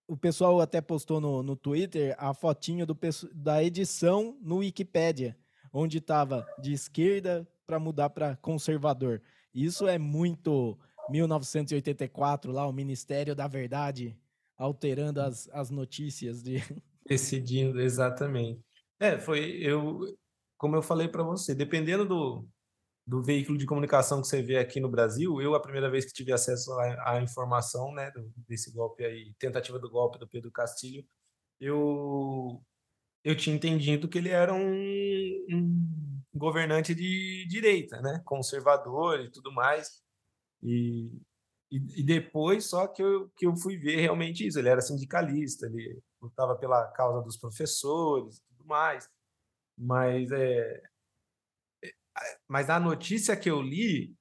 o 0.09 0.17
pessoal 0.17 0.63
até 0.63 0.81
postou 0.81 1.21
no, 1.21 1.43
no 1.43 1.55
Twitter 1.57 2.17
a 2.17 2.33
fotinho 2.33 2.87
do, 2.87 2.99
da 3.35 3.63
edição 3.63 4.39
no 4.41 4.57
Wikipedia, 4.57 5.37
onde 5.75 5.99
estava 5.99 6.49
de 6.59 6.73
esquerda 6.73 7.47
para 7.67 7.79
mudar 7.79 8.09
para 8.09 8.37
conservador. 8.37 9.21
Isso 9.55 9.87
é 9.87 9.99
muito 9.99 10.79
1984 11.11 12.51
lá, 12.51 12.67
o 12.67 12.73
Ministério 12.73 13.35
da 13.35 13.47
Verdade 13.47 14.19
alterando 14.57 15.21
as, 15.21 15.51
as 15.53 15.71
notícias 15.71 16.43
de 16.43 16.63
decidindo 17.11 17.81
exatamente. 17.81 18.63
É, 19.01 19.19
foi 19.19 19.59
eu 19.61 20.01
como 20.57 20.77
eu 20.77 20.83
falei 20.83 21.09
para 21.09 21.23
você, 21.23 21.55
dependendo 21.55 22.05
do, 22.05 22.47
do 23.07 23.23
veículo 23.23 23.57
de 23.57 23.65
comunicação 23.65 24.21
que 24.21 24.29
você 24.29 24.43
vê 24.43 24.59
aqui 24.59 24.79
no 24.79 24.91
Brasil, 24.91 25.41
eu, 25.41 25.55
a 25.55 25.61
primeira 25.61 25.91
vez 25.91 26.05
que 26.05 26.13
tive 26.13 26.33
acesso 26.33 26.71
à, 26.79 27.19
informação 27.23 27.95
né, 27.95 28.13
desse 28.47 28.71
golpe 28.71 29.03
aí, 29.03 29.35
tentativa 29.39 29.79
do 29.79 29.89
golpe 29.89 30.19
do 30.19 30.29
Pedro 30.29 30.53
Castilho, 30.53 31.03
eu, 31.59 32.63
eu 33.25 33.35
tinha 33.35 33.57
entendido 33.57 34.07
que 34.07 34.19
ele 34.19 34.29
era 34.29 34.53
um, 34.53 35.47
um 35.51 36.23
governante 36.35 36.95
de 36.95 37.47
direita, 37.49 38.03
né, 38.03 38.21
conservador 38.27 39.21
e 39.21 39.31
tudo 39.31 39.51
mais. 39.51 40.03
E, 40.63 41.11
E, 41.71 42.01
e, 42.01 42.03
depois 42.03 42.67
só 42.67 42.89
que 42.89 43.03
eu, 43.03 43.29
que 43.37 43.47
eu 43.47 43.57
fui 43.57 43.77
ver 43.77 44.01
realmente 44.01 44.47
isso. 44.47 44.59
Ele 44.59 44.69
era 44.69 44.81
sindicalista, 44.81 45.67
ele 45.67 46.03
lutava 46.21 46.57
pela 46.57 46.87
causa 46.89 47.23
dos 47.23 47.37
professores 47.37 48.39
e 48.39 48.43
tudo 48.49 48.67
mais. 48.67 49.09
Mas, 49.79 50.31
é, 50.33 50.83
é 51.85 51.93
mas 52.49 52.69
a 52.69 52.81
notícia 52.81 53.37
que 53.37 53.51
eu 53.51 53.63
li 53.63 54.15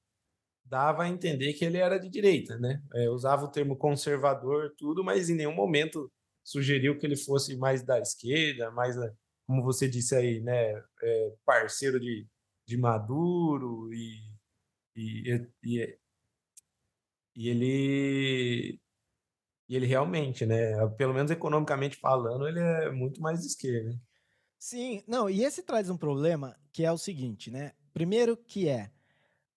dava 0.64 1.02
a 1.02 1.08
entender 1.08 1.52
que 1.54 1.64
ele 1.64 1.78
era 1.78 1.98
de 1.98 2.08
direita, 2.08 2.56
né? 2.58 2.80
É, 2.94 3.10
usava 3.10 3.44
o 3.44 3.50
termo 3.50 3.76
conservador, 3.76 4.72
tudo, 4.78 5.02
mas 5.02 5.28
em 5.28 5.34
nenhum 5.34 5.54
momento 5.54 6.10
sugeriu 6.44 6.96
que 6.96 7.04
ele 7.04 7.16
fosse 7.16 7.56
mais 7.56 7.82
da 7.82 7.98
esquerda, 7.98 8.70
mais, 8.70 8.94
como 9.46 9.64
você 9.64 9.88
disse 9.88 10.14
aí, 10.14 10.40
né? 10.40 10.72
É, 11.02 11.34
parceiro 11.44 11.98
de, 11.98 12.26
de 12.66 12.76
Maduro 12.76 13.92
e, 13.92 14.22
e, 14.96 15.46
e, 15.64 15.98
e 17.40 17.48
ele 17.48 18.78
e 19.66 19.74
ele 19.74 19.86
realmente, 19.86 20.44
né? 20.44 20.86
Pelo 20.98 21.14
menos 21.14 21.30
economicamente 21.30 21.96
falando, 21.96 22.46
ele 22.46 22.60
é 22.60 22.90
muito 22.90 23.18
mais 23.22 23.40
de 23.40 23.46
esquerda. 23.46 23.98
Sim, 24.58 25.02
não, 25.06 25.30
e 25.30 25.42
esse 25.42 25.62
traz 25.62 25.88
um 25.88 25.96
problema 25.96 26.54
que 26.70 26.84
é 26.84 26.92
o 26.92 26.98
seguinte, 26.98 27.50
né? 27.50 27.72
Primeiro 27.94 28.36
que 28.36 28.68
é 28.68 28.90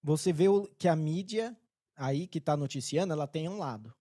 você 0.01 0.31
vê 0.31 0.47
o, 0.47 0.65
que 0.77 0.87
a 0.87 0.95
mídia 0.95 1.57
aí 1.93 2.25
que 2.25 2.37
está 2.37 2.55
noticiando, 2.55 3.11
ela 3.11 3.27
tem 3.27 3.49
um 3.49 3.57
lado. 3.57 3.93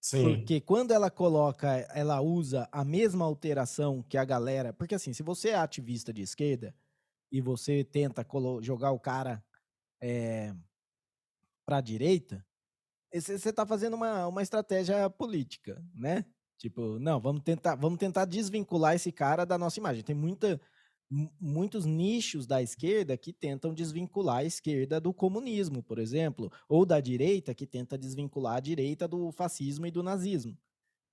Sim. 0.00 0.24
Porque 0.24 0.60
quando 0.60 0.90
ela 0.90 1.12
coloca, 1.12 1.68
ela 1.94 2.20
usa 2.20 2.68
a 2.72 2.84
mesma 2.84 3.24
alteração 3.24 4.02
que 4.02 4.18
a 4.18 4.24
galera. 4.24 4.72
Porque 4.72 4.96
assim, 4.96 5.12
se 5.12 5.22
você 5.22 5.50
é 5.50 5.54
ativista 5.54 6.12
de 6.12 6.22
esquerda 6.22 6.74
e 7.30 7.40
você 7.40 7.84
tenta 7.84 8.26
jogar 8.60 8.90
o 8.90 8.98
cara 8.98 9.44
é, 10.00 10.52
para 11.64 11.76
a 11.76 11.82
direita, 11.82 12.44
você 13.12 13.48
está 13.48 13.66
fazendo 13.66 13.94
uma, 13.94 14.26
uma 14.26 14.42
estratégia 14.42 15.08
política, 15.08 15.82
né? 15.94 16.24
Tipo, 16.58 16.98
não, 16.98 17.20
vamos 17.20 17.42
tentar, 17.42 17.76
vamos 17.76 17.98
tentar 17.98 18.24
desvincular 18.24 18.94
esse 18.94 19.12
cara 19.12 19.44
da 19.44 19.56
nossa 19.56 19.78
imagem. 19.78 20.02
Tem 20.02 20.14
muita, 20.14 20.60
muitos 21.40 21.84
nichos 21.84 22.46
da 22.46 22.60
esquerda 22.60 23.16
que 23.16 23.32
tentam 23.32 23.72
desvincular 23.72 24.38
a 24.38 24.44
esquerda 24.44 25.00
do 25.00 25.14
comunismo, 25.14 25.82
por 25.82 25.98
exemplo, 25.98 26.50
ou 26.68 26.84
da 26.84 27.00
direita 27.00 27.54
que 27.54 27.66
tenta 27.66 27.96
desvincular 27.96 28.56
a 28.56 28.60
direita 28.60 29.06
do 29.06 29.30
fascismo 29.30 29.86
e 29.86 29.90
do 29.90 30.02
nazismo. 30.02 30.56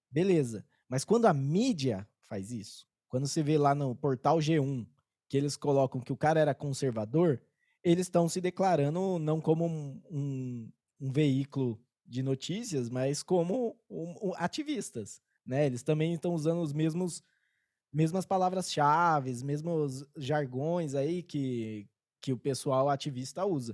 Beleza. 0.09 0.65
Mas 0.89 1.05
quando 1.05 1.25
a 1.25 1.33
mídia 1.33 2.07
faz 2.23 2.51
isso, 2.51 2.85
quando 3.07 3.27
você 3.27 3.41
vê 3.41 3.57
lá 3.57 3.75
no 3.75 3.95
portal 3.95 4.37
G1 4.39 4.85
que 5.27 5.37
eles 5.37 5.55
colocam 5.57 6.01
que 6.01 6.13
o 6.13 6.17
cara 6.17 6.39
era 6.39 6.53
conservador, 6.53 7.41
eles 7.83 8.07
estão 8.07 8.27
se 8.27 8.41
declarando 8.41 9.19
não 9.19 9.39
como 9.39 9.65
um, 9.65 10.01
um, 10.09 10.71
um, 10.99 11.11
veículo 11.11 11.79
de 12.05 12.21
notícias, 12.21 12.89
mas 12.89 13.23
como 13.23 13.77
um, 13.89 14.33
ativistas. 14.35 15.21
Né? 15.45 15.65
Eles 15.65 15.83
também 15.83 16.13
estão 16.13 16.33
usando 16.33 16.61
os 16.61 16.73
mesmos 16.73 17.23
mesmas 17.91 18.25
palavras-chave, 18.25 19.41
mesmos 19.41 20.05
jargões 20.17 20.95
aí 20.95 21.23
que, 21.23 21.87
que 22.19 22.33
o 22.33 22.37
pessoal 22.37 22.89
ativista 22.89 23.45
usa. 23.45 23.73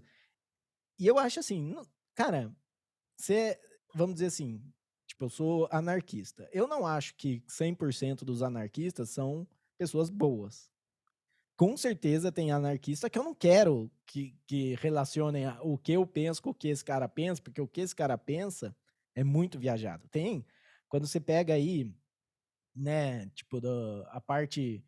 E 1.00 1.08
eu 1.08 1.18
acho 1.18 1.40
assim, 1.40 1.76
cara, 2.14 2.56
você, 3.18 3.60
vamos 3.96 4.14
dizer 4.14 4.28
assim, 4.28 4.62
tipo, 5.08 5.26
eu 5.26 5.30
sou 5.30 5.68
anarquista. 5.72 6.48
Eu 6.54 6.68
não 6.68 6.86
acho 6.86 7.16
que 7.16 7.42
100% 7.48 8.24
dos 8.24 8.44
anarquistas 8.44 9.10
são 9.10 9.48
pessoas 9.76 10.12
boas. 10.12 10.70
Com 11.62 11.78
certeza 11.78 12.32
tem 12.32 12.51
anarquista 12.51 13.09
que 13.09 13.20
eu 13.20 13.24
não 13.24 13.36
quero 13.36 13.91
que, 14.05 14.36
que 14.47 14.76
relacionem 14.76 15.45
o 15.62 15.78
que 15.78 15.91
eu 15.91 16.07
penso 16.07 16.41
com 16.41 16.49
o 16.49 16.55
que 16.55 16.70
esse 16.70 16.84
cara 16.84 17.07
pensa, 17.07 17.41
porque 17.41 17.62
o 17.62 17.68
que 17.68 17.82
esse 17.82 17.95
cara 17.95 18.18
pensa 18.18 18.76
é 19.14 19.24
muito 19.24 19.59
viajado. 19.59 20.07
Tem, 20.07 20.43
quando 20.89 21.05
você 21.05 21.20
pega 21.20 21.53
aí 21.53 21.93
né? 22.76 23.28
Tipo, 23.30 23.59
do, 23.59 24.05
a 24.09 24.20
parte 24.20 24.84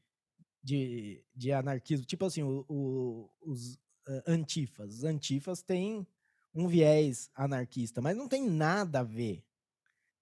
de, 0.63 1.23
de 1.35 1.51
anarquismo. 1.51 2.05
Tipo 2.05 2.25
assim, 2.25 2.43
o, 2.43 2.65
o, 2.67 3.29
os 3.41 3.75
uh, 4.07 4.23
antifas. 4.27 4.95
Os 4.95 5.03
antifas 5.03 5.61
têm 5.61 6.07
um 6.53 6.67
viés 6.67 7.29
anarquista, 7.35 8.01
mas 8.01 8.15
não 8.15 8.27
tem 8.27 8.49
nada 8.49 8.99
a 8.99 9.03
ver. 9.03 9.43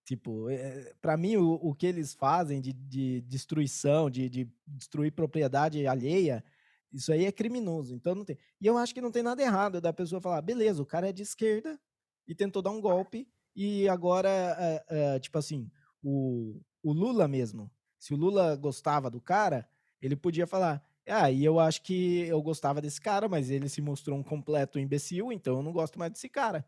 Tipo, 0.03 0.49
é, 0.49 0.93
para 1.01 1.15
mim, 1.15 1.37
o, 1.37 1.53
o 1.53 1.75
que 1.75 1.85
eles 1.85 2.13
fazem 2.13 2.59
de, 2.59 2.73
de 2.73 3.21
destruição, 3.21 4.09
de, 4.09 4.29
de 4.29 4.49
destruir 4.67 5.11
propriedade 5.11 5.85
alheia, 5.85 6.43
isso 6.91 7.11
aí 7.13 7.25
é 7.25 7.31
criminoso. 7.31 7.93
Então 7.93 8.15
não 8.15 8.25
tem. 8.25 8.37
E 8.59 8.67
eu 8.67 8.77
acho 8.77 8.93
que 8.93 9.01
não 9.01 9.11
tem 9.11 9.23
nada 9.23 9.41
errado 9.41 9.79
da 9.79 9.93
pessoa 9.93 10.19
falar, 10.19 10.41
beleza, 10.41 10.81
o 10.81 10.85
cara 10.85 11.09
é 11.09 11.13
de 11.13 11.21
esquerda 11.21 11.79
e 12.27 12.35
tentou 12.35 12.61
dar 12.61 12.71
um 12.71 12.81
golpe 12.81 13.27
e 13.55 13.87
agora, 13.89 14.29
uh, 14.89 15.15
uh, 15.15 15.19
tipo 15.19 15.37
assim, 15.37 15.69
o, 16.03 16.61
o 16.81 16.93
Lula 16.93 17.27
mesmo. 17.27 17.69
Se 17.99 18.13
o 18.13 18.17
Lula 18.17 18.55
gostava 18.55 19.09
do 19.09 19.21
cara, 19.21 19.67
ele 20.01 20.15
podia 20.15 20.47
falar: 20.47 20.83
ah, 21.07 21.29
e 21.29 21.43
eu 21.43 21.59
acho 21.59 21.81
que 21.83 22.21
eu 22.21 22.41
gostava 22.41 22.81
desse 22.81 22.99
cara, 22.99 23.27
mas 23.27 23.49
ele 23.49 23.69
se 23.69 23.81
mostrou 23.81 24.17
um 24.17 24.23
completo 24.23 24.79
imbecil, 24.79 25.31
então 25.31 25.57
eu 25.57 25.63
não 25.63 25.71
gosto 25.71 25.99
mais 25.99 26.11
desse 26.11 26.29
cara. 26.29 26.65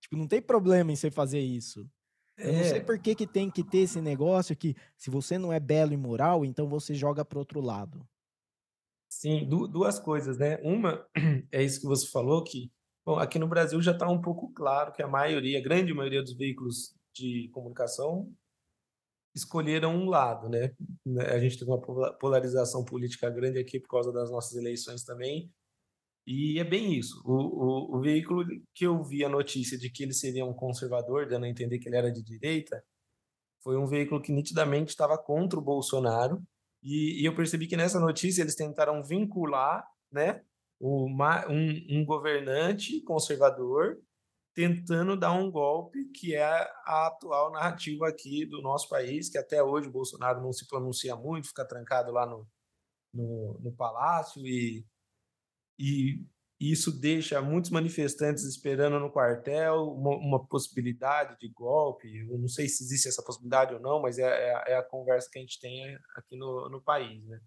Tipo, 0.00 0.16
não 0.16 0.26
tem 0.26 0.40
problema 0.40 0.92
em 0.92 0.96
você 0.96 1.10
fazer 1.10 1.40
isso. 1.40 1.88
Eu 2.38 2.52
não 2.52 2.64
sei 2.64 2.78
é. 2.78 2.80
por 2.80 2.98
que, 2.98 3.14
que 3.14 3.26
tem 3.26 3.50
que 3.50 3.64
ter 3.64 3.78
esse 3.78 4.00
negócio 4.00 4.56
que 4.56 4.76
se 4.96 5.10
você 5.10 5.36
não 5.36 5.52
é 5.52 5.58
belo 5.58 5.92
e 5.92 5.96
moral, 5.96 6.44
então 6.44 6.68
você 6.68 6.94
joga 6.94 7.24
pro 7.24 7.40
outro 7.40 7.60
lado. 7.60 8.06
Sim, 9.08 9.48
duas 9.48 9.98
coisas, 9.98 10.38
né? 10.38 10.58
Uma 10.62 11.04
é 11.50 11.62
isso 11.62 11.80
que 11.80 11.86
você 11.86 12.06
falou, 12.06 12.44
que 12.44 12.70
bom, 13.04 13.18
aqui 13.18 13.38
no 13.38 13.48
Brasil 13.48 13.80
já 13.82 13.92
está 13.92 14.08
um 14.08 14.20
pouco 14.20 14.52
claro 14.52 14.92
que 14.92 15.02
a 15.02 15.08
maioria, 15.08 15.58
a 15.58 15.62
grande 15.62 15.92
maioria 15.92 16.22
dos 16.22 16.34
veículos 16.34 16.94
de 17.14 17.48
comunicação 17.52 18.32
escolheram 19.34 19.96
um 19.96 20.08
lado, 20.08 20.48
né? 20.48 20.74
A 21.32 21.38
gente 21.38 21.58
tem 21.58 21.66
uma 21.66 21.80
polarização 22.18 22.84
política 22.84 23.30
grande 23.30 23.58
aqui 23.58 23.80
por 23.80 23.88
causa 23.88 24.12
das 24.12 24.30
nossas 24.30 24.56
eleições 24.56 25.04
também. 25.04 25.50
E 26.30 26.60
é 26.60 26.64
bem 26.64 26.92
isso. 26.92 27.22
O, 27.24 27.32
o, 27.32 27.96
o 27.96 28.00
veículo 28.02 28.44
que 28.74 28.84
eu 28.86 29.02
vi 29.02 29.24
a 29.24 29.30
notícia 29.30 29.78
de 29.78 29.88
que 29.90 30.02
ele 30.02 30.12
seria 30.12 30.44
um 30.44 30.52
conservador, 30.52 31.26
dando 31.26 31.46
a 31.46 31.48
entender 31.48 31.78
que 31.78 31.88
ele 31.88 31.96
era 31.96 32.12
de 32.12 32.22
direita, 32.22 32.84
foi 33.62 33.78
um 33.78 33.86
veículo 33.86 34.20
que 34.20 34.30
nitidamente 34.30 34.90
estava 34.90 35.16
contra 35.16 35.58
o 35.58 35.62
Bolsonaro. 35.62 36.42
E, 36.82 37.22
e, 37.22 37.24
eu 37.24 37.34
percebi 37.34 37.66
que 37.66 37.78
nessa 37.78 37.98
notícia 37.98 38.42
eles 38.42 38.54
tentaram 38.54 39.02
vincular, 39.02 39.82
né, 40.12 40.42
uma, 40.78 41.48
um, 41.48 41.86
um 41.90 42.04
governante 42.04 43.00
conservador 43.04 43.98
tentando 44.54 45.16
dar 45.16 45.32
um 45.32 45.50
golpe 45.50 46.10
que 46.10 46.34
é 46.34 46.44
a 46.44 47.06
atual 47.06 47.52
narrativa 47.52 48.06
aqui 48.06 48.44
do 48.44 48.60
nosso 48.60 48.86
país, 48.90 49.30
que 49.30 49.38
até 49.38 49.62
hoje 49.62 49.88
o 49.88 49.92
Bolsonaro 49.92 50.42
não 50.42 50.52
se 50.52 50.66
pronuncia 50.68 51.16
muito, 51.16 51.48
fica 51.48 51.66
trancado 51.66 52.12
lá 52.12 52.26
no, 52.26 52.46
no, 53.14 53.58
no 53.62 53.72
palácio 53.72 54.46
e, 54.46 54.84
e 55.78 56.26
isso 56.60 56.90
deixa 56.90 57.40
muitos 57.40 57.70
manifestantes 57.70 58.42
esperando 58.44 58.98
no 58.98 59.12
quartel 59.12 59.92
uma, 59.92 60.16
uma, 60.16 60.46
possibilidade 60.46 61.38
de 61.38 61.48
golpe. 61.48 62.26
Eu 62.28 62.36
não 62.36 62.48
sei 62.48 62.68
se 62.68 62.82
existe 62.82 63.06
essa 63.06 63.22
possibilidade 63.22 63.74
ou 63.74 63.80
não, 63.80 64.02
mas 64.02 64.18
é, 64.18 64.24
é, 64.24 64.72
é 64.72 64.76
a 64.76 64.82
conversa 64.82 65.28
que 65.30 65.38
a 65.38 65.42
gente 65.42 65.60
tem 65.60 65.96
aqui 66.16 66.36
no, 66.36 66.68
no 66.68 66.80
país, 66.82 67.24
né? 67.26 67.40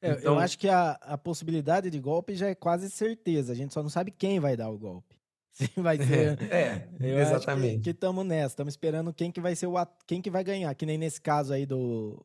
É, 0.00 0.12
então, 0.12 0.34
eu 0.34 0.38
acho 0.38 0.58
que 0.58 0.68
a, 0.68 0.92
a 0.92 1.18
possibilidade 1.18 1.90
de 1.90 1.98
golpe 1.98 2.34
já 2.34 2.48
é 2.48 2.54
quase 2.54 2.88
certeza, 2.90 3.52
a 3.52 3.56
gente 3.56 3.74
só 3.74 3.82
não 3.82 3.90
sabe 3.90 4.12
quem 4.12 4.38
vai 4.38 4.56
dar 4.56 4.70
o 4.70 4.78
golpe. 4.78 5.18
vai 5.76 5.96
ser. 6.04 6.40
É, 6.52 6.88
eu 7.00 7.18
exatamente. 7.18 7.82
que 7.82 7.90
estamos 7.90 8.24
nessa, 8.24 8.52
estamos 8.52 8.74
esperando 8.74 9.12
quem 9.12 9.32
que 9.32 9.40
vai 9.40 9.56
ser 9.56 9.66
o 9.66 9.74
quem 10.06 10.22
que 10.22 10.30
vai 10.30 10.44
ganhar. 10.44 10.74
Que 10.74 10.86
nem 10.86 10.98
nesse 10.98 11.20
caso 11.20 11.52
aí 11.52 11.66
do, 11.66 12.24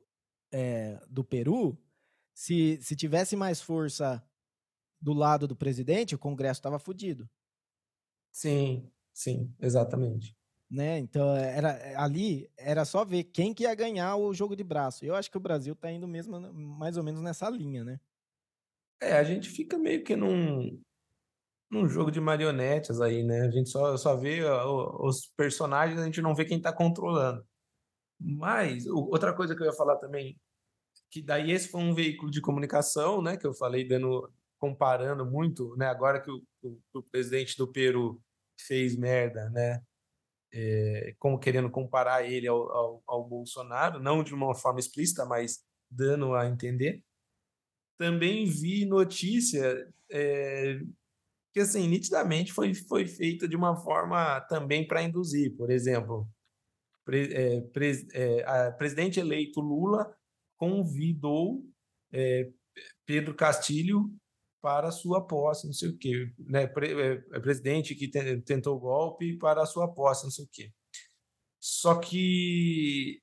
é, 0.52 1.00
do 1.10 1.24
Peru, 1.24 1.78
se, 2.34 2.78
se 2.82 2.96
tivesse 2.96 3.36
mais 3.36 3.62
força 3.62 4.24
do 5.04 5.12
lado 5.12 5.46
do 5.46 5.56
presidente, 5.56 6.16
o 6.16 6.20
Congresso 6.20 6.60
estava 6.60 6.80
fodido. 6.80 7.30
Sim, 8.32 8.90
sim, 9.14 9.54
exatamente. 9.60 10.34
Né? 10.72 10.98
Então, 10.98 11.36
era, 11.36 12.02
ali 12.02 12.50
era 12.58 12.86
só 12.86 13.04
ver 13.04 13.26
quem 13.26 13.54
que 13.54 13.64
ia 13.64 13.76
ganhar 13.76 14.16
o 14.16 14.34
jogo 14.34 14.56
de 14.56 14.64
braço. 14.64 15.06
Eu 15.06 15.14
acho 15.14 15.30
que 15.30 15.38
o 15.38 15.42
Brasil 15.42 15.74
está 15.74 15.92
indo 15.92 16.08
mesmo 16.08 16.40
mais 16.54 16.96
ou 16.96 17.04
menos 17.04 17.22
nessa 17.22 17.50
linha, 17.50 17.84
né? 17.84 18.00
É, 19.02 19.14
a 19.14 19.24
gente 19.24 19.50
fica 19.50 19.78
meio 19.78 20.04
que 20.04 20.16
num, 20.16 20.82
num 21.70 21.88
jogo 21.90 22.10
de 22.10 22.22
marionetes 22.22 23.02
aí, 23.02 23.24
né? 23.24 23.42
A 23.42 23.52
gente 23.52 23.70
só, 23.70 23.98
só 23.98 24.16
vê 24.16 24.40
os 25.02 25.28
personagens, 25.36 26.00
a 26.00 26.06
gente 26.06 26.22
não 26.22 26.34
vê 26.34 26.46
quem 26.46 26.58
está 26.58 26.72
controlando. 26.72 27.46
Mas 28.18 28.88
outra 28.88 29.34
coisa 29.34 29.54
que 29.56 29.62
eu 29.62 29.68
ia 29.68 29.74
falar 29.74 29.98
também, 29.98 30.40
que 31.12 31.22
daí 31.22 31.52
esse 31.52 31.68
foi 31.68 31.82
um 31.82 31.94
veículo 31.94 32.32
de 32.32 32.40
comunicação, 32.42 33.22
né? 33.22 33.36
Que 33.36 33.46
eu 33.46 33.54
falei 33.54 33.86
dando 33.86 34.32
comparando 34.64 35.26
muito, 35.26 35.76
né? 35.76 35.88
Agora 35.88 36.22
que 36.22 36.32
o, 36.32 36.42
o, 36.62 36.80
o 36.94 37.04
presidente 37.04 37.58
do 37.58 37.70
Peru 37.70 38.24
fez 38.58 38.96
merda, 38.96 39.50
né? 39.50 39.82
É, 40.54 41.14
como 41.20 41.38
querendo 41.38 41.70
comparar 41.70 42.24
ele 42.24 42.48
ao, 42.48 42.72
ao, 42.72 43.04
ao 43.06 43.28
Bolsonaro, 43.28 44.00
não 44.00 44.24
de 44.24 44.34
uma 44.34 44.56
forma 44.56 44.80
explícita, 44.80 45.26
mas 45.26 45.66
dando 45.92 46.34
a 46.34 46.48
entender. 46.48 47.04
Também 47.98 48.46
vi 48.46 48.86
notícia 48.86 49.86
é, 50.10 50.80
que 51.54 51.60
assim, 51.60 51.86
nitidamente 51.86 52.54
foi, 52.54 52.74
foi 52.74 53.06
feita 53.06 53.50
de 53.50 53.58
uma 53.58 53.76
forma 53.76 54.40
também 54.48 54.88
para 54.88 55.04
induzir. 55.04 55.54
Por 55.58 55.70
exemplo, 55.72 56.26
pre, 57.04 57.34
é, 57.34 57.60
pre, 57.60 58.08
é, 58.14 58.46
a 58.46 58.72
presidente 58.72 59.20
eleito 59.20 59.60
Lula 59.60 60.16
convidou 60.58 61.66
é, 62.14 62.50
Pedro 63.06 63.36
Castilho 63.36 64.10
para 64.64 64.88
a 64.88 64.92
sua 64.92 65.28
posse, 65.28 65.68
não 65.68 65.74
sei 65.74 65.90
o 65.90 65.98
quê. 65.98 66.32
Né? 66.40 66.64
É, 66.64 67.38
é 67.38 67.40
presidente 67.40 67.94
que 67.94 68.10
tentou 68.42 68.80
golpe 68.80 69.38
para 69.38 69.62
a 69.62 69.66
sua 69.66 69.94
posse, 69.94 70.24
não 70.24 70.32
sei 70.32 70.46
o 70.46 70.50
quê. 70.52 70.72
Só 71.60 72.00
que 72.00 73.22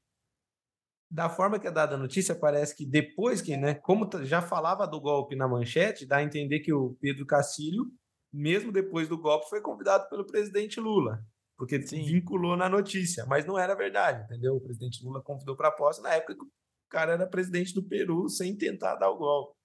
da 1.10 1.28
forma 1.28 1.58
que 1.58 1.66
é 1.66 1.72
dada 1.72 1.96
a 1.96 1.98
notícia, 1.98 2.34
parece 2.34 2.76
que 2.76 2.86
depois 2.86 3.40
que, 3.40 3.56
né, 3.56 3.74
como 3.74 4.08
já 4.22 4.40
falava 4.40 4.86
do 4.86 5.00
golpe 5.00 5.34
na 5.34 5.48
manchete, 5.48 6.06
dá 6.06 6.18
a 6.18 6.22
entender 6.22 6.60
que 6.60 6.72
o 6.72 6.96
Pedro 7.00 7.26
Castilho 7.26 7.90
mesmo 8.32 8.72
depois 8.72 9.08
do 9.08 9.18
golpe, 9.18 9.48
foi 9.48 9.60
convidado 9.60 10.08
pelo 10.08 10.26
presidente 10.26 10.78
Lula, 10.80 11.20
porque 11.56 11.82
Sim. 11.82 12.04
vinculou 12.04 12.56
na 12.56 12.68
notícia, 12.68 13.26
mas 13.26 13.44
não 13.44 13.58
era 13.58 13.74
verdade, 13.74 14.24
entendeu? 14.24 14.54
O 14.54 14.60
presidente 14.60 15.04
Lula 15.04 15.22
convidou 15.22 15.56
para 15.56 15.68
a 15.68 15.72
posse 15.72 16.02
na 16.02 16.14
época 16.14 16.34
que 16.34 16.44
o 16.44 16.50
cara 16.88 17.12
era 17.12 17.26
presidente 17.26 17.74
do 17.74 17.82
Peru 17.82 18.28
sem 18.28 18.56
tentar 18.56 18.96
dar 18.96 19.10
o 19.10 19.18
golpe. 19.18 19.59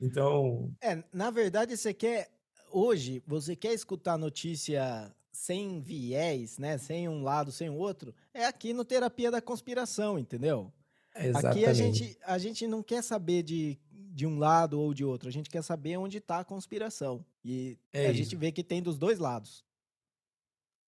Então. 0.00 0.72
É, 0.80 1.02
na 1.12 1.30
verdade, 1.30 1.76
você 1.76 1.92
quer. 1.92 2.30
Hoje, 2.72 3.22
você 3.26 3.56
quer 3.56 3.72
escutar 3.72 4.16
notícia 4.16 5.14
sem 5.32 5.80
viés, 5.80 6.58
né? 6.58 6.78
Sem 6.78 7.08
um 7.08 7.22
lado, 7.22 7.50
sem 7.50 7.68
o 7.68 7.74
outro, 7.74 8.14
é 8.32 8.44
aqui 8.46 8.72
no 8.72 8.84
Terapia 8.84 9.30
da 9.30 9.40
Conspiração, 9.40 10.18
entendeu? 10.18 10.72
Exatamente. 11.16 11.46
Aqui 11.46 11.66
a 11.66 11.72
gente, 11.72 12.18
a 12.24 12.38
gente 12.38 12.66
não 12.66 12.82
quer 12.82 13.02
saber 13.02 13.42
de 13.42 13.78
de 14.12 14.26
um 14.26 14.38
lado 14.38 14.78
ou 14.78 14.92
de 14.92 15.04
outro. 15.04 15.28
A 15.28 15.32
gente 15.32 15.48
quer 15.48 15.62
saber 15.62 15.96
onde 15.96 16.18
está 16.18 16.40
a 16.40 16.44
conspiração. 16.44 17.24
E 17.44 17.78
é 17.92 18.06
a 18.06 18.10
isso. 18.10 18.18
gente 18.18 18.36
vê 18.36 18.52
que 18.52 18.64
tem 18.64 18.82
dos 18.82 18.98
dois 18.98 19.18
lados. 19.18 19.64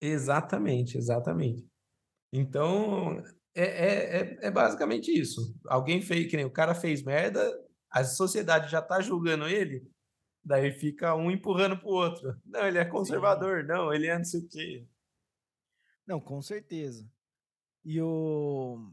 Exatamente, 0.01 0.99
exatamente. 0.99 1.65
Então, 2.33 3.23
é, 3.55 3.63
é, 3.65 4.17
é, 4.17 4.39
é 4.43 4.51
basicamente 4.51 5.11
isso. 5.13 5.55
Alguém 5.67 6.03
fez, 6.03 6.27
que 6.29 6.37
nem 6.37 6.45
o 6.45 6.51
cara 6.51 6.75
fez 6.75 7.03
merda, 7.03 7.41
a 7.93 8.05
sociedade 8.05 8.71
já 8.71 8.79
está 8.79 9.01
julgando 9.01 9.47
ele, 9.47 9.87
daí 10.43 10.73
fica 10.73 11.15
um 11.15 11.31
empurrando 11.31 11.79
pro 11.79 11.89
outro. 11.89 12.35
Não, 12.45 12.67
ele 12.67 12.79
é 12.79 12.85
conservador, 12.85 13.61
Sim. 13.61 13.69
não, 13.69 13.93
ele 13.93 14.07
é 14.07 14.17
não 14.17 14.25
sei 14.25 14.41
o 14.41 14.49
quê. 14.49 14.87
Não, 16.07 16.21
com 16.21 16.41
certeza. 16.41 17.09
E 17.85 18.01
o. 18.01 18.91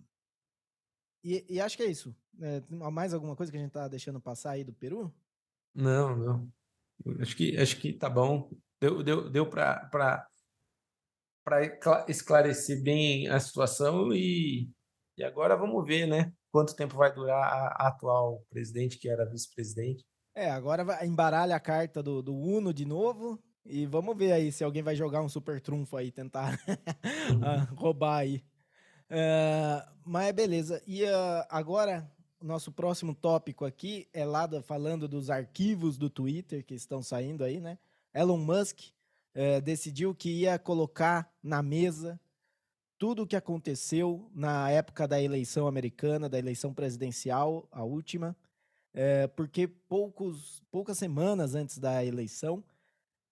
E, 1.23 1.45
e 1.49 1.61
acho 1.61 1.77
que 1.77 1.83
é 1.83 1.87
isso. 1.87 2.15
É, 2.41 2.61
mais 2.69 3.13
alguma 3.13 3.35
coisa 3.35 3.51
que 3.51 3.57
a 3.57 3.61
gente 3.61 3.71
tá 3.71 3.87
deixando 3.87 4.21
passar 4.21 4.51
aí 4.51 4.63
do 4.63 4.73
Peru? 4.73 5.13
Não, 5.73 6.15
não. 6.15 6.51
Acho 7.19 7.35
que, 7.35 7.57
acho 7.57 7.77
que 7.79 7.93
tá 7.93 8.09
bom. 8.09 8.51
Deu, 8.79 9.03
deu, 9.03 9.29
deu 9.29 9.49
para 9.49 10.27
esclarecer 12.07 12.81
bem 12.81 13.27
a 13.27 13.39
situação 13.39 14.13
e, 14.13 14.69
e 15.17 15.23
agora 15.23 15.55
vamos 15.55 15.85
ver, 15.85 16.05
né? 16.05 16.33
Quanto 16.51 16.75
tempo 16.75 16.97
vai 16.97 17.13
durar 17.13 17.43
a, 17.43 17.67
a 17.67 17.87
atual 17.87 18.43
presidente, 18.49 18.97
que 18.97 19.09
era 19.09 19.25
vice-presidente. 19.25 20.05
É, 20.33 20.49
agora 20.49 20.83
vai, 20.83 21.05
embaralha 21.05 21.55
a 21.55 21.59
carta 21.59 22.01
do, 22.01 22.21
do 22.21 22.35
Uno 22.35 22.73
de 22.73 22.85
novo 22.85 23.39
e 23.65 23.85
vamos 23.85 24.17
ver 24.17 24.31
aí 24.31 24.51
se 24.51 24.63
alguém 24.63 24.81
vai 24.81 24.95
jogar 24.95 25.21
um 25.21 25.29
super 25.29 25.59
trunfo 25.61 25.97
aí, 25.97 26.11
tentar 26.11 26.59
uhum. 27.29 27.75
roubar 27.75 28.19
aí. 28.19 28.43
Uh, 29.09 29.91
mas 30.03 30.31
beleza. 30.33 30.81
E 30.87 31.03
uh, 31.03 31.45
agora 31.49 32.09
nosso 32.41 32.71
próximo 32.71 33.13
tópico 33.13 33.65
aqui 33.65 34.07
é 34.13 34.25
lá 34.25 34.47
da, 34.47 34.61
falando 34.61 35.07
dos 35.07 35.29
arquivos 35.29 35.97
do 35.97 36.09
Twitter 36.09 36.63
que 36.65 36.73
estão 36.73 37.01
saindo 37.01 37.43
aí, 37.43 37.59
né? 37.59 37.77
Elon 38.13 38.37
Musk 38.37 38.79
é, 39.33 39.61
decidiu 39.61 40.15
que 40.15 40.29
ia 40.29 40.57
colocar 40.57 41.31
na 41.43 41.61
mesa 41.61 42.19
tudo 42.99 43.23
o 43.23 43.27
que 43.27 43.37
aconteceu 43.37 44.29
na 44.35 44.69
época 44.69 45.07
da 45.07 45.21
eleição 45.21 45.67
americana, 45.67 46.27
da 46.27 46.37
eleição 46.37 46.73
presidencial, 46.73 47.65
a 47.71 47.81
última, 47.81 48.35
é, 48.93 49.25
porque 49.25 49.67
poucos, 49.67 50.61
poucas 50.69 50.97
semanas 50.97 51.55
antes 51.55 51.77
da 51.77 52.03
eleição 52.03 52.61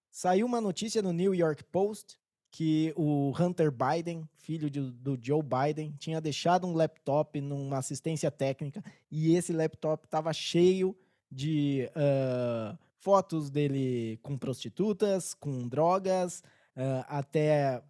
saiu 0.09 0.45
uma 0.45 0.61
notícia 0.61 1.01
no 1.01 1.11
New 1.11 1.35
York 1.35 1.65
Post 1.65 2.17
que 2.49 2.93
o 2.95 3.33
Hunter 3.37 3.69
Biden, 3.69 4.27
filho 4.37 4.69
de, 4.69 4.79
do 4.79 5.19
Joe 5.21 5.43
Biden, 5.43 5.93
tinha 5.99 6.21
deixado 6.21 6.65
um 6.65 6.73
laptop 6.73 7.39
numa 7.41 7.77
assistência 7.77 8.31
técnica 8.31 8.81
e 9.11 9.35
esse 9.35 9.51
laptop 9.51 10.05
estava 10.05 10.31
cheio 10.31 10.95
de 11.29 11.89
uh, 11.89 12.77
fotos 12.95 13.49
dele 13.49 14.17
com 14.23 14.37
prostitutas, 14.37 15.33
com 15.33 15.67
drogas, 15.67 16.39
uh, 16.75 17.03
até 17.09 17.83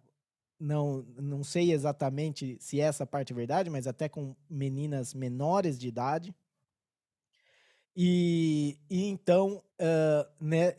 não, 0.58 1.04
não 1.16 1.44
sei 1.44 1.72
exatamente 1.72 2.56
se 2.60 2.80
essa 2.80 3.06
parte 3.06 3.32
é 3.32 3.36
verdade, 3.36 3.70
mas 3.70 3.86
até 3.86 4.08
com 4.08 4.34
meninas 4.48 5.14
menores 5.14 5.78
de 5.78 5.88
idade. 5.88 6.34
E, 7.96 8.78
e 8.88 9.06
então 9.06 9.62
uh, 9.80 10.44
né, 10.44 10.74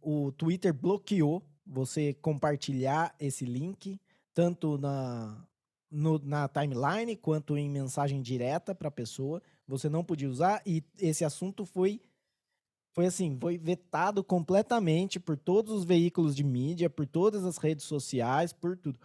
o 0.00 0.32
Twitter 0.32 0.72
bloqueou 0.72 1.42
você 1.66 2.12
compartilhar 2.14 3.14
esse 3.18 3.44
link, 3.44 4.00
tanto 4.34 4.78
na, 4.78 5.46
no, 5.90 6.18
na 6.18 6.48
timeline 6.48 7.16
quanto 7.16 7.56
em 7.56 7.68
mensagem 7.68 8.20
direta 8.20 8.74
para 8.74 8.88
a 8.88 8.92
pessoa. 8.92 9.42
Você 9.66 9.88
não 9.88 10.04
podia 10.04 10.28
usar 10.28 10.62
e 10.66 10.82
esse 10.98 11.24
assunto 11.24 11.64
foi 11.64 12.00
foi 12.94 13.06
assim, 13.06 13.38
foi 13.40 13.56
vetado 13.56 14.22
completamente 14.22 15.18
por 15.18 15.34
todos 15.34 15.72
os 15.72 15.82
veículos 15.82 16.36
de 16.36 16.44
mídia, 16.44 16.90
por 16.90 17.06
todas 17.06 17.42
as 17.42 17.56
redes 17.56 17.86
sociais, 17.86 18.52
por 18.52 18.76
tudo. 18.76 18.98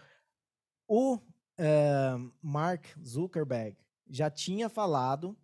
O 0.88 1.16
uh, 1.16 2.34
Mark 2.42 2.86
Zuckerberg 3.06 3.78
já 4.10 4.30
tinha 4.30 4.70
falado 4.70 5.38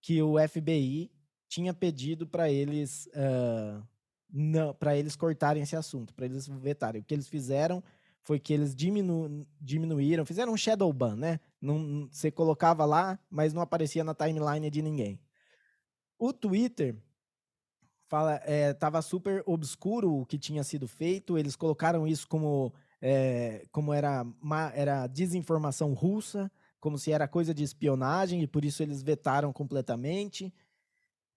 que 0.00 0.20
o 0.22 0.34
FBI 0.48 1.10
tinha 1.48 1.72
pedido 1.72 2.26
para 2.26 2.50
eles 2.50 3.06
uh, 3.08 3.82
não 4.32 4.74
para 4.74 4.96
eles 4.96 5.14
cortarem 5.14 5.62
esse 5.62 5.76
assunto, 5.76 6.14
para 6.14 6.24
eles 6.24 6.46
vetarem. 6.46 7.02
O 7.02 7.04
que 7.04 7.14
eles 7.14 7.28
fizeram 7.28 7.82
foi 8.22 8.38
que 8.38 8.52
eles 8.52 8.74
diminu, 8.74 9.46
diminuíram, 9.60 10.24
fizeram 10.24 10.52
um 10.52 10.56
shadow 10.56 10.92
ban, 10.92 11.16
né? 11.16 11.40
Não, 11.60 12.08
você 12.10 12.30
colocava 12.30 12.84
lá, 12.84 13.18
mas 13.28 13.52
não 13.52 13.60
aparecia 13.60 14.04
na 14.04 14.14
timeline 14.14 14.70
de 14.70 14.80
ninguém. 14.80 15.20
O 16.18 16.32
Twitter 16.32 16.96
fala, 18.06 18.40
é, 18.44 18.72
tava 18.72 19.02
super 19.02 19.42
obscuro 19.44 20.14
o 20.14 20.26
que 20.26 20.38
tinha 20.38 20.62
sido 20.62 20.86
feito. 20.86 21.36
Eles 21.36 21.56
colocaram 21.56 22.06
isso 22.06 22.28
como 22.28 22.72
é, 23.02 23.66
como 23.72 23.92
era 23.92 24.24
era 24.74 25.06
desinformação 25.08 25.92
russa, 25.92 26.50
como 26.78 26.96
se 26.96 27.12
era 27.12 27.26
coisa 27.26 27.52
de 27.52 27.64
espionagem 27.64 28.42
e 28.42 28.46
por 28.46 28.64
isso 28.64 28.82
eles 28.82 29.02
vetaram 29.02 29.52
completamente. 29.52 30.54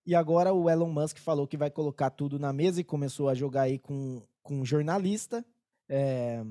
E 0.05 0.13
agora 0.13 0.53
o 0.53 0.69
Elon 0.69 0.91
Musk 0.91 1.17
falou 1.17 1.47
que 1.47 1.57
vai 1.57 1.71
colocar 1.71 2.11
tudo 2.11 2.37
na 2.37 2.53
mesa 2.53 2.79
e 2.79 2.83
começou 2.83 3.27
a 3.27 3.33
jogar 3.33 3.63
aí 3.63 3.79
com, 3.79 4.21
com 4.43 4.61
um 4.61 4.65
jornalista. 4.65 5.43
É, 5.89 6.43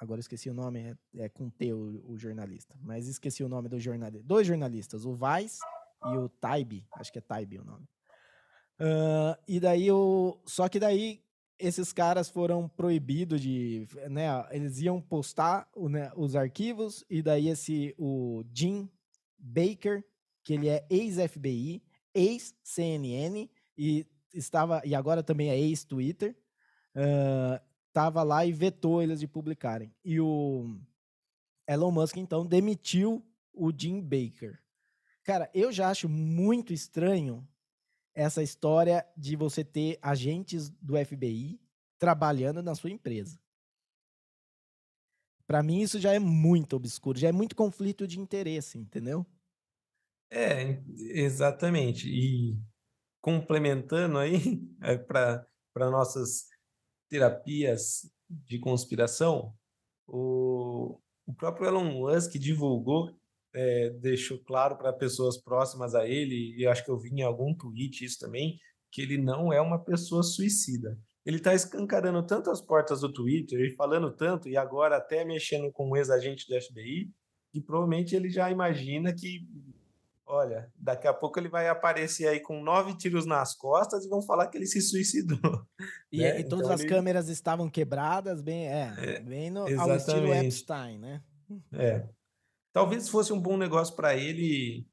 agora 0.00 0.20
esqueci 0.20 0.48
o 0.48 0.54
nome, 0.54 0.80
é, 0.80 1.24
é 1.24 1.28
com 1.28 1.50
T 1.50 1.74
o, 1.74 2.02
o, 2.06 2.16
jornalista. 2.16 2.74
Mas 2.80 3.06
esqueci 3.06 3.44
o 3.44 3.48
nome 3.48 3.68
do 3.68 3.78
jornalista. 3.78 4.26
Dois 4.26 4.46
jornalistas, 4.46 5.04
o 5.04 5.14
Vice 5.14 5.60
e 6.06 6.16
o 6.16 6.30
Taib. 6.30 6.82
Acho 6.94 7.12
que 7.12 7.18
é 7.18 7.22
Taib 7.22 7.58
o 7.58 7.64
nome. 7.64 7.86
Uh, 8.80 9.36
e 9.46 9.60
daí 9.60 9.92
o. 9.92 10.38
Só 10.46 10.68
que 10.68 10.80
daí 10.80 11.21
esses 11.62 11.92
caras 11.92 12.28
foram 12.28 12.68
proibidos 12.68 13.40
de. 13.40 13.86
Né, 14.10 14.26
eles 14.50 14.80
iam 14.80 15.00
postar 15.00 15.68
o, 15.74 15.88
né, 15.88 16.10
os 16.16 16.34
arquivos, 16.34 17.04
e 17.08 17.22
daí 17.22 17.48
esse 17.48 17.94
o 17.96 18.44
Jim 18.52 18.90
Baker, 19.38 20.04
que 20.42 20.54
ele 20.54 20.68
é 20.68 20.84
ex-FBI, 20.90 21.82
ex-CNN 22.12 23.48
e 23.78 24.04
estava 24.34 24.82
e 24.84 24.94
agora 24.94 25.22
também 25.22 25.50
é 25.50 25.58
ex-Twitter, 25.58 26.36
estava 27.88 28.22
uh, 28.22 28.26
lá 28.26 28.44
e 28.44 28.52
vetou 28.52 29.00
eles 29.00 29.20
de 29.20 29.28
publicarem. 29.28 29.94
E 30.04 30.20
o 30.20 30.76
Elon 31.66 31.92
Musk 31.92 32.16
então 32.16 32.44
demitiu 32.44 33.24
o 33.52 33.72
Jim 33.76 34.00
Baker. 34.00 34.58
Cara, 35.22 35.48
eu 35.54 35.70
já 35.70 35.88
acho 35.88 36.08
muito 36.08 36.72
estranho 36.72 37.46
essa 38.14 38.42
história 38.42 39.06
de 39.16 39.36
você 39.36 39.64
ter 39.64 39.98
agentes 40.02 40.68
do 40.68 40.94
FBI 40.96 41.60
trabalhando 41.98 42.62
na 42.62 42.74
sua 42.74 42.90
empresa. 42.90 43.38
Para 45.46 45.62
mim 45.62 45.80
isso 45.80 46.00
já 46.00 46.12
é 46.12 46.18
muito 46.18 46.76
obscuro, 46.76 47.18
já 47.18 47.28
é 47.28 47.32
muito 47.32 47.54
conflito 47.54 48.06
de 48.06 48.18
interesse, 48.18 48.78
entendeu? 48.78 49.26
É, 50.30 50.82
exatamente. 50.96 52.08
E 52.08 52.58
complementando 53.20 54.18
aí 54.18 54.36
é, 54.82 54.96
para 54.96 55.46
nossas 55.90 56.46
terapias 57.08 58.10
de 58.28 58.58
conspiração, 58.58 59.54
o, 60.06 60.98
o 61.26 61.34
próprio 61.34 61.66
Elon 61.66 61.84
Musk 61.84 62.32
divulgou, 62.32 63.14
é, 63.54 63.90
deixou 63.90 64.38
claro 64.38 64.76
para 64.76 64.92
pessoas 64.92 65.36
próximas 65.36 65.94
a 65.94 66.06
ele, 66.06 66.54
e 66.56 66.66
acho 66.66 66.84
que 66.84 66.90
eu 66.90 66.98
vi 66.98 67.10
em 67.10 67.22
algum 67.22 67.54
tweet 67.54 68.04
isso 68.04 68.18
também, 68.18 68.58
que 68.90 69.02
ele 69.02 69.18
não 69.18 69.52
é 69.52 69.60
uma 69.60 69.82
pessoa 69.82 70.22
suicida. 70.22 70.98
ele 71.24 71.36
está 71.36 71.54
escancarando 71.54 72.26
tanto 72.26 72.50
as 72.50 72.60
portas 72.60 73.00
do 73.00 73.12
Twitter 73.12 73.60
e 73.60 73.74
falando 73.74 74.14
tanto, 74.14 74.48
e 74.48 74.56
agora 74.56 74.96
até 74.96 75.24
mexendo 75.24 75.70
com 75.72 75.90
um 75.90 75.96
ex-agente 75.96 76.46
do 76.48 76.60
FBI, 76.60 77.10
que 77.52 77.60
provavelmente 77.60 78.16
ele 78.16 78.28
já 78.28 78.50
imagina 78.50 79.14
que, 79.14 79.46
olha, 80.26 80.70
daqui 80.74 81.06
a 81.06 81.14
pouco 81.14 81.38
ele 81.38 81.48
vai 81.48 81.68
aparecer 81.68 82.26
aí 82.26 82.40
com 82.40 82.62
nove 82.62 82.96
tiros 82.96 83.24
nas 83.24 83.54
costas 83.54 84.04
e 84.04 84.08
vão 84.08 84.22
falar 84.22 84.48
que 84.48 84.58
ele 84.58 84.66
se 84.66 84.80
suicidou. 84.80 85.38
E, 86.10 86.18
né? 86.18 86.40
e 86.40 86.44
todas 86.44 86.64
então 86.64 86.74
as 86.74 86.80
ele... 86.80 86.88
câmeras 86.88 87.28
estavam 87.28 87.70
quebradas, 87.70 88.42
bem, 88.42 88.66
é, 88.66 88.94
é 88.98 89.20
bem 89.20 89.50
no, 89.50 89.60
ao 89.80 89.96
estilo 89.96 90.32
Epstein, 90.32 90.98
né? 90.98 91.22
É. 91.72 92.06
Talvez 92.72 93.08
fosse 93.08 93.32
um 93.32 93.40
bom 93.40 93.56
negócio 93.56 93.94
para 93.94 94.16
ele 94.16 94.86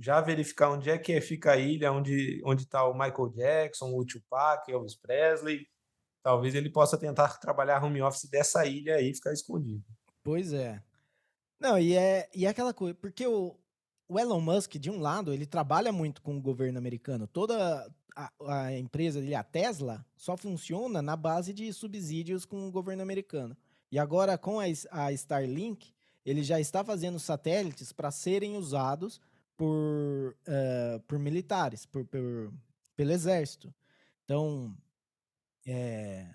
já 0.00 0.20
verificar 0.20 0.70
onde 0.70 0.90
é 0.90 0.98
que 0.98 1.20
fica 1.20 1.52
a 1.52 1.56
ilha, 1.56 1.92
onde 1.92 2.40
onde 2.44 2.62
está 2.62 2.86
o 2.88 2.92
Michael 2.92 3.28
Jackson, 3.30 3.92
o 3.94 4.04
Tupac, 4.04 4.70
Elvis 4.70 4.96
Presley. 4.96 5.66
Talvez 6.22 6.54
ele 6.54 6.70
possa 6.70 6.96
tentar 6.96 7.38
trabalhar 7.38 7.82
home 7.82 8.00
office 8.00 8.28
dessa 8.30 8.64
ilha 8.64 8.96
aí 8.96 9.10
e 9.10 9.14
ficar 9.14 9.32
escondido. 9.32 9.84
Pois 10.22 10.52
é. 10.52 10.80
Não, 11.58 11.78
e 11.78 11.94
é, 11.96 12.28
e 12.34 12.46
é 12.46 12.48
aquela 12.48 12.72
coisa, 12.72 12.94
porque 12.94 13.26
o, 13.26 13.56
o 14.08 14.18
Elon 14.18 14.40
Musk, 14.40 14.74
de 14.74 14.90
um 14.90 15.00
lado, 15.00 15.32
ele 15.32 15.46
trabalha 15.46 15.92
muito 15.92 16.20
com 16.22 16.36
o 16.36 16.40
governo 16.40 16.78
americano. 16.78 17.26
Toda 17.26 17.88
a, 18.16 18.32
a 18.46 18.72
empresa 18.78 19.20
dele, 19.20 19.34
a 19.34 19.42
Tesla, 19.42 20.04
só 20.16 20.36
funciona 20.36 21.00
na 21.00 21.16
base 21.16 21.52
de 21.52 21.72
subsídios 21.72 22.44
com 22.44 22.68
o 22.68 22.70
governo 22.70 23.02
americano. 23.02 23.56
E 23.90 23.98
agora, 23.98 24.38
com 24.38 24.58
a, 24.60 24.64
a 24.90 25.12
Starlink, 25.12 25.92
ele 26.24 26.42
já 26.42 26.60
está 26.60 26.84
fazendo 26.84 27.18
satélites 27.18 27.92
para 27.92 28.10
serem 28.10 28.56
usados 28.56 29.20
por, 29.56 30.36
uh, 30.48 31.00
por 31.06 31.18
militares, 31.18 31.86
por, 31.86 32.04
por, 32.04 32.52
pelo 32.96 33.12
exército. 33.12 33.72
Então, 34.24 34.76
é, 35.66 36.26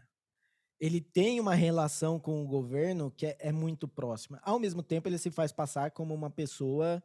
ele 0.80 1.02
tem 1.02 1.40
uma 1.40 1.56
relação 1.56 2.20
com 2.20 2.44
o 2.44 2.48
governo 2.48 3.12
que 3.12 3.26
é, 3.26 3.38
é, 3.40 3.52
muito 3.52 3.88
próxima. 3.88 4.40
Ao 4.44 4.60
mesmo 4.60 4.84
tempo, 4.84 5.08
ele 5.08 5.18
se 5.18 5.32
faz 5.32 5.52
passar 5.52 5.92
como 5.92 6.14
uma 6.14 6.30
pessoa 6.30 7.02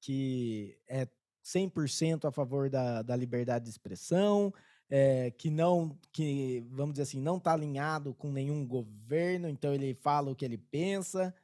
que 0.00 0.78
é 0.88 1.08
100% 1.44 2.26
a 2.26 2.30
favor 2.30 2.68
da, 2.68 3.02
da 3.02 3.16
liberdade 3.16 3.64
de 3.64 3.70
expressão, 3.70 4.52
é, 4.90 5.30
que 5.30 5.50
não, 5.50 5.98
que 6.12 6.64
vamos 6.70 6.94
dizer 6.94 7.02
assim, 7.02 7.20
não 7.20 7.38
está 7.38 7.52
alinhado 7.52 8.14
com 8.14 8.30
nenhum 8.30 8.66
governo, 8.66 9.48
então 9.48 9.74
ele 9.74 9.94
fala 9.94 10.30
o 10.30 10.36
que 10.36 10.44
ele 10.44 10.58
pensa. 10.58 11.34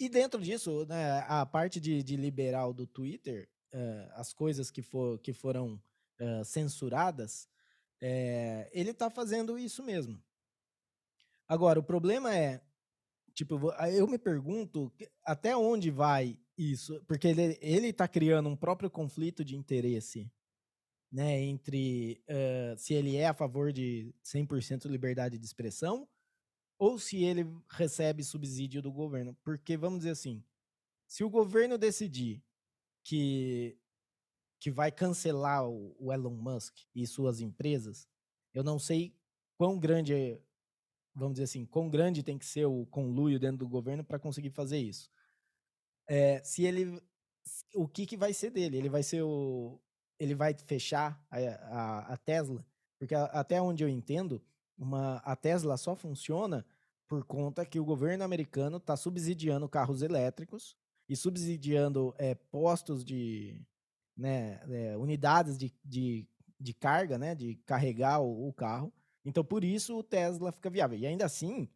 E 0.00 0.08
dentro 0.08 0.40
disso, 0.40 0.86
né, 0.86 1.24
a 1.26 1.44
parte 1.44 1.80
de, 1.80 2.02
de 2.04 2.16
liberal 2.16 2.72
do 2.72 2.86
Twitter, 2.86 3.48
uh, 3.74 4.12
as 4.12 4.32
coisas 4.32 4.70
que, 4.70 4.80
for, 4.80 5.18
que 5.18 5.32
foram 5.32 5.74
uh, 6.20 6.44
censuradas, 6.44 7.48
é, 8.00 8.70
ele 8.72 8.90
está 8.90 9.10
fazendo 9.10 9.58
isso 9.58 9.82
mesmo. 9.82 10.22
Agora, 11.48 11.80
o 11.80 11.82
problema 11.82 12.32
é, 12.32 12.60
tipo, 13.34 13.72
eu 13.92 14.06
me 14.06 14.18
pergunto 14.18 14.92
até 15.24 15.56
onde 15.56 15.90
vai 15.90 16.38
isso, 16.56 17.02
porque 17.06 17.26
ele 17.26 17.88
está 17.88 18.06
criando 18.06 18.48
um 18.48 18.56
próprio 18.56 18.90
conflito 18.90 19.44
de 19.44 19.56
interesse, 19.56 20.30
né, 21.10 21.40
entre 21.40 22.22
uh, 22.28 22.78
se 22.78 22.94
ele 22.94 23.16
é 23.16 23.26
a 23.26 23.34
favor 23.34 23.72
de 23.72 24.14
100% 24.22 24.86
liberdade 24.86 25.38
de 25.38 25.44
expressão 25.44 26.06
ou 26.78 26.98
se 26.98 27.24
ele 27.24 27.46
recebe 27.68 28.22
subsídio 28.22 28.80
do 28.80 28.92
governo. 28.92 29.36
Porque, 29.42 29.76
vamos 29.76 30.00
dizer 30.00 30.10
assim, 30.10 30.42
se 31.06 31.24
o 31.24 31.30
governo 31.30 31.76
decidir 31.76 32.42
que, 33.04 33.76
que 34.60 34.70
vai 34.70 34.92
cancelar 34.92 35.68
o, 35.68 35.96
o 35.98 36.12
Elon 36.12 36.36
Musk 36.36 36.76
e 36.94 37.06
suas 37.06 37.40
empresas, 37.40 38.08
eu 38.54 38.62
não 38.62 38.78
sei 38.78 39.14
quão 39.56 39.78
grande 39.78 40.40
vamos 41.18 41.34
dizer 41.34 41.44
assim, 41.44 41.66
quão 41.66 41.90
grande 41.90 42.22
tem 42.22 42.38
que 42.38 42.46
ser 42.46 42.64
o 42.66 42.86
conluio 42.86 43.40
dentro 43.40 43.58
do 43.58 43.68
governo 43.68 44.04
para 44.04 44.18
conseguir 44.18 44.50
fazer 44.50 44.78
isso. 44.78 45.10
É, 46.06 46.42
se 46.44 46.64
ele, 46.64 47.02
o 47.74 47.88
que, 47.88 48.06
que 48.06 48.16
vai 48.16 48.32
ser 48.32 48.50
dele? 48.50 48.78
Ele 48.78 48.88
vai 48.88 49.02
ser 49.02 49.22
o, 49.22 49.80
ele 50.18 50.34
vai 50.34 50.54
fechar 50.54 51.22
a, 51.30 51.38
a, 51.38 51.98
a 52.14 52.16
Tesla? 52.16 52.64
Porque 52.98 53.14
a, 53.14 53.24
até 53.24 53.60
onde 53.60 53.82
eu 53.82 53.88
entendo, 53.88 54.40
uma, 54.78 55.16
a 55.18 55.34
Tesla 55.34 55.76
só 55.76 55.96
funciona 55.96 56.64
por 57.08 57.24
conta 57.24 57.64
que 57.64 57.80
o 57.80 57.84
governo 57.84 58.22
americano 58.22 58.76
está 58.76 58.96
subsidiando 58.96 59.68
carros 59.68 60.02
elétricos 60.02 60.76
e 61.08 61.16
subsidiando 61.16 62.14
é, 62.18 62.34
postos 62.34 63.02
de 63.02 63.60
né, 64.16 64.60
é, 64.68 64.96
unidades 64.96 65.56
de, 65.56 65.72
de, 65.82 66.26
de, 66.60 66.74
carga, 66.74 67.16
né, 67.16 67.34
de 67.34 67.56
carregar 67.64 68.20
o, 68.20 68.48
o, 68.48 68.52
carro. 68.52 68.92
Então, 69.24 69.42
por 69.42 69.64
isso 69.64 69.96
o 69.96 70.02
Tesla 70.02 70.52
fica 70.52 70.68
viável. 70.68 70.98
E 70.98 71.06
ainda 71.06 71.24
assim, 71.24 71.68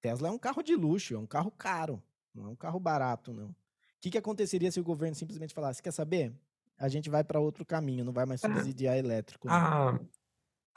Tesla 0.00 0.28
é 0.28 0.30
um 0.30 0.38
carro 0.38 0.62
de 0.62 0.74
luxo, 0.74 1.14
é 1.14 1.18
um 1.18 1.26
carro 1.26 1.52
caro, 1.52 2.02
não 2.34 2.46
é 2.46 2.48
um 2.48 2.56
carro 2.56 2.80
barato, 2.80 3.32
não. 3.32 3.48
O 3.48 3.54
que, 4.00 4.10
que 4.10 4.18
aconteceria 4.18 4.72
se 4.72 4.80
o 4.80 4.84
governo 4.84 5.14
simplesmente 5.14 5.54
falasse: 5.54 5.82
quer 5.82 5.92
saber? 5.92 6.32
A 6.78 6.88
gente 6.88 7.10
vai 7.10 7.22
para 7.22 7.38
outro 7.38 7.64
caminho, 7.66 8.04
não 8.04 8.12
vai 8.12 8.24
mais 8.24 8.40
subsidiar 8.40 8.96
elétrico. 8.96 9.46
Né? 9.46 9.54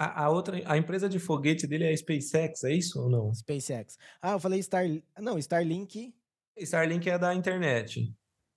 A, 0.03 0.25
a, 0.25 0.29
outra, 0.29 0.61
a 0.65 0.77
empresa 0.77 1.07
de 1.07 1.19
foguete 1.19 1.65
dele 1.65 1.85
é 1.85 1.91
a 1.91 1.97
SpaceX, 1.97 2.63
é 2.63 2.73
isso 2.73 3.01
ou 3.01 3.09
não? 3.09 3.33
SpaceX. 3.33 3.97
Ah, 4.21 4.33
eu 4.33 4.39
falei 4.39 4.61
Star, 4.61 4.85
não, 5.19 5.37
Starlink. 5.37 6.13
Starlink 6.57 7.09
é 7.09 7.17
da 7.17 7.33
internet. 7.33 8.13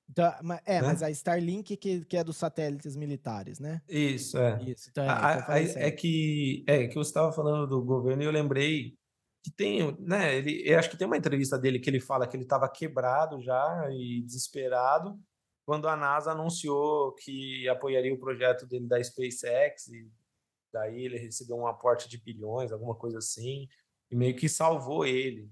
Então, 0.09 0.25
é, 0.65 0.81
né? 0.81 0.87
mas 0.87 1.03
a 1.03 1.11
Starlink 1.11 1.77
que, 1.77 2.05
que 2.05 2.17
é 2.17 2.25
dos 2.25 2.37
satélites 2.37 2.97
militares, 2.97 3.59
né? 3.59 3.83
Isso, 3.89 4.39
é. 4.39 4.63
Isso, 4.63 4.89
então 4.91 5.05
é, 5.05 5.09
a, 5.09 5.39
então 5.39 5.55
a, 5.55 5.61
é 5.61 5.91
que 5.91 6.65
é 6.67 6.87
que 6.87 6.95
você 6.95 7.11
estava 7.11 7.33
falando 7.33 7.67
do 7.67 7.83
governo 7.83 8.23
e 8.23 8.27
eu 8.27 8.31
lembrei 8.31 8.95
que 9.45 9.51
tem, 9.51 9.97
né? 10.01 10.37
Ele, 10.37 10.63
eu 10.65 10.79
acho 10.79 10.91
que 10.91 10.97
tem 10.97 11.07
uma 11.07 11.17
entrevista 11.17 11.59
dele 11.59 11.79
que 11.79 11.91
ele 11.91 12.01
fala 12.01 12.27
que 12.27 12.37
ele 12.37 12.45
estava 12.45 12.69
quebrado 12.69 13.41
já 13.41 13.89
e 13.91 14.23
desesperado 14.23 15.19
quando 15.67 15.89
a 15.89 15.97
NASA 15.97 16.31
anunciou 16.31 17.13
que 17.15 17.69
apoiaria 17.69 18.15
o 18.15 18.19
projeto 18.19 18.67
dele 18.67 18.87
da 18.87 19.03
SpaceX 19.03 19.89
e 19.89 20.09
daí 20.77 21.05
ele 21.05 21.17
recebeu 21.17 21.57
um 21.57 21.67
aporte 21.67 22.09
de 22.09 22.19
bilhões, 22.19 22.71
alguma 22.71 22.95
coisa 22.95 23.19
assim, 23.19 23.67
e 24.11 24.15
meio 24.15 24.37
que 24.37 24.49
salvou 24.49 25.07
ele. 25.07 25.51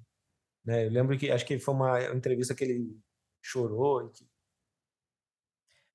Né? 0.62 0.84
Eu 0.86 0.90
lembro 0.90 1.18
que 1.18 1.30
acho 1.30 1.46
que 1.46 1.58
foi 1.58 1.74
uma 1.74 2.14
entrevista 2.14 2.54
que 2.54 2.62
ele 2.64 3.00
chorou. 3.42 4.10
Que... 4.10 4.28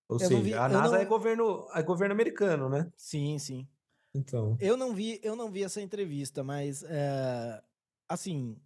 Ou 0.08 0.18
eu 0.18 0.28
seja, 0.28 0.42
vi, 0.42 0.54
a 0.56 0.68
NASA 0.68 0.96
não... 0.96 1.02
é, 1.02 1.06
governo, 1.06 1.68
é 1.76 1.84
governo 1.84 2.14
americano, 2.14 2.70
né? 2.70 2.92
Sim, 2.98 3.38
sim. 3.38 3.68
Então. 4.16 4.58
Eu 4.60 4.76
não 4.76 4.96
vi, 4.96 5.20
eu 5.22 5.36
não 5.36 5.52
vi 5.52 5.64
essa 5.64 5.80
entrevista, 5.80 6.44
mas 6.44 6.82
é, 6.84 7.64
assim 8.08 8.60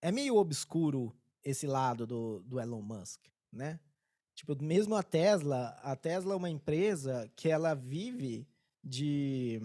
é 0.00 0.12
meio 0.12 0.36
obscuro 0.36 1.12
esse 1.42 1.66
lado 1.66 2.06
do, 2.06 2.40
do 2.44 2.60
Elon 2.60 2.82
Musk, 2.82 3.20
né? 3.52 3.80
Tipo, 4.34 4.60
mesmo 4.62 4.94
a 4.94 5.02
Tesla, 5.02 5.76
a 5.82 5.94
Tesla 5.96 6.34
é 6.34 6.36
uma 6.36 6.48
empresa 6.48 7.30
que 7.36 7.48
ela 7.48 7.74
vive 7.74 8.46
de, 8.82 9.60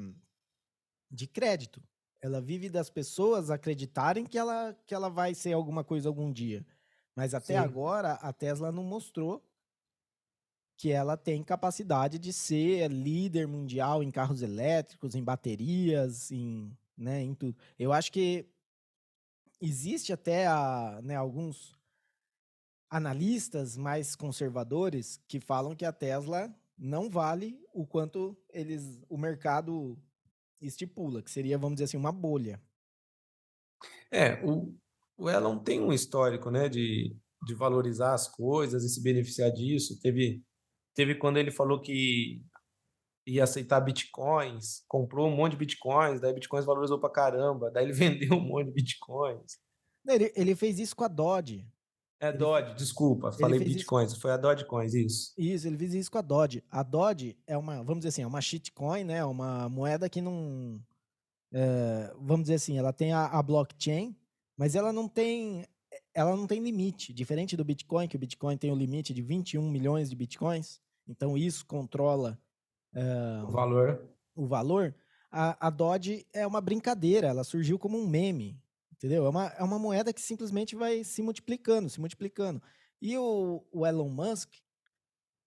de 1.10 1.28
crédito. 1.28 1.82
Ela 2.22 2.42
vive 2.42 2.70
das 2.70 2.90
pessoas 2.90 3.50
acreditarem 3.50 4.26
que 4.26 4.38
ela, 4.38 4.76
que 4.86 4.94
ela 4.94 5.10
vai 5.10 5.34
ser 5.34 5.54
alguma 5.54 5.84
coisa 5.84 6.10
algum 6.10 6.32
dia. 6.32 6.66
Mas 7.16 7.34
até 7.34 7.54
Sim. 7.54 7.60
agora, 7.60 8.14
a 8.14 8.32
Tesla 8.32 8.72
não 8.72 8.84
mostrou 8.84 9.44
que 10.78 10.92
ela 10.92 11.18
tem 11.18 11.44
capacidade 11.44 12.20
de 12.20 12.32
ser 12.32 12.92
líder 12.92 13.48
mundial 13.48 14.04
em 14.04 14.12
carros 14.12 14.44
elétricos, 14.44 15.16
em 15.16 15.24
baterias, 15.24 16.32
em, 16.32 16.72
né, 16.96 17.24
em 17.24 17.34
tudo. 17.34 17.58
Eu 17.80 17.92
acho 17.92 18.12
que 18.12 18.48
existe 19.60 20.14
até 20.14 20.46
a, 20.46 21.00
né, 21.04 21.16
alguns 21.16 21.76
analistas 22.90 23.76
mais 23.76 24.16
conservadores 24.16 25.20
que 25.28 25.40
falam 25.40 25.76
que 25.76 25.84
a 25.84 25.92
Tesla 25.92 26.56
não 26.78 27.10
vale 27.10 27.60
o 27.74 27.86
quanto 27.86 28.38
eles 28.50 29.02
o 29.10 29.18
mercado 29.18 29.98
estipula, 30.62 31.22
que 31.22 31.32
seria, 31.32 31.58
vamos 31.58 31.76
dizer 31.76 31.86
assim, 31.86 31.98
uma 31.98 32.12
bolha. 32.12 32.62
É, 34.12 34.44
o, 34.46 34.76
o 35.18 35.30
Elon 35.30 35.58
tem 35.60 35.82
um 35.82 35.92
histórico, 35.92 36.50
né, 36.50 36.70
de, 36.70 37.16
de 37.46 37.54
valorizar 37.54 38.14
as 38.14 38.28
coisas 38.28 38.84
e 38.84 38.90
se 38.90 39.02
beneficiar 39.02 39.52
disso. 39.52 40.00
Teve, 40.00 40.44
teve 40.94 41.16
quando 41.16 41.38
ele 41.38 41.52
falou 41.52 41.82
que 41.82 42.42
ia 43.26 43.44
aceitar 43.44 43.82
bitcoins, 43.82 44.84
comprou 44.88 45.28
um 45.28 45.36
monte 45.36 45.52
de 45.52 45.58
bitcoins, 45.58 46.22
daí 46.22 46.34
bitcoins 46.34 46.66
valorizou 46.66 47.00
pra 47.00 47.10
caramba, 47.10 47.70
daí 47.70 47.86
ele 47.86 47.94
vendeu 47.94 48.34
um 48.34 48.42
monte 48.42 48.68
de 48.68 48.74
bitcoins. 48.74 49.58
Ele, 50.08 50.32
ele 50.36 50.56
fez 50.56 50.80
isso 50.80 50.96
com 50.96 51.04
a 51.04 51.10
Dodge. 51.10 51.68
É 52.20 52.32
Dodge, 52.32 52.74
desculpa, 52.74 53.32
falei 53.32 53.60
bitcoins, 53.60 54.12
isso... 54.12 54.20
foi 54.20 54.32
a 54.32 54.38
Dogecoins, 54.38 54.96
isso. 54.96 55.34
Isso, 55.38 55.68
ele 55.68 55.78
fez 55.78 55.94
isso 55.94 56.12
com 56.12 56.18
a 56.18 56.22
Dodge. 56.22 56.64
A 56.72 56.82
Dodge 56.82 57.38
é 57.46 57.56
uma, 57.56 57.84
vamos 57.84 58.00
dizer 58.00 58.10
assim, 58.10 58.24
é 58.24 58.28
uma 58.28 58.42
shitcoin, 58.42 59.04
né? 59.04 59.24
Uma 59.24 59.70
moeda 59.70 60.10
que 60.10 60.20
não. 60.20 60.82
É, 61.54 62.12
vamos 62.20 62.44
dizer 62.44 62.56
assim, 62.56 62.78
ela 62.78 62.92
tem 62.92 63.14
a, 63.14 63.26
a, 63.26 63.44
blockchain, 63.44 64.16
mas 64.58 64.74
ela 64.74 64.92
não 64.92 65.08
tem. 65.08 65.64
Ela 66.12 66.36
não 66.36 66.48
tem 66.48 66.60
limite. 66.60 67.14
Diferente 67.14 67.56
do 67.56 67.64
Bitcoin, 67.64 68.08
que 68.08 68.16
o 68.16 68.20
Bitcoin 68.20 68.58
tem 68.58 68.72
o 68.72 68.74
um 68.74 68.78
limite 68.78 69.14
de 69.14 69.22
21 69.22 69.70
milhões 69.70 70.10
de 70.10 70.16
bitcoins. 70.16 70.82
Então 71.08 71.38
isso 71.38 71.66
controla 71.68 72.38
uh, 72.96 73.48
o 73.48 73.52
valor. 73.52 74.02
O 74.36 74.48
valor. 74.48 74.96
a, 75.32 75.68
a 75.68 75.70
Dodge 75.70 76.26
é 76.34 76.48
uma 76.48 76.62
brincadeira, 76.62 77.28
ela 77.28 77.44
surgiu 77.44 77.78
como 77.78 77.98
um 77.98 78.08
meme, 78.08 78.60
entendeu? 78.98 79.26
É 79.26 79.30
uma, 79.30 79.48
é 79.48 79.64
uma 79.64 79.80
moeda 79.80 80.12
que 80.12 80.22
simplesmente 80.22 80.76
vai 80.76 81.04
se 81.04 81.22
multiplicando, 81.22 81.90
se 81.90 82.00
multiplicando. 82.00 82.62
E 83.02 83.18
o, 83.18 83.64
o 83.72 83.86
Elon 83.86 84.10
Musk, 84.10 84.56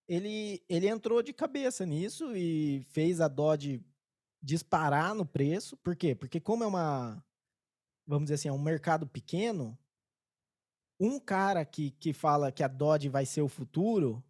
ele, 0.08 0.62
ele 0.68 0.88
entrou 0.88 1.22
de 1.22 1.32
cabeça 1.32 1.84
nisso 1.84 2.36
e 2.36 2.84
fez 2.90 3.20
a 3.20 3.28
Dodge 3.28 3.84
disparar 4.42 5.14
no 5.14 5.26
preço. 5.26 5.76
Por 5.78 5.94
quê? 5.96 6.14
Porque 6.14 6.40
como 6.40 6.64
é 6.64 6.66
uma, 6.66 7.24
vamos 8.06 8.24
dizer 8.24 8.34
assim, 8.34 8.48
é 8.48 8.52
um 8.52 8.58
mercado 8.58 9.06
pequeno, 9.06 9.78
um 10.98 11.18
cara 11.18 11.64
que, 11.64 11.90
que 11.92 12.12
fala 12.12 12.52
que 12.52 12.62
a 12.62 12.68
Dodge 12.68 13.08
vai 13.08 13.26
ser 13.26 13.42
o 13.42 13.48
futuro, 13.48 14.22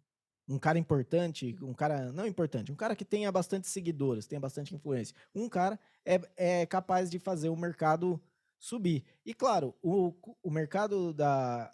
um 0.47 0.57
cara 0.57 0.79
importante, 0.79 1.55
um 1.61 1.73
cara 1.73 2.11
não 2.11 2.25
importante, 2.25 2.71
um 2.71 2.75
cara 2.75 2.95
que 2.95 3.05
tenha 3.05 3.31
bastante 3.31 3.67
seguidores, 3.67 4.25
tenha 4.25 4.39
bastante 4.39 4.73
influência, 4.75 5.15
um 5.33 5.47
cara 5.47 5.79
é, 6.05 6.19
é 6.35 6.65
capaz 6.65 7.09
de 7.09 7.19
fazer 7.19 7.49
o 7.49 7.55
mercado 7.55 8.21
subir. 8.61 9.03
E 9.25 9.33
claro, 9.33 9.75
o, 9.81 10.13
o 10.43 10.51
mercado 10.51 11.11
da, 11.11 11.73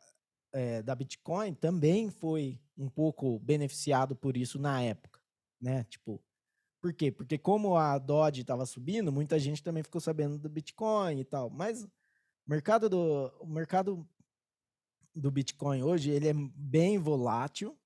é, 0.53 0.81
da 0.81 0.95
Bitcoin 0.95 1.53
também 1.53 2.09
foi 2.09 2.57
um 2.77 2.89
pouco 2.89 3.37
beneficiado 3.39 4.15
por 4.15 4.37
isso 4.37 4.57
na 4.57 4.81
época, 4.81 5.19
né? 5.59 5.83
Tipo, 5.83 6.23
por 6.81 6.93
quê? 6.93 7.11
Porque 7.11 7.37
como 7.37 7.75
a 7.75 7.97
Dodge 7.97 8.41
estava 8.41 8.65
subindo, 8.65 9.11
muita 9.11 9.37
gente 9.37 9.61
também 9.61 9.83
ficou 9.83 9.99
sabendo 9.99 10.39
do 10.39 10.47
Bitcoin 10.47 11.19
e 11.19 11.25
tal. 11.25 11.49
Mas 11.49 11.83
o 11.83 11.89
mercado 12.47 12.87
do, 12.87 13.27
o 13.41 13.47
mercado 13.47 14.07
do 15.13 15.29
Bitcoin 15.29 15.83
hoje 15.83 16.09
ele 16.09 16.29
é 16.29 16.33
bem 16.33 16.97
volátil, 16.97 17.77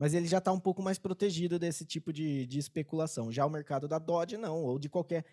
mas 0.00 0.14
ele 0.14 0.26
já 0.26 0.38
está 0.38 0.50
um 0.50 0.58
pouco 0.58 0.82
mais 0.82 0.98
protegido 0.98 1.58
desse 1.58 1.84
tipo 1.84 2.12
de, 2.12 2.44
de 2.46 2.58
especulação. 2.58 3.30
Já 3.30 3.46
o 3.46 3.50
mercado 3.50 3.86
da 3.86 4.00
Dodge 4.00 4.36
não, 4.36 4.64
ou 4.64 4.78
de 4.80 4.88
qualquer 4.88 5.24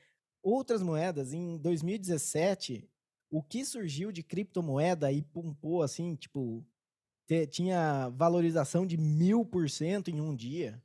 outras 0.44 0.84
moedas. 0.84 1.34
Em 1.34 1.58
2017, 1.58 2.88
o 3.32 3.42
que 3.42 3.66
surgiu 3.66 4.12
de 4.12 4.22
criptomoeda 4.22 5.12
e 5.12 5.24
pumpou 5.24 5.82
assim, 5.82 6.16
tipo, 6.16 6.64
tinha 7.50 8.10
valorização 8.10 8.86
de 8.86 8.98
mil 8.98 9.46
por 9.46 9.70
cento 9.70 10.10
em 10.10 10.22
um 10.22 10.36
dia. 10.36 10.84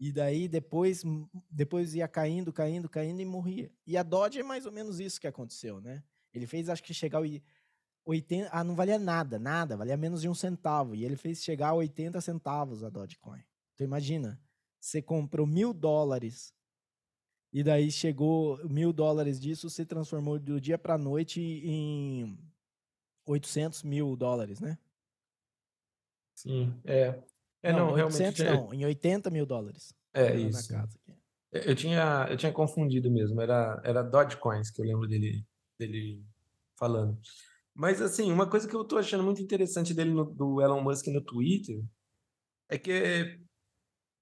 E 0.00 0.12
daí 0.12 0.46
depois, 0.46 1.02
depois 1.50 1.94
ia 1.94 2.06
caindo, 2.06 2.52
caindo, 2.52 2.88
caindo 2.88 3.20
e 3.20 3.24
morria. 3.24 3.72
E 3.86 3.96
a 3.96 4.02
Dodge 4.02 4.40
é 4.40 4.42
mais 4.42 4.66
ou 4.66 4.72
menos 4.72 5.00
isso 5.00 5.20
que 5.20 5.26
aconteceu, 5.26 5.80
né? 5.80 6.02
Ele 6.32 6.46
fez, 6.46 6.68
acho 6.68 6.82
que 6.82 6.94
chegar 6.94 7.20
80, 8.04 8.48
ah, 8.52 8.62
não 8.62 8.76
valia 8.76 8.98
nada, 8.98 9.38
nada, 9.38 9.76
valia 9.76 9.96
menos 9.96 10.20
de 10.20 10.28
um 10.28 10.34
centavo. 10.34 10.94
E 10.94 11.04
ele 11.04 11.16
fez 11.16 11.42
chegar 11.42 11.70
a 11.70 11.74
80 11.74 12.20
centavos 12.20 12.84
a 12.84 12.90
Dogecoin. 12.90 13.42
Então 13.74 13.84
imagina, 13.86 14.40
você 14.80 15.02
comprou 15.02 15.46
mil 15.46 15.72
dólares 15.72 16.54
e 17.52 17.62
daí 17.62 17.90
chegou 17.90 18.58
mil 18.68 18.92
dólares 18.92 19.40
disso, 19.40 19.70
você 19.70 19.84
transformou 19.84 20.38
do 20.38 20.60
dia 20.60 20.78
para 20.78 20.98
noite 20.98 21.40
em 21.40 22.38
800 23.26 23.82
mil 23.82 24.16
dólares, 24.16 24.60
né? 24.60 24.78
Sim, 26.34 26.72
é. 26.84 27.22
É, 27.62 27.72
não, 27.72 27.88
não 27.88 27.94
800 27.94 28.38
realmente... 28.40 28.66
não, 28.66 28.74
em 28.74 28.84
80 28.84 29.30
mil 29.30 29.44
dólares. 29.44 29.92
É, 30.14 30.36
isso. 30.36 30.72
Eu 31.50 31.74
tinha, 31.74 32.26
eu 32.30 32.36
tinha 32.36 32.52
confundido 32.52 33.10
mesmo, 33.10 33.40
era, 33.40 33.80
era 33.84 34.02
Dogecoins 34.02 34.70
que 34.70 34.80
eu 34.80 34.86
lembro 34.86 35.08
dele, 35.08 35.44
dele 35.78 36.22
falando. 36.78 37.18
Mas, 37.74 38.02
assim, 38.02 38.30
uma 38.30 38.48
coisa 38.48 38.68
que 38.68 38.74
eu 38.74 38.84
tô 38.84 38.98
achando 38.98 39.22
muito 39.22 39.40
interessante 39.40 39.94
dele, 39.94 40.10
no, 40.10 40.24
do 40.24 40.60
Elon 40.60 40.82
Musk 40.82 41.06
no 41.06 41.20
Twitter, 41.20 41.82
é 42.68 42.76
que 42.76 42.90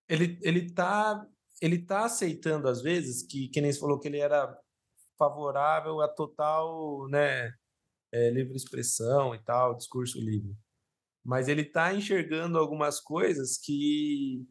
ele, 0.08 0.38
ele, 0.42 0.70
tá, 0.72 1.26
ele 1.60 1.78
tá 1.78 2.04
aceitando, 2.04 2.68
às 2.68 2.82
vezes, 2.82 3.22
que, 3.26 3.48
que 3.48 3.60
nem 3.60 3.72
você 3.72 3.80
falou 3.80 3.98
que 3.98 4.08
ele 4.08 4.18
era 4.18 4.56
favorável 5.18 6.00
a 6.00 6.08
total, 6.08 7.08
né, 7.08 7.52
é, 8.12 8.30
livre 8.30 8.56
expressão 8.56 9.34
e 9.34 9.42
tal, 9.42 9.74
discurso 9.74 10.18
livre. 10.18 10.54
Mas 11.24 11.48
ele 11.48 11.64
tá 11.64 11.92
enxergando 11.92 12.58
algumas 12.58 13.00
coisas 13.00 13.58
que, 13.58 14.46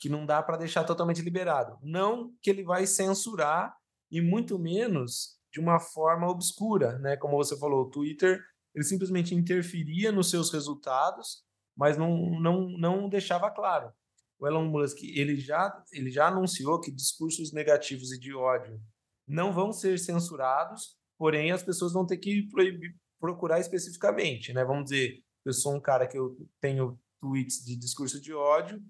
que 0.00 0.08
não 0.08 0.26
dá 0.26 0.42
para 0.42 0.56
deixar 0.56 0.84
totalmente 0.84 1.22
liberado. 1.22 1.78
Não 1.82 2.32
que 2.42 2.50
ele 2.50 2.64
vai 2.64 2.86
censurar, 2.86 3.74
e 4.10 4.20
muito 4.20 4.58
menos 4.58 5.38
de 5.52 5.60
uma 5.60 5.78
forma 5.78 6.28
obscura, 6.28 6.98
né? 6.98 7.16
Como 7.16 7.36
você 7.36 7.58
falou, 7.58 7.82
o 7.82 7.90
Twitter 7.90 8.40
ele 8.74 8.84
simplesmente 8.84 9.34
interferia 9.34 10.12
nos 10.12 10.30
seus 10.30 10.50
resultados, 10.52 11.44
mas 11.76 11.96
não, 11.96 12.40
não, 12.40 12.68
não 12.78 13.08
deixava 13.08 13.50
claro. 13.50 13.92
O 14.38 14.46
Elon 14.46 14.66
Musk 14.66 15.02
ele 15.02 15.36
já, 15.36 15.82
ele 15.92 16.10
já 16.10 16.28
anunciou 16.28 16.80
que 16.80 16.92
discursos 16.92 17.52
negativos 17.52 18.12
e 18.12 18.18
de 18.18 18.34
ódio 18.34 18.80
não 19.26 19.52
vão 19.52 19.72
ser 19.72 19.98
censurados, 19.98 20.96
porém 21.18 21.50
as 21.50 21.62
pessoas 21.62 21.92
vão 21.92 22.06
ter 22.06 22.16
que 22.18 22.48
proibir, 22.48 22.94
procurar 23.20 23.58
especificamente, 23.60 24.52
né? 24.52 24.64
Vamos 24.64 24.84
dizer, 24.84 25.22
eu 25.44 25.52
sou 25.52 25.74
um 25.74 25.80
cara 25.80 26.06
que 26.06 26.16
eu 26.16 26.36
tenho 26.60 26.98
tweets 27.20 27.64
de 27.64 27.76
discurso 27.76 28.20
de 28.20 28.32
ódio, 28.32 28.80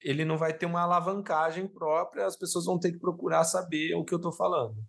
ele 0.00 0.24
não 0.24 0.36
vai 0.36 0.52
ter 0.56 0.66
uma 0.66 0.82
alavancagem 0.82 1.66
própria, 1.66 2.26
as 2.26 2.36
pessoas 2.36 2.66
vão 2.66 2.78
ter 2.78 2.92
que 2.92 2.98
procurar 2.98 3.44
saber 3.44 3.94
o 3.94 4.04
que 4.04 4.12
eu 4.12 4.16
estou 4.16 4.32
falando. 4.32 4.84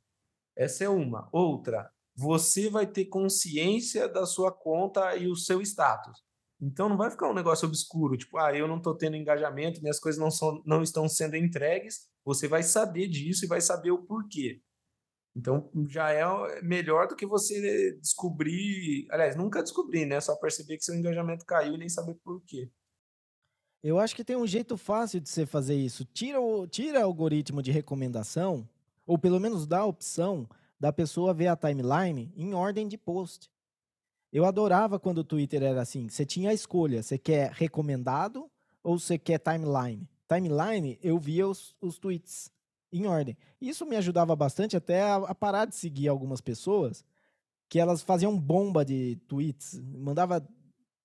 Essa 0.55 0.83
é 0.83 0.89
uma. 0.89 1.29
Outra, 1.31 1.89
você 2.15 2.69
vai 2.69 2.85
ter 2.85 3.05
consciência 3.05 4.07
da 4.07 4.25
sua 4.25 4.51
conta 4.51 5.15
e 5.15 5.27
o 5.27 5.35
seu 5.35 5.61
status. 5.61 6.23
Então 6.63 6.87
não 6.87 6.95
vai 6.95 7.11
ficar 7.11 7.29
um 7.29 7.33
negócio 7.33 7.67
obscuro, 7.67 8.15
tipo, 8.15 8.37
ah, 8.37 8.55
eu 8.55 8.67
não 8.69 8.77
estou 8.77 8.95
tendo 8.95 9.17
engajamento, 9.17 9.81
minhas 9.81 9.99
coisas 9.99 10.19
não, 10.19 10.31
são, 10.31 10.63
não 10.65 10.81
estão 10.81 11.09
sendo 11.09 11.35
entregues. 11.35 12.07
Você 12.23 12.47
vai 12.47 12.63
saber 12.63 13.09
disso 13.09 13.43
e 13.43 13.47
vai 13.49 13.59
saber 13.59 13.91
o 13.91 14.03
porquê. 14.03 14.61
Então 15.35 15.69
já 15.89 16.11
é 16.11 16.61
melhor 16.61 17.07
do 17.07 17.17
que 17.17 17.25
você 17.25 17.97
descobrir, 17.99 19.07
aliás, 19.11 19.35
nunca 19.35 19.61
descobrir, 19.61 20.05
né? 20.05 20.21
Só 20.21 20.37
perceber 20.37 20.77
que 20.77 20.85
seu 20.85 20.95
engajamento 20.95 21.45
caiu 21.45 21.73
e 21.73 21.77
nem 21.77 21.89
saber 21.89 22.15
por 22.23 22.41
quê. 22.45 22.71
Eu 23.83 23.99
acho 23.99 24.15
que 24.15 24.23
tem 24.23 24.37
um 24.37 24.47
jeito 24.47 24.77
fácil 24.77 25.19
de 25.19 25.27
você 25.27 25.45
fazer 25.45 25.75
isso. 25.75 26.05
Tira 26.05 26.39
o 26.39 26.65
tira 26.65 27.03
algoritmo 27.03 27.61
de 27.61 27.71
recomendação 27.71 28.69
ou 29.05 29.17
pelo 29.17 29.39
menos 29.39 29.67
dá 29.67 29.79
a 29.79 29.85
opção 29.85 30.47
da 30.79 30.93
pessoa 30.93 31.33
ver 31.33 31.47
a 31.47 31.57
timeline 31.57 32.31
em 32.37 32.53
ordem 32.53 32.87
de 32.87 32.97
post. 32.97 33.51
Eu 34.33 34.45
adorava 34.45 34.99
quando 34.99 35.19
o 35.19 35.23
Twitter 35.23 35.61
era 35.61 35.79
assim. 35.79 36.09
Você 36.09 36.25
tinha 36.25 36.49
a 36.49 36.53
escolha, 36.53 37.03
você 37.03 37.19
quer 37.19 37.51
recomendado 37.51 38.49
ou 38.83 38.97
você 38.97 39.15
quer 39.15 39.37
timeline? 39.37 40.09
Timeline, 40.27 40.97
eu 41.03 41.19
via 41.19 41.47
os, 41.47 41.75
os 41.79 41.99
tweets 41.99 42.51
em 42.91 43.05
ordem. 43.05 43.37
Isso 43.61 43.85
me 43.85 43.95
ajudava 43.95 44.35
bastante 44.35 44.75
até 44.75 45.03
a, 45.03 45.17
a, 45.17 45.35
parar 45.35 45.65
de 45.65 45.75
seguir 45.75 46.07
algumas 46.07 46.41
pessoas 46.41 47.05
que 47.69 47.79
elas 47.79 48.01
faziam 48.01 48.35
bomba 48.39 48.83
de 48.83 49.17
tweets. 49.27 49.79
Mandava 49.79 50.43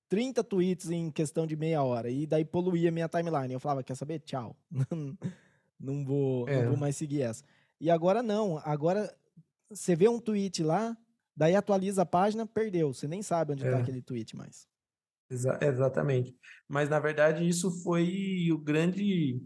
30 0.08 0.42
tweets 0.42 0.90
em 0.90 1.10
questão 1.10 1.46
de 1.46 1.54
meia 1.54 1.82
hora 1.82 2.08
e 2.08 2.26
daí 2.26 2.46
poluía 2.46 2.90
minha 2.90 3.08
timeline. 3.10 3.52
Eu 3.52 3.60
falava, 3.60 3.82
quer 3.82 3.94
saber? 3.94 4.20
Tchau. 4.20 4.56
não, 5.78 6.02
vou, 6.02 6.48
é. 6.48 6.62
não 6.62 6.70
vou 6.70 6.78
mais 6.78 6.96
seguir 6.96 7.20
essa. 7.20 7.44
E 7.78 7.90
agora 7.90 8.22
não. 8.22 8.58
Agora 8.64 9.14
você 9.70 9.94
vê 9.94 10.08
um 10.08 10.18
tweet 10.18 10.62
lá, 10.62 10.96
daí 11.38 11.54
atualiza 11.54 12.02
a 12.02 12.06
página, 12.06 12.44
perdeu. 12.44 12.92
Você 12.92 13.06
nem 13.06 13.22
sabe 13.22 13.52
onde 13.52 13.64
está 13.64 13.78
é. 13.78 13.80
aquele 13.80 14.02
tweet 14.02 14.36
mais. 14.36 14.66
Exa 15.30 15.56
exatamente. 15.62 16.36
Mas 16.66 16.88
na 16.88 16.98
verdade 16.98 17.48
isso 17.48 17.70
foi 17.82 18.48
o 18.50 18.58
grande 18.58 19.40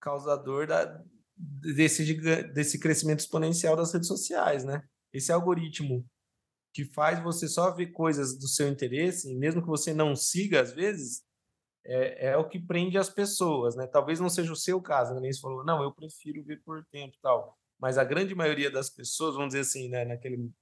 causador 0.00 0.68
da, 0.68 1.02
desse, 1.36 2.14
desse 2.52 2.78
crescimento 2.78 3.20
exponencial 3.20 3.74
das 3.74 3.92
redes 3.92 4.06
sociais, 4.06 4.64
né? 4.64 4.84
Esse 5.12 5.32
algoritmo 5.32 6.06
que 6.72 6.84
faz 6.84 7.20
você 7.20 7.48
só 7.48 7.74
ver 7.74 7.88
coisas 7.88 8.38
do 8.38 8.46
seu 8.46 8.68
interesse, 8.68 9.34
mesmo 9.34 9.60
que 9.60 9.68
você 9.68 9.92
não 9.92 10.14
siga 10.14 10.60
às 10.60 10.72
vezes, 10.72 11.24
é, 11.84 12.28
é 12.28 12.36
o 12.36 12.48
que 12.48 12.60
prende 12.60 12.96
as 12.96 13.10
pessoas, 13.10 13.74
né? 13.74 13.88
Talvez 13.88 14.20
não 14.20 14.28
seja 14.28 14.52
o 14.52 14.56
seu 14.56 14.80
caso, 14.80 15.12
né? 15.14 15.20
nem 15.20 15.32
você 15.32 15.40
falou, 15.40 15.64
não, 15.64 15.82
eu 15.82 15.92
prefiro 15.92 16.44
ver 16.44 16.62
por 16.62 16.84
tempo 16.86 17.16
tal. 17.20 17.58
Mas 17.80 17.98
a 17.98 18.04
grande 18.04 18.32
maioria 18.32 18.70
das 18.70 18.90
pessoas, 18.90 19.34
vamos 19.34 19.48
dizer 19.48 19.60
assim, 19.60 19.88
né, 19.88 20.04
naquele 20.04 20.52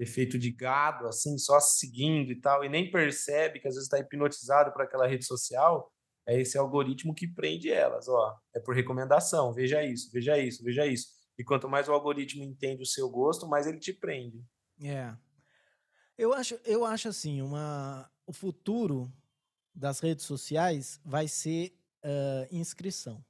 efeito 0.00 0.38
de 0.38 0.50
gado, 0.50 1.06
assim, 1.06 1.36
só 1.36 1.60
seguindo 1.60 2.32
e 2.32 2.40
tal, 2.40 2.64
e 2.64 2.68
nem 2.68 2.90
percebe 2.90 3.60
que 3.60 3.68
às 3.68 3.74
vezes 3.74 3.86
está 3.86 3.98
hipnotizado 3.98 4.72
para 4.72 4.84
aquela 4.84 5.06
rede 5.06 5.26
social, 5.26 5.92
é 6.26 6.40
esse 6.40 6.56
algoritmo 6.56 7.14
que 7.14 7.28
prende 7.28 7.70
elas, 7.70 8.08
ó, 8.08 8.34
é 8.54 8.60
por 8.60 8.74
recomendação, 8.74 9.52
veja 9.52 9.84
isso, 9.84 10.10
veja 10.10 10.38
isso, 10.38 10.64
veja 10.64 10.86
isso. 10.86 11.08
E 11.38 11.44
quanto 11.44 11.68
mais 11.68 11.88
o 11.88 11.92
algoritmo 11.92 12.42
entende 12.42 12.82
o 12.82 12.86
seu 12.86 13.10
gosto, 13.10 13.46
mais 13.46 13.66
ele 13.66 13.78
te 13.78 13.92
prende. 13.92 14.42
É. 14.82 15.14
Eu 16.16 16.32
acho, 16.32 16.58
eu 16.64 16.84
acho 16.84 17.08
assim, 17.08 17.42
uma, 17.42 18.10
o 18.26 18.32
futuro 18.32 19.12
das 19.74 20.00
redes 20.00 20.24
sociais 20.24 21.00
vai 21.04 21.28
ser 21.28 21.74
uh, 22.04 22.54
inscrição. 22.54 23.24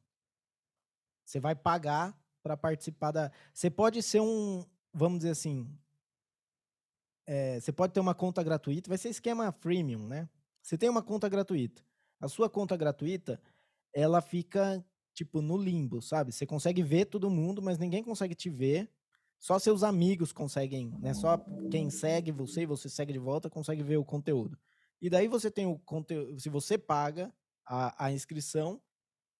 Você 1.25 1.39
vai 1.39 1.55
pagar 1.55 2.19
para 2.43 2.57
participar 2.57 3.13
da. 3.13 3.31
Você 3.53 3.71
pode 3.71 4.03
ser 4.03 4.21
um, 4.21 4.65
vamos 4.93 5.19
dizer 5.19 5.31
assim, 5.31 5.73
é, 7.33 7.61
você 7.61 7.71
pode 7.71 7.93
ter 7.93 8.01
uma 8.01 8.13
conta 8.13 8.43
gratuita, 8.43 8.89
vai 8.89 8.99
ser 8.99 9.09
esquema 9.09 9.53
freemium, 9.53 10.05
né? 10.05 10.29
Você 10.61 10.77
tem 10.77 10.89
uma 10.89 11.01
conta 11.01 11.29
gratuita. 11.29 11.81
A 12.21 12.27
sua 12.27 12.51
conta 12.51 12.77
gratuita, 12.77 13.41
ela 13.95 14.21
fica 14.21 14.85
tipo, 15.15 15.41
no 15.41 15.57
limbo, 15.57 16.03
sabe? 16.03 16.33
Você 16.33 16.45
consegue 16.45 16.83
ver 16.83 17.05
todo 17.05 17.31
mundo, 17.31 17.63
mas 17.63 17.79
ninguém 17.79 18.03
consegue 18.03 18.35
te 18.35 18.51
ver. 18.51 18.91
Só 19.39 19.61
seus 19.61 19.85
amigos 19.85 20.33
conseguem, 20.33 20.91
né? 20.99 21.15
Só 21.15 21.39
quem 21.71 21.89
segue 21.89 22.33
você 22.33 22.63
e 22.63 22.67
você 22.67 22.89
segue 22.89 23.13
de 23.13 23.21
volta 23.21 23.49
consegue 23.49 23.85
ver 23.85 23.97
o 23.97 24.05
conteúdo. 24.05 24.59
E 25.01 25.09
daí 25.09 25.29
você 25.29 25.53
tem 25.53 25.67
o 25.67 25.79
conteúdo. 25.79 26.41
Se 26.41 26.49
você 26.49 26.77
paga 26.77 27.33
a, 27.65 28.07
a 28.07 28.13
inscrição, 28.13 28.83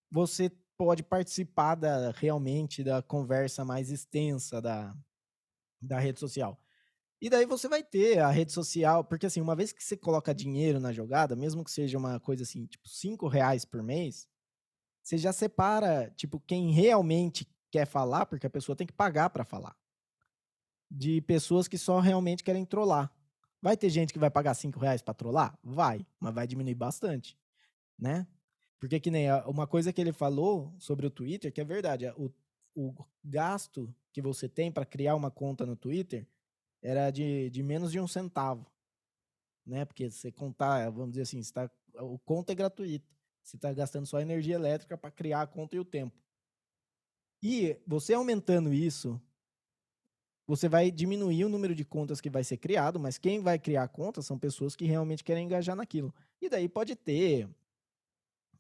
você 0.09 0.49
pode 0.79 1.03
participar 1.03 1.75
da, 1.75 2.13
realmente 2.13 2.85
da 2.85 3.03
conversa 3.03 3.65
mais 3.65 3.91
extensa 3.91 4.63
da, 4.63 4.97
da 5.83 5.99
rede 5.99 6.21
social. 6.21 6.57
E 7.21 7.29
daí 7.29 7.45
você 7.45 7.69
vai 7.69 7.83
ter 7.83 8.19
a 8.19 8.31
rede 8.31 8.51
social, 8.53 9.05
porque 9.05 9.27
assim, 9.27 9.41
uma 9.41 9.55
vez 9.55 9.73
que 9.73 9.85
você 9.85 9.97
coloca 9.97 10.35
dinheiro 10.35 10.81
na 10.81 10.93
jogada, 10.93 11.37
mesmo 11.37 11.63
que 11.63 11.71
seja 11.71 11.99
uma 11.99 12.19
coisa 12.19 12.45
assim, 12.45 12.65
tipo, 12.67 12.89
cinco 12.89 13.29
reais 13.29 13.65
por 13.65 13.83
mês, 13.83 14.27
você 15.03 15.19
já 15.19 15.33
separa, 15.33 16.11
tipo, 16.17 16.41
quem 16.41 16.71
realmente 16.73 17.47
quer 17.71 17.87
falar, 17.87 18.27
porque 18.27 18.47
a 18.47 18.51
pessoa 18.51 18.75
tem 18.75 18.87
que 18.87 18.93
pagar 18.93 19.29
para 19.31 19.45
falar 19.45 19.77
de 20.91 21.21
pessoas 21.21 21.69
que 21.69 21.79
só 21.79 22.01
realmente 22.01 22.43
querem 22.43 22.65
trollar. 22.65 23.13
Vai 23.63 23.77
ter 23.77 23.91
gente 23.91 24.13
que 24.13 24.19
vai 24.19 24.31
pagar 24.31 24.55
5 24.55 24.79
reais 24.81 25.03
para 25.03 25.15
trollar? 25.15 25.57
Vai, 25.63 26.05
mas 26.19 26.35
vai 26.35 26.47
diminuir 26.47 26.75
bastante, 26.75 27.39
né? 27.99 28.27
Porque 28.79 28.99
que 28.99 29.11
nem 29.11 29.27
uma 29.47 29.67
coisa 29.67 29.93
que 29.93 30.01
ele 30.01 30.13
falou 30.13 30.75
sobre 30.79 31.07
o 31.07 31.11
Twitter, 31.11 31.53
que 31.53 31.61
é 31.61 31.65
verdade, 31.65 32.11
o, 32.17 32.33
o 32.75 32.95
gasto 33.23 33.95
que 34.11 34.23
você 34.23 34.49
tem 34.49 34.73
para 34.73 34.87
criar 34.87 35.15
uma 35.15 35.31
conta 35.31 35.67
no 35.67 35.77
Twitter 35.77 36.27
era 36.83 37.11
de, 37.11 37.51
de 37.51 37.63
menos 37.63 37.93
de 37.93 38.01
um 38.01 38.07
centavo, 38.07 38.67
né? 39.67 39.85
Porque 39.85 40.11
você 40.11 40.33
contar, 40.33 40.91
vamos 40.91 41.11
dizer 41.11 41.23
assim, 41.23 41.43
tá, 41.53 41.71
o 42.01 42.19
conta 42.19 42.53
é 42.53 42.55
gratuito. 42.55 43.09
Você 43.43 43.57
está 43.57 43.73
gastando 43.73 44.07
só 44.07 44.21
energia 44.21 44.55
elétrica 44.55 44.97
para 44.97 45.11
criar 45.11 45.43
a 45.43 45.47
conta 45.47 45.77
e 45.77 45.81
o 45.81 45.85
tempo. 45.85 46.17
E 47.43 47.77
você 47.87 48.13
aumentando 48.15 48.73
isso 48.73 49.21
você 50.51 50.69
vai 50.69 50.91
diminuir 50.91 51.45
o 51.45 51.49
número 51.49 51.77
de 51.77 51.85
contas 51.85 52.21
que 52.21 52.29
vai 52.29 52.43
ser 52.43 52.57
criado, 52.57 52.99
mas 52.99 53.17
quem 53.17 53.39
vai 53.41 53.57
criar 53.57 53.87
contas 53.87 54.27
são 54.27 54.37
pessoas 54.37 54.75
que 54.75 54.85
realmente 54.85 55.23
querem 55.23 55.45
engajar 55.45 55.77
naquilo. 55.77 56.13
E 56.43 56.49
daí 56.49 56.69
pode 56.69 56.97
ter 56.97 57.49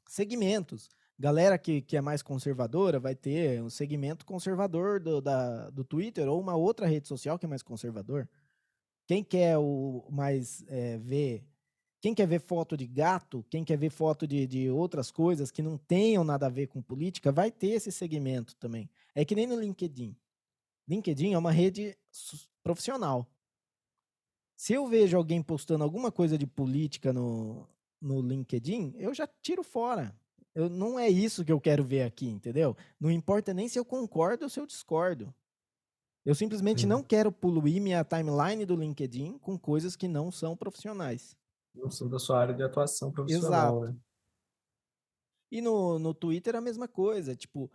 segmentos. 0.07 0.89
Galera 1.21 1.59
que, 1.59 1.83
que 1.83 1.99
é 1.99 2.01
mais 2.01 2.23
conservadora 2.23 2.99
vai 2.99 3.14
ter 3.14 3.62
um 3.62 3.68
segmento 3.68 4.25
conservador 4.25 4.99
do, 4.99 5.21
da, 5.21 5.68
do 5.68 5.85
Twitter 5.85 6.27
ou 6.27 6.41
uma 6.41 6.57
outra 6.57 6.87
rede 6.87 7.07
social 7.07 7.39
que 7.39 7.45
é 7.45 7.49
mais 7.49 7.62
conservador. 7.62 8.27
Quem 9.07 9.23
quer 9.23 9.59
o 9.59 10.07
mais 10.11 10.64
é, 10.66 10.97
ver 10.97 11.45
quem 12.01 12.14
quer 12.14 12.27
ver 12.27 12.41
foto 12.41 12.75
de 12.75 12.87
gato, 12.87 13.45
quem 13.51 13.62
quer 13.62 13.77
ver 13.77 13.91
foto 13.91 14.27
de, 14.27 14.47
de 14.47 14.71
outras 14.71 15.11
coisas 15.11 15.51
que 15.51 15.61
não 15.61 15.77
tenham 15.77 16.25
nada 16.25 16.47
a 16.47 16.49
ver 16.49 16.68
com 16.68 16.81
política, 16.81 17.31
vai 17.31 17.51
ter 17.51 17.73
esse 17.73 17.93
segmento 17.93 18.57
também. 18.57 18.89
É 19.14 19.23
que 19.23 19.35
nem 19.35 19.47
no 19.47 19.61
LinkedIn. 19.61 20.16
LinkedIn 20.89 21.35
é 21.35 21.39
uma 21.39 21.53
rede 21.53 21.95
profissional. 22.62 23.31
Se 24.57 24.73
eu 24.73 24.87
vejo 24.87 25.18
alguém 25.18 25.43
postando 25.43 25.85
alguma 25.85 26.11
coisa 26.11 26.39
de 26.39 26.47
política 26.47 27.12
no, 27.12 27.68
no 28.01 28.23
LinkedIn, 28.23 28.95
eu 28.97 29.12
já 29.12 29.29
tiro 29.43 29.62
fora. 29.62 30.18
Eu, 30.55 30.68
não 30.68 30.98
é 30.98 31.09
isso 31.09 31.44
que 31.44 31.53
eu 31.53 31.61
quero 31.61 31.84
ver 31.84 32.03
aqui, 32.03 32.28
entendeu? 32.28 32.76
Não 32.98 33.11
importa 33.11 33.55
nem 33.55 33.68
se 33.68 33.78
eu 33.78 33.84
concordo 33.84 34.44
ou 34.44 34.51
se 34.51 34.59
eu 34.59 34.66
discordo. 34.66 35.32
Eu 36.24 36.34
simplesmente 36.34 36.86
não 36.86 37.03
quero 37.03 37.32
poluir 37.32 37.80
minha 37.80 38.05
timeline 38.05 38.66
do 38.66 38.76
LinkedIn 38.76 39.38
com 39.38 39.59
coisas 39.59 39.96
que 39.96 40.07
não 40.07 40.30
são 40.30 40.57
profissionais. 40.57 41.36
Não 41.74 41.90
são 41.90 42.09
da 42.09 42.18
sua 42.18 42.40
área 42.40 42.55
de 42.55 42.62
atuação 42.62 43.11
profissional, 43.11 43.84
Exato. 43.84 43.92
Né? 43.92 44.01
E 45.51 45.61
no, 45.61 45.98
no 45.98 46.12
Twitter 46.12 46.55
a 46.55 46.61
mesma 46.61 46.86
coisa. 46.86 47.34
Tipo, 47.34 47.70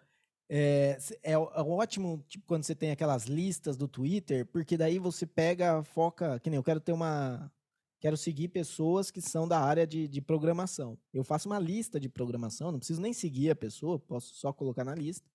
é, 0.48 0.98
é, 1.24 1.32
é, 1.32 1.38
ótimo 1.38 2.24
tipo, 2.28 2.46
quando 2.46 2.64
você 2.64 2.76
tem 2.76 2.92
aquelas 2.92 3.26
listas 3.26 3.76
do 3.76 3.88
Twitter, 3.88 4.46
porque 4.46 4.78
daí 4.78 5.00
você 5.00 5.26
pega, 5.26 5.84
foca, 5.84 6.40
que 6.40 6.50
nem 6.50 6.58
eu 6.58 6.64
quero 6.64 6.80
ter 6.80 6.92
uma. 6.92 7.52
Quero 8.00 8.18
seguir 8.18 8.50
pessoas 8.50 9.10
que 9.10 9.22
são 9.22 9.48
da 9.48 9.60
área 9.60 9.88
de, 9.88 10.08
de 10.08 10.22
programação. 10.22 10.98
Eu 11.14 11.24
faço 11.24 11.50
uma 11.50 11.60
lista 11.60 12.00
de 12.00 12.10
programação, 12.10 12.72
não 12.72 12.80
preciso 12.80 13.02
nem 13.02 13.14
seguir 13.14 13.50
a 13.50 13.56
pessoa, 13.56 13.98
posso 13.98 14.36
só 14.36 14.52
colocar 14.54 14.84
na 14.84 14.94
lista. 14.94 15.28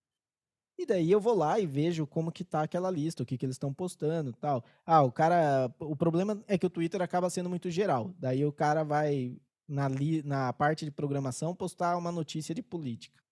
E 0.79 0.87
daí 0.87 1.11
eu 1.11 1.21
vou 1.21 1.35
lá 1.35 1.61
e 1.61 1.67
vejo 1.67 2.07
como 2.07 2.33
que 2.33 2.43
tá 2.43 2.63
aquela 2.63 2.91
lista, 2.91 3.23
o 3.23 3.27
que, 3.27 3.37
que 3.37 3.45
eles 3.45 3.57
estão 3.57 3.73
postando 3.73 4.33
tal. 4.33 4.65
Ah, 4.87 5.03
o 5.03 5.13
cara. 5.13 5.71
O 5.79 5.95
problema 5.95 6.43
é 6.49 6.57
que 6.57 6.65
o 6.65 6.71
Twitter 6.71 7.03
acaba 7.03 7.29
sendo 7.29 7.51
muito 7.51 7.69
geral. 7.71 8.15
Daí 8.19 8.47
o 8.47 8.53
cara 8.53 8.83
vai, 8.83 9.37
na, 9.69 9.89
li, 9.89 10.23
na 10.23 10.51
parte 10.55 10.87
de 10.87 10.91
programação, 10.91 11.55
postar 11.55 11.99
uma 11.99 12.11
notícia 12.11 12.55
de 12.55 12.63
política. 12.63 13.23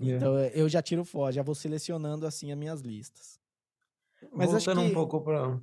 É. 0.00 0.04
Então 0.10 0.38
eu 0.38 0.68
já 0.68 0.80
tiro 0.80 1.04
fora, 1.04 1.32
já 1.32 1.42
vou 1.42 1.56
selecionando 1.56 2.24
assim 2.24 2.52
as 2.52 2.58
minhas 2.58 2.80
listas. 2.82 3.40
Mas 4.32 4.50
Voltando 4.50 4.78
acho 4.78 4.86
que, 4.86 4.92
um 4.92 4.94
pouco 4.94 5.20
para. 5.20 5.60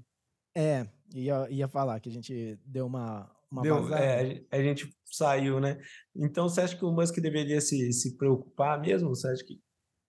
É, 0.56 0.88
ia, 1.14 1.48
ia 1.50 1.68
falar 1.68 2.00
que 2.00 2.10
a 2.10 2.12
gente 2.12 2.60
deu 2.66 2.86
uma. 2.86 3.30
uma 3.52 3.62
deu, 3.62 3.94
é, 3.94 4.44
a 4.52 4.62
gente 4.62 4.90
saiu, 5.06 5.60
né? 5.60 5.80
Então 6.16 6.48
você 6.48 6.62
acha 6.62 6.76
que 6.76 6.86
o 6.86 6.92
Musk 6.92 7.18
deveria 7.20 7.62
se, 7.62 7.92
se 7.94 8.18
preocupar 8.18 8.80
mesmo? 8.80 9.10
Você 9.10 9.28
acha 9.28 9.44
que 9.44 9.60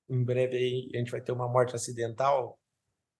em 0.08 0.24
breve 0.24 0.56
aí 0.56 0.90
a 0.94 0.98
gente 0.98 1.10
vai 1.10 1.20
ter 1.20 1.32
uma 1.32 1.48
morte 1.48 1.76
acidental? 1.76 2.58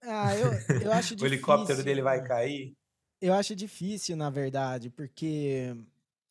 Ah, 0.03 0.35
eu, 0.35 0.51
eu 0.81 0.93
acho 0.93 1.15
difícil. 1.15 1.19
o 1.23 1.27
helicóptero 1.27 1.83
dele 1.83 2.03
vai 2.03 2.23
cair? 2.23 2.75
Eu 3.21 3.35
acho 3.35 3.55
difícil, 3.55 4.17
na 4.17 4.31
verdade, 4.31 4.91
porque, 4.91 5.75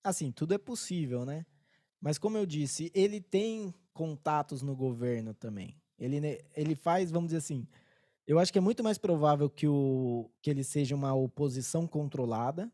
assim, 0.04 0.32
tudo 0.32 0.54
é 0.54 0.58
possível, 0.58 1.26
né? 1.26 1.46
Mas 2.00 2.18
como 2.18 2.38
eu 2.38 2.46
disse, 2.46 2.90
ele 2.94 3.20
tem 3.20 3.74
contatos 3.94 4.62
no 4.62 4.76
governo 4.76 5.34
também. 5.34 5.76
Ele, 6.00 6.40
ele 6.56 6.76
faz, 6.76 7.12
vamos 7.12 7.28
dizer 7.28 7.40
assim, 7.40 7.68
eu 8.28 8.38
acho 8.38 8.52
que 8.52 8.60
é 8.60 8.62
muito 8.62 8.84
mais 8.84 8.98
provável 8.98 9.50
que, 9.50 9.68
o, 9.68 10.30
que 10.42 10.50
ele 10.50 10.64
seja 10.64 10.94
uma 10.94 11.14
oposição 11.16 11.88
controlada 11.88 12.72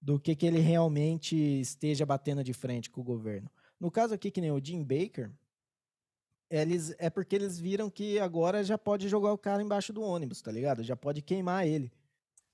do 0.00 0.18
que 0.18 0.34
que 0.34 0.46
ele 0.46 0.60
realmente 0.60 1.36
esteja 1.36 2.06
batendo 2.06 2.42
de 2.42 2.52
frente 2.52 2.88
com 2.88 3.00
o 3.00 3.04
governo. 3.04 3.50
No 3.78 3.90
caso 3.90 4.14
aqui, 4.14 4.30
que 4.30 4.40
nem 4.40 4.52
o 4.52 4.64
Jim 4.64 4.82
Baker, 4.82 5.30
eles, 6.48 6.94
é 6.98 7.10
porque 7.10 7.34
eles 7.34 7.58
viram 7.58 7.90
que 7.90 8.18
agora 8.18 8.62
já 8.62 8.78
pode 8.78 9.08
jogar 9.08 9.32
o 9.32 9.38
cara 9.38 9.62
embaixo 9.62 9.92
do 9.92 10.02
ônibus, 10.02 10.40
tá 10.40 10.52
ligado? 10.52 10.82
Já 10.82 10.94
pode 10.94 11.22
queimar 11.22 11.66
ele. 11.66 11.90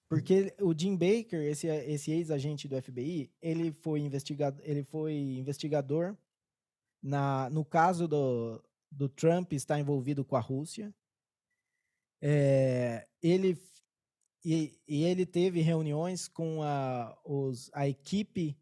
Porque 0.09 0.55
o 0.61 0.73
Jim 0.77 0.97
Baker, 0.97 1.41
esse, 1.41 1.67
esse 1.67 2.11
ex-agente 2.11 2.67
do 2.67 2.81
FBI, 2.81 3.31
ele 3.43 3.73
foi, 3.73 4.01
investigado, 4.01 4.63
ele 4.65 4.83
foi 4.83 5.15
investigador 5.15 6.17
na, 7.03 7.51
no 7.51 7.65
caso 7.65 8.09
do, 8.09 8.63
do 8.91 9.09
Trump 9.09 9.53
estar 9.53 9.79
envolvido 9.79 10.25
com 10.25 10.37
a 10.37 10.41
Rússia. 10.41 10.95
É, 12.21 13.07
ele 13.23 13.57
e, 14.45 14.81
e, 14.87 15.05
ele 15.05 15.27
teve 15.27 15.61
reuniões 15.61 16.29
com 16.29 16.63
a, 16.63 17.17
os, 17.25 17.71
a 17.75 17.89
equipe 17.89 18.57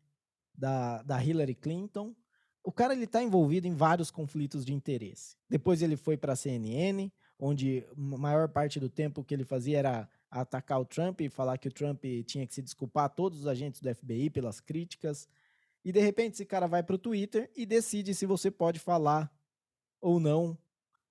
da, 0.54 1.02
da 1.02 1.22
Hillary 1.22 1.54
Clinton. 1.54 2.14
O 2.62 2.72
cara 2.72 2.94
ele 2.94 3.04
está 3.04 3.22
envolvido 3.22 3.66
em 3.68 3.74
vários 3.74 4.11
conflitos 4.11 4.64
de 4.64 4.72
interesse. 4.72 5.36
Depois 5.48 5.82
ele 5.82 5.96
foi 5.96 6.16
para 6.16 6.32
a 6.32 6.36
CNN, 6.36 7.11
onde 7.38 7.86
a 7.92 8.18
maior 8.18 8.48
parte 8.48 8.80
do 8.80 8.88
tempo 8.88 9.22
que 9.22 9.34
ele 9.34 9.44
fazia 9.44 9.78
era 9.78 10.09
atacar 10.30 10.80
o 10.80 10.84
Trump 10.84 11.20
e 11.20 11.28
falar 11.28 11.59
que 11.59 11.68
o 11.68 11.72
Trump 11.72 12.02
tinha 12.26 12.46
que 12.46 12.54
se 12.54 12.62
desculpar 12.62 13.04
a 13.04 13.09
todos 13.09 13.40
os 13.40 13.46
agentes 13.46 13.80
do 13.80 13.94
FBI 13.94 14.30
pelas 14.30 14.61
críticas. 14.61 15.28
E 15.84 15.92
de 15.92 16.00
repente 16.00 16.34
esse 16.34 16.44
cara 16.44 16.66
vai 16.66 16.82
para 16.82 16.96
o 16.96 16.98
Twitter 16.98 17.50
e 17.54 17.64
decide 17.64 18.14
se 18.14 18.26
você 18.26 18.50
pode 18.50 18.80
falar 18.80 19.32
ou 20.00 20.18
não 20.18 20.59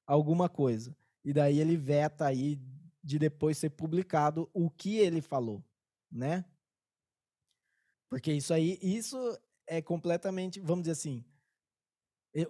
alguma 0.05 0.49
coisa. 0.49 0.95
E 1.26 1.34
daí 1.34 1.59
ele 1.59 1.76
veta 1.76 2.26
aí 2.28 2.57
de 3.03 3.19
depois 3.19 3.57
ser 3.57 3.71
publicado 3.71 4.49
o 4.53 4.69
que 4.69 4.97
ele 4.97 5.21
falou, 5.21 5.61
né? 6.11 6.45
Porque 8.09 8.32
isso 8.32 8.53
aí, 8.53 8.80
isso 8.82 9.17
é 9.67 9.82
completamente, 9.82 10.59
vamos 10.59 10.84
dizer 10.84 10.93
assim, 10.93 11.26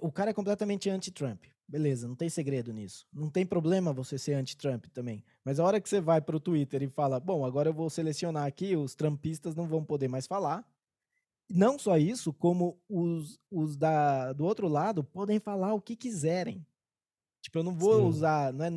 o 0.02 0.12
cara 0.12 0.32
é 0.32 0.34
completamente 0.34 0.90
anti-Trump. 0.90 1.46
Beleza, 1.68 2.08
não 2.08 2.16
tem 2.16 2.30
segredo 2.30 2.72
nisso. 2.72 3.08
Não 3.12 3.30
tem 3.30 3.46
problema 3.46 3.94
você 3.94 4.18
ser 4.20 4.34
anti-Trump 4.34 4.86
também. 4.88 5.24
Mas 5.44 5.60
a 5.60 5.64
hora 5.64 5.82
que 5.82 5.90
você 5.90 6.00
vai 6.00 6.22
para 6.22 6.36
o 6.36 6.40
Twitter 6.40 6.84
e 6.84 6.88
fala, 6.88 7.20
bom, 7.20 7.46
agora 7.46 7.70
eu 7.70 7.74
vou 7.74 7.90
selecionar 7.90 8.46
aqui, 8.46 8.76
os 8.76 8.94
trumpistas 8.94 9.56
não 9.56 9.68
vão 9.68 9.84
poder 9.84 10.08
mais 10.08 10.28
falar, 10.28 10.68
não 11.50 11.80
só 11.80 11.98
isso, 11.98 12.34
como 12.34 12.80
os, 12.90 13.40
os 13.50 13.78
da, 13.78 14.34
do 14.34 14.46
outro 14.46 14.68
lado 14.68 15.04
podem 15.04 15.40
falar 15.40 15.74
o 15.74 15.82
que 15.82 15.96
quiserem. 15.96 16.66
Tipo, 17.46 17.60
eu 17.60 17.64
não 17.64 17.76
vou 17.76 18.00
Sim. 18.00 18.06
usar. 18.08 18.52
Não 18.54 18.66
é, 18.66 18.72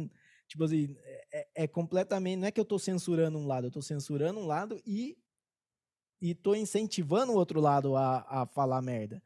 tipo 0.46 0.62
assim, 0.62 0.94
é, 1.32 1.48
é, 1.54 1.66
completamente. 1.66 2.38
Não 2.38 2.48
é 2.48 2.50
que 2.50 2.60
eu 2.60 2.64
estou 2.64 2.78
censurando 2.78 3.38
um 3.38 3.46
lado, 3.46 3.64
eu 3.64 3.68
estou 3.68 3.82
censurando 3.82 4.38
um 4.38 4.46
lado 4.46 4.80
e. 4.86 5.16
E 6.20 6.34
tô 6.34 6.54
incentivando 6.54 7.32
o 7.32 7.36
outro 7.36 7.60
lado 7.60 7.96
a, 7.96 8.42
a 8.42 8.46
falar 8.46 8.82
merda. 8.82 9.22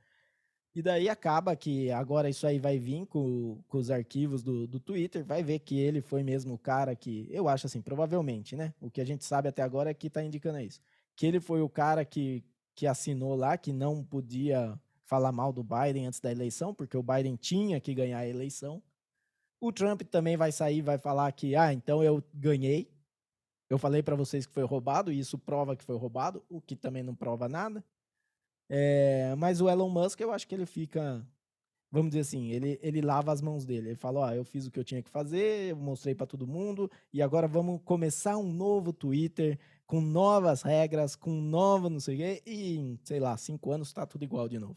E 0.75 0.83
daí 0.83 1.09
acaba 1.09 1.57
que 1.57 1.91
agora 1.91 2.29
isso 2.29 2.47
aí 2.47 2.59
vai 2.59 2.79
vir 2.79 3.07
com, 3.07 3.63
com 3.67 3.79
os 3.79 3.91
arquivos 3.91 4.43
do, 4.43 4.67
do 4.67 4.79
Twitter, 4.79 5.25
vai 5.25 5.43
ver 5.43 5.59
que 5.61 5.79
ele 5.79 6.03
foi 6.03 6.23
mesmo 6.23 6.55
o 6.55 6.59
cara 6.59 6.95
que. 6.95 7.27
Eu 7.31 7.49
acho 7.49 7.67
assim, 7.67 7.83
provavelmente, 7.83 8.55
né? 8.55 8.75
O 8.81 8.91
que 8.91 9.01
a 9.01 9.05
gente 9.05 9.25
sabe 9.25 9.49
até 9.49 9.63
agora 9.63 9.91
é 9.91 9.95
que 9.95 10.09
tá 10.09 10.23
indicando 10.23 10.61
isso. 10.61 10.81
Que 11.17 11.27
ele 11.27 11.41
foi 11.41 11.63
o 11.63 11.69
cara 11.69 12.05
que, 12.05 12.45
que 12.77 12.87
assinou 12.87 13.35
lá, 13.35 13.57
que 13.57 13.73
não 13.73 14.05
podia 14.05 14.79
falar 15.05 15.33
mal 15.33 15.53
do 15.53 15.65
Biden 15.65 16.07
antes 16.07 16.21
da 16.21 16.31
eleição, 16.31 16.73
porque 16.73 16.97
o 16.97 17.03
Biden 17.03 17.37
tinha 17.37 17.81
que 17.81 17.93
ganhar 17.93 18.19
a 18.19 18.29
eleição. 18.29 18.83
O 19.63 19.71
Trump 19.73 20.03
também 20.03 20.37
vai 20.37 20.51
sair, 20.51 20.83
vai 20.83 20.99
falar 20.99 21.31
que, 21.31 21.55
ah, 21.55 21.73
então 21.73 22.03
eu 22.03 22.21
ganhei. 22.35 22.91
Eu 23.71 23.79
falei 23.79 24.03
para 24.03 24.17
vocês 24.17 24.45
que 24.45 24.53
foi 24.53 24.65
roubado, 24.65 25.13
e 25.13 25.21
isso 25.21 25.39
prova 25.39 25.77
que 25.77 25.85
foi 25.85 25.97
roubado, 25.97 26.45
o 26.49 26.61
que 26.61 26.75
também 26.75 27.05
não 27.05 27.15
prova 27.15 27.49
nada. 27.49 27.85
É, 28.69 29.37
mas 29.37 29.61
o 29.61 29.69
Elon 29.71 29.89
Musk, 29.89 30.21
eu 30.21 30.33
acho 30.33 30.49
que 30.49 30.55
ele 30.57 30.67
fica, 30.67 31.25
vamos 31.93 32.11
dizer 32.11 32.23
assim, 32.23 32.51
ele, 32.51 32.77
ele 32.83 33.01
lava 33.01 33.31
as 33.31 33.41
mãos 33.41 33.65
dele. 33.65 33.91
Ele 33.91 33.97
fala, 33.97 34.19
ó, 34.19 34.33
eu 34.33 34.45
fiz 34.45 34.67
o 34.67 34.71
que 34.73 34.81
eu 34.81 34.85
tinha 34.85 35.01
que 35.01 35.09
fazer, 35.09 35.71
eu 35.71 35.77
mostrei 35.77 36.13
para 36.13 36.27
todo 36.27 36.45
mundo, 36.45 36.91
e 37.13 37.23
agora 37.23 37.47
vamos 37.47 37.81
começar 37.85 38.37
um 38.37 38.53
novo 38.53 38.93
Twitter 38.93 39.61
com 39.87 40.01
novas 40.01 40.63
regras, 40.63 41.15
com 41.15 41.41
novo 41.41 41.89
não 41.89 42.01
sei 42.01 42.17
o 42.17 42.19
quê, 42.19 42.43
e 42.45 42.77
em, 42.79 42.99
sei 43.05 43.21
lá, 43.21 43.37
cinco 43.37 43.71
anos 43.71 43.89
está 43.89 44.05
tudo 44.05 44.25
igual 44.25 44.49
de 44.49 44.59
novo. 44.59 44.77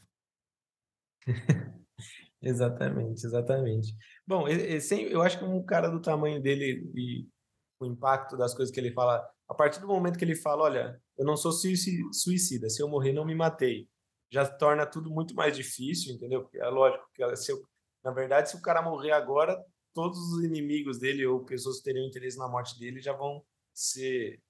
exatamente, 2.46 3.26
exatamente. 3.26 3.96
Bom, 4.26 4.48
eu 4.48 5.22
acho 5.22 5.40
que 5.40 5.46
um 5.46 5.64
cara 5.64 5.90
do 5.90 6.02
tamanho 6.02 6.42
dele 6.42 6.90
e 6.96 7.28
o 7.80 7.86
impacto 7.86 8.38
das 8.38 8.54
coisas 8.54 8.74
que 8.74 8.80
ele 8.80 8.92
fala, 8.92 9.28
a 9.48 9.54
partir 9.54 9.80
do 9.80 9.88
momento 9.88 10.18
que 10.18 10.24
ele 10.26 10.36
fala, 10.36 10.64
olha, 10.64 11.02
eu 11.18 11.26
não 11.26 11.36
sou 11.36 11.52
suicida, 11.52 12.70
se 12.70 12.82
eu 12.82 12.88
morrer 12.88 13.14
não 13.14 13.26
me 13.26 13.36
matei, 13.36 13.88
já 14.32 14.46
torna 14.46 14.86
tudo 14.86 15.10
muito 15.10 15.36
mais 15.36 15.56
difícil, 15.56 16.14
entendeu? 16.14 16.42
Porque 16.42 16.58
é 16.58 16.68
lógico 16.68 17.06
que 17.14 17.36
se 17.36 17.52
eu, 17.52 17.62
na 18.04 18.12
verdade, 18.12 18.50
se 18.50 18.56
o 18.56 18.62
cara 18.62 18.82
morrer 18.82 19.12
agora, 19.12 19.58
todos 19.94 20.20
os 20.20 20.44
inimigos 20.44 21.00
dele 21.00 21.26
ou 21.26 21.46
pessoas 21.46 21.78
que 21.78 21.84
teriam 21.84 22.06
interesse 22.06 22.38
na 22.38 22.48
morte 22.48 22.78
dele 22.78 23.02
já 23.02 23.14
vão 23.14 23.44
ser 23.74 24.42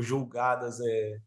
julgadas, 0.00 0.80
é, 0.80 1.20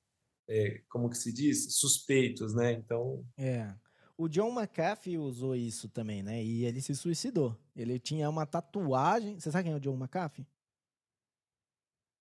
é, 0.48 0.82
como 0.90 1.10
que 1.10 1.18
se 1.18 1.34
diz? 1.34 1.78
Suspeitos, 1.78 2.54
né? 2.54 2.74
Então... 2.74 3.26
É. 3.38 3.74
O 4.18 4.30
John 4.30 4.52
McAfee 4.58 5.18
usou 5.18 5.56
isso 5.56 5.90
também, 5.90 6.24
né? 6.24 6.42
E 6.44 6.66
ele 6.66 6.82
se 6.82 6.96
suicidou. 6.96 7.58
Ele 7.76 8.00
tinha 8.00 8.30
uma 8.30 8.46
tatuagem. 8.46 9.40
Você 9.40 9.52
sabe 9.52 9.66
quem 9.66 9.74
é 9.74 9.76
o 9.76 9.80
John 9.80 9.98
McAfee? 9.98 10.48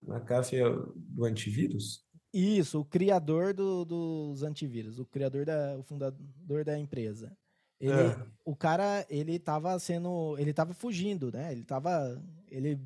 McAfee 0.03 0.61
é 0.61 0.65
do 0.97 1.25
antivírus? 1.25 2.05
Isso, 2.33 2.81
o 2.81 2.85
criador 2.85 3.55
do, 3.55 3.85
dos 3.85 4.43
antivírus, 4.43 4.99
o 4.99 5.07
criador 5.07 5.47
da, 5.47 5.79
o 5.79 5.85
fundador 5.85 6.65
da 6.65 6.77
empresa. 6.77 7.37
Ele, 7.79 7.93
é. 7.93 8.27
O 8.45 8.57
cara, 8.57 9.07
ele 9.09 9.39
tava 9.39 9.79
sendo, 9.79 10.37
ele 10.39 10.53
tava 10.53 10.75
fugindo, 10.75 11.31
né? 11.31 11.53
Ele 11.53 11.65
tava, 11.65 12.21
ele 12.51 12.81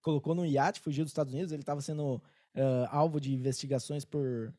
colocou 0.00 0.34
no 0.34 0.46
iate, 0.46 0.80
fugiu 0.80 1.04
dos 1.04 1.10
Estados 1.10 1.32
Unidos, 1.32 1.52
ele 1.52 1.64
tava 1.64 1.80
sendo 1.80 2.16
uh, 2.16 2.86
alvo 2.90 3.20
de 3.20 3.34
investigações 3.34 4.04
por 4.04 4.54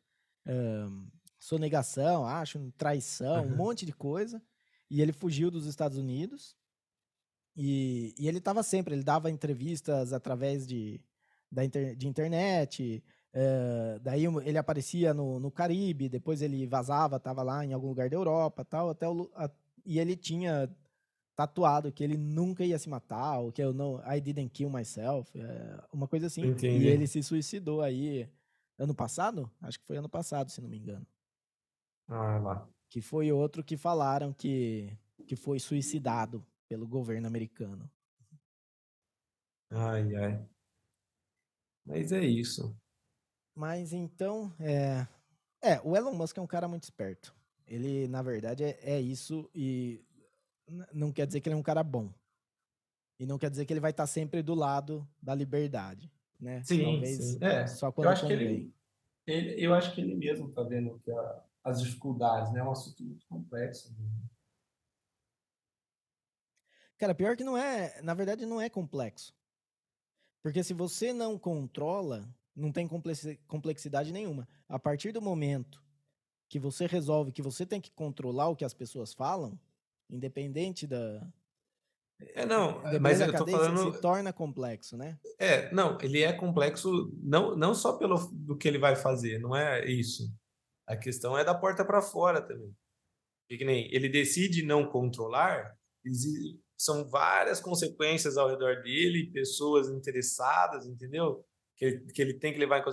uh, 0.47 1.07
sonegação, 1.43 2.25
acho, 2.25 2.71
traição, 2.77 3.45
um 3.45 3.55
monte 3.55 3.85
de 3.85 3.91
coisa. 3.91 4.41
E 4.89 5.01
ele 5.01 5.11
fugiu 5.11 5.51
dos 5.51 5.65
Estados 5.65 5.97
Unidos. 5.97 6.55
E, 7.55 8.15
e 8.17 8.29
ele 8.29 8.37
estava 8.37 8.63
sempre, 8.63 8.95
ele 8.95 9.03
dava 9.03 9.29
entrevistas 9.29 10.13
através 10.13 10.65
de, 10.65 11.01
da 11.51 11.65
inter, 11.65 11.97
de 11.97 12.07
internet. 12.07 13.03
Uh, 13.33 13.99
daí 13.99 14.23
ele 14.45 14.57
aparecia 14.57 15.13
no, 15.13 15.37
no 15.37 15.51
Caribe, 15.51 16.07
depois 16.07 16.41
ele 16.41 16.65
vazava, 16.65 17.17
estava 17.17 17.43
lá 17.43 17.65
em 17.65 17.73
algum 17.73 17.89
lugar 17.89 18.09
da 18.09 18.15
Europa 18.15 18.63
tal, 18.63 18.91
até 18.91 19.09
o, 19.09 19.29
a, 19.35 19.49
e 19.85 19.99
ele 19.99 20.15
tinha 20.15 20.73
tatuado 21.35 21.91
que 21.91 22.03
ele 22.03 22.15
nunca 22.15 22.63
ia 22.63 22.79
se 22.79 22.87
matar, 22.87 23.39
ou 23.39 23.51
que 23.51 23.61
eu 23.61 23.73
não, 23.73 23.99
I 24.07 24.21
didn't 24.21 24.51
kill 24.51 24.69
myself, 24.69 25.29
é, 25.37 25.83
uma 25.91 26.07
coisa 26.07 26.27
assim. 26.27 26.45
Entendi. 26.45 26.85
E 26.85 26.87
ele 26.87 27.05
se 27.05 27.21
suicidou 27.21 27.81
aí 27.81 28.29
ano 28.77 28.95
passado? 28.95 29.51
Acho 29.61 29.79
que 29.79 29.85
foi 29.85 29.97
ano 29.97 30.09
passado, 30.09 30.49
se 30.49 30.61
não 30.61 30.69
me 30.69 30.77
engano. 30.77 31.05
Ah, 32.07 32.37
lá. 32.39 32.69
Que 32.89 33.01
foi 33.01 33.31
outro 33.31 33.63
que 33.63 33.77
falaram 33.77 34.33
que, 34.33 34.97
que 35.27 35.35
foi 35.35 35.59
suicidado 35.59 36.45
pelo 36.67 36.87
governo 36.87 37.27
americano. 37.27 37.89
Ai, 39.71 40.15
ai. 40.15 40.45
Mas 41.85 42.11
é 42.11 42.23
isso. 42.23 42.75
Mas 43.55 43.93
então, 43.93 44.53
é... 44.59 45.07
é, 45.61 45.81
o 45.83 45.95
Elon 45.95 46.13
Musk 46.13 46.37
é 46.37 46.41
um 46.41 46.47
cara 46.47 46.67
muito 46.67 46.83
esperto. 46.83 47.35
Ele, 47.67 48.07
na 48.07 48.21
verdade, 48.21 48.63
é, 48.63 48.79
é 48.81 48.99
isso 48.99 49.49
e 49.53 50.03
não 50.93 51.11
quer 51.11 51.25
dizer 51.25 51.41
que 51.41 51.49
ele 51.49 51.55
é 51.55 51.57
um 51.57 51.63
cara 51.63 51.83
bom. 51.83 52.11
E 53.19 53.25
não 53.25 53.37
quer 53.37 53.49
dizer 53.49 53.65
que 53.65 53.73
ele 53.73 53.79
vai 53.79 53.91
estar 53.91 54.07
sempre 54.07 54.41
do 54.41 54.53
lado 54.53 55.07
da 55.21 55.33
liberdade, 55.33 56.11
né? 56.39 56.61
Sim, 56.63 56.83
Talvez 56.83 57.17
sim. 57.17 57.37
É, 57.41 57.67
só 57.67 57.91
quando 57.91 58.07
eu 58.07 58.11
acho 58.11 58.27
que 58.27 58.33
ele, 58.33 58.73
ele, 59.25 59.65
eu 59.65 59.73
acho 59.73 59.93
que 59.93 60.01
ele 60.01 60.15
mesmo 60.15 60.49
está 60.49 60.63
vendo 60.63 60.99
que 60.99 61.11
a, 61.11 61.43
as 61.63 61.81
dificuldades, 61.81 62.51
né? 62.51 62.59
É 62.59 62.63
um 62.63 62.71
assunto 62.71 63.03
muito 63.03 63.25
complexo. 63.27 63.91
Né? 63.93 64.05
Cara, 66.97 67.15
pior 67.15 67.35
que 67.35 67.43
não 67.43 67.57
é, 67.57 68.01
na 68.01 68.13
verdade 68.13 68.45
não 68.45 68.59
é 68.59 68.69
complexo. 68.69 69.33
Porque 70.41 70.63
se 70.63 70.73
você 70.73 71.13
não 71.13 71.37
controla, 71.39 72.27
não 72.55 72.71
tem 72.71 72.87
complexidade 73.47 74.11
nenhuma. 74.11 74.47
A 74.67 74.77
partir 74.77 75.11
do 75.11 75.21
momento 75.21 75.81
que 76.49 76.59
você 76.59 76.85
resolve 76.85 77.31
que 77.31 77.41
você 77.41 77.65
tem 77.65 77.81
que 77.81 77.89
controlar 77.91 78.49
o 78.49 78.55
que 78.55 78.65
as 78.65 78.73
pessoas 78.73 79.13
falam, 79.13 79.57
independente 80.09 80.85
da. 80.85 81.25
É, 82.19 82.45
não, 82.45 82.81
mas 83.01 83.19
eu 83.19 83.35
tô 83.35 83.47
falando. 83.47 83.93
Se 83.93 84.01
torna 84.01 84.31
complexo, 84.31 84.95
né? 84.95 85.17
É, 85.39 85.73
não, 85.73 85.97
ele 85.99 86.21
é 86.21 86.31
complexo 86.31 87.11
não, 87.23 87.55
não 87.55 87.73
só 87.73 87.97
pelo 87.97 88.17
do 88.31 88.55
que 88.55 88.67
ele 88.67 88.77
vai 88.77 88.95
fazer, 88.95 89.39
não 89.39 89.55
é 89.55 89.89
isso. 89.89 90.31
A 90.87 90.97
questão 90.97 91.37
é 91.37 91.43
da 91.43 91.55
porta 91.55 91.85
para 91.85 92.01
fora 92.01 92.41
também. 92.41 92.75
Porque 93.47 93.65
nem 93.65 93.93
ele 93.93 94.09
decide 94.09 94.65
não 94.65 94.89
controlar, 94.89 95.77
são 96.77 97.07
várias 97.07 97.61
consequências 97.61 98.37
ao 98.37 98.49
redor 98.49 98.81
dele, 98.81 99.31
pessoas 99.31 99.89
interessadas, 99.89 100.85
entendeu? 100.85 101.45
Que 101.77 101.85
ele, 101.85 102.11
que 102.11 102.21
ele 102.21 102.33
tem 102.33 102.53
que 102.53 102.59
levar 102.59 102.79
em 102.79 102.83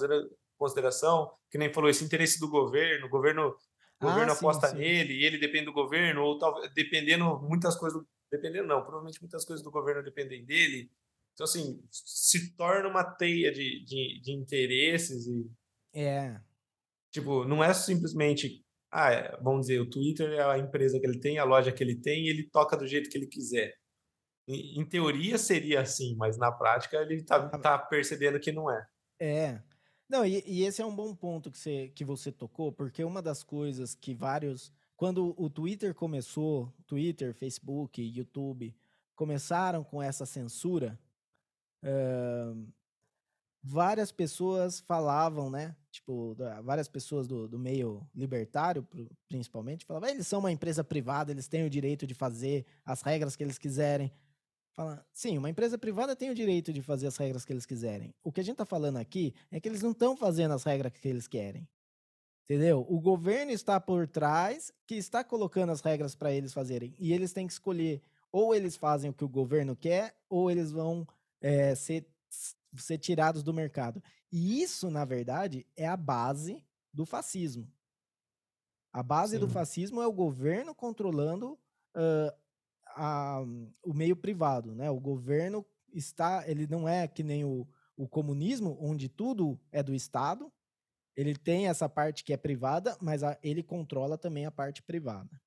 consideração, 0.57 1.32
que 1.51 1.59
nem 1.59 1.72
falou, 1.72 1.91
esse 1.91 2.05
interesse 2.05 2.38
do 2.38 2.49
governo, 2.49 3.07
o 3.07 3.11
governo, 3.11 3.49
o 3.49 4.07
ah, 4.07 4.11
governo 4.11 4.32
sim, 4.32 4.38
aposta 4.38 4.68
sim. 4.68 4.76
nele, 4.76 5.14
e 5.14 5.24
ele 5.24 5.38
depende 5.38 5.66
do 5.66 5.72
governo, 5.72 6.22
ou 6.22 6.38
talvez 6.38 6.72
dependendo 6.74 7.41
muitas 7.41 7.76
coisas, 7.76 8.03
dependendo 8.30 8.68
não, 8.68 8.82
provavelmente 8.82 9.20
muitas 9.20 9.45
coisas 9.45 9.64
do 9.64 9.70
governo 9.70 10.03
dependem 10.03 10.45
dele. 10.45 10.91
Então, 11.34 11.45
assim, 11.45 11.82
se 11.91 12.55
torna 12.55 12.88
uma 12.88 13.05
teia 13.05 13.51
de, 13.51 13.84
de, 13.84 14.20
de 14.20 14.32
interesses 14.32 15.26
e... 15.26 15.51
É. 15.95 16.41
Tipo, 17.11 17.45
não 17.45 17.63
é 17.63 17.73
simplesmente 17.75 18.63
ah, 18.93 19.13
é, 19.13 19.37
vamos 19.41 19.63
dizer, 19.63 19.81
o 19.81 19.89
Twitter 19.89 20.33
é 20.33 20.43
a 20.43 20.59
empresa 20.59 20.99
que 20.99 21.07
ele 21.07 21.21
tem, 21.21 21.39
a 21.39 21.45
loja 21.45 21.71
que 21.71 21.83
ele 21.83 21.95
tem, 21.95 22.27
e 22.27 22.29
ele 22.29 22.51
toca 22.51 22.77
do 22.77 22.87
jeito 22.87 23.09
que 23.09 23.17
ele 23.17 23.27
quiser. 23.27 23.73
Em, 24.49 24.81
em 24.81 24.85
teoria 24.85 25.39
seria 25.39 25.81
assim, 25.81 26.17
mas 26.17 26.37
na 26.37 26.51
prática 26.51 26.97
ele 26.97 27.17
está 27.17 27.49
tá 27.59 27.79
percebendo 27.79 28.41
que 28.41 28.51
não 28.51 28.71
é. 28.71 28.87
É. 29.21 29.63
Não, 30.09 30.27
e, 30.27 30.43
e, 30.45 30.65
esse 30.65 30.83
é 30.83 30.87
um 30.87 30.95
bom 30.95 31.15
ponto 31.15 31.53
que 31.53 31.59
você, 31.59 31.89
que 31.95 32.05
você 32.05 32.33
tocou, 32.33 32.73
porque 32.73 33.05
uma 33.05 33.23
das 33.23 33.45
coisas 33.45 33.95
que 33.95 34.13
vários. 34.13 34.73
Quando 34.97 35.35
o 35.39 35.49
Twitter 35.49 35.95
começou, 35.95 36.71
Twitter, 36.87 37.33
Facebook, 37.33 38.03
YouTube, 38.03 38.75
começaram 39.15 39.85
com 39.85 40.03
essa 40.03 40.27
censura, 40.27 40.99
uh, 41.85 42.67
várias 43.63 44.13
pessoas 44.13 44.81
falavam, 44.81 45.49
né? 45.49 45.77
Tipo, 46.11 46.35
várias 46.65 46.89
pessoas 46.89 47.29
do, 47.29 47.47
do 47.47 47.57
meio 47.57 48.05
libertário, 48.13 48.85
principalmente, 49.29 49.85
falavam: 49.85 50.09
eles 50.09 50.27
são 50.27 50.41
uma 50.41 50.51
empresa 50.51 50.83
privada, 50.83 51.31
eles 51.31 51.47
têm 51.47 51.65
o 51.65 51.71
direito 51.71 52.05
de 52.05 52.15
fazer 52.15 52.67
as 52.85 53.01
regras 53.01 53.37
que 53.37 53.45
eles 53.45 53.59
quiserem. 53.59 54.13
Fala, 54.73 55.07
sim, 55.13 55.39
uma 55.39 55.49
empresa 55.49 55.79
privada 55.79 56.17
tem 56.17 56.29
o 56.29 56.35
direito 56.35 56.73
de 56.73 56.83
fazer 56.83 57.07
as 57.07 57.17
regras 57.17 57.45
que 57.45 57.53
eles 57.53 57.65
quiserem. 57.65 58.13
O 58.25 58.33
que 58.33 58.41
a 58.41 58.43
gente 58.43 58.55
está 58.55 58.65
falando 58.65 58.97
aqui 58.97 59.35
é 59.53 59.61
que 59.61 59.69
eles 59.69 59.83
não 59.83 59.93
estão 59.93 60.17
fazendo 60.17 60.53
as 60.53 60.65
regras 60.65 60.93
que 60.93 61.09
eles 61.09 61.29
querem. 61.29 61.69
Entendeu? 62.45 62.85
O 62.89 63.01
governo 63.01 63.53
está 63.53 63.81
por 63.81 64.09
trás, 64.09 64.73
que 64.89 64.97
está 64.97 65.23
colocando 65.23 65.71
as 65.71 65.81
regras 65.81 66.17
para 66.17 66.33
eles 66.33 66.53
fazerem. 66.53 66.93
E 66.99 67.13
eles 67.13 67.33
têm 67.33 67.47
que 67.47 67.53
escolher: 67.53 68.03
ou 68.33 68.53
eles 68.53 68.75
fazem 68.77 69.11
o 69.11 69.15
que 69.15 69.25
o 69.25 69.29
governo 69.29 69.77
quer, 69.77 70.17
ou 70.29 70.51
eles 70.51 70.73
vão 70.73 71.07
é, 71.41 71.75
ser, 71.77 72.05
ser 72.77 72.99
tirados 72.99 73.43
do 73.43 73.55
mercado. 73.55 74.03
E 74.31 74.62
isso, 74.62 74.91
na 74.91 75.05
verdade, 75.05 75.66
é 75.77 75.87
a 75.87 75.97
base 75.97 76.64
do 76.93 77.05
fascismo. 77.05 77.71
A 78.93 79.03
base 79.03 79.35
Sim. 79.35 79.41
do 79.41 79.49
fascismo 79.49 80.03
é 80.03 80.07
o 80.07 80.12
governo 80.12 80.75
controlando 80.75 81.53
uh, 81.97 82.33
a, 82.89 83.41
o 83.85 83.95
meio 83.95 84.16
privado, 84.16 84.75
né? 84.75 84.91
O 84.91 84.99
governo 84.99 85.64
está, 85.93 86.49
ele 86.49 86.66
não 86.66 86.89
é 86.89 87.07
que 87.07 87.23
nem 87.23 87.45
o, 87.45 87.66
o 87.97 88.09
comunismo, 88.09 88.77
onde 88.81 89.09
tudo 89.09 89.61
é 89.71 89.83
do 89.83 89.95
Estado. 89.95 90.53
Ele 91.16 91.37
tem 91.37 91.68
essa 91.68 91.89
parte 91.89 92.25
que 92.25 92.33
é 92.33 92.37
privada, 92.37 92.97
mas 93.01 93.23
a, 93.23 93.39
ele 93.43 93.62
controla 93.62 94.16
também 94.16 94.47
a 94.47 94.51
parte 94.51 94.83
privada. 94.83 95.41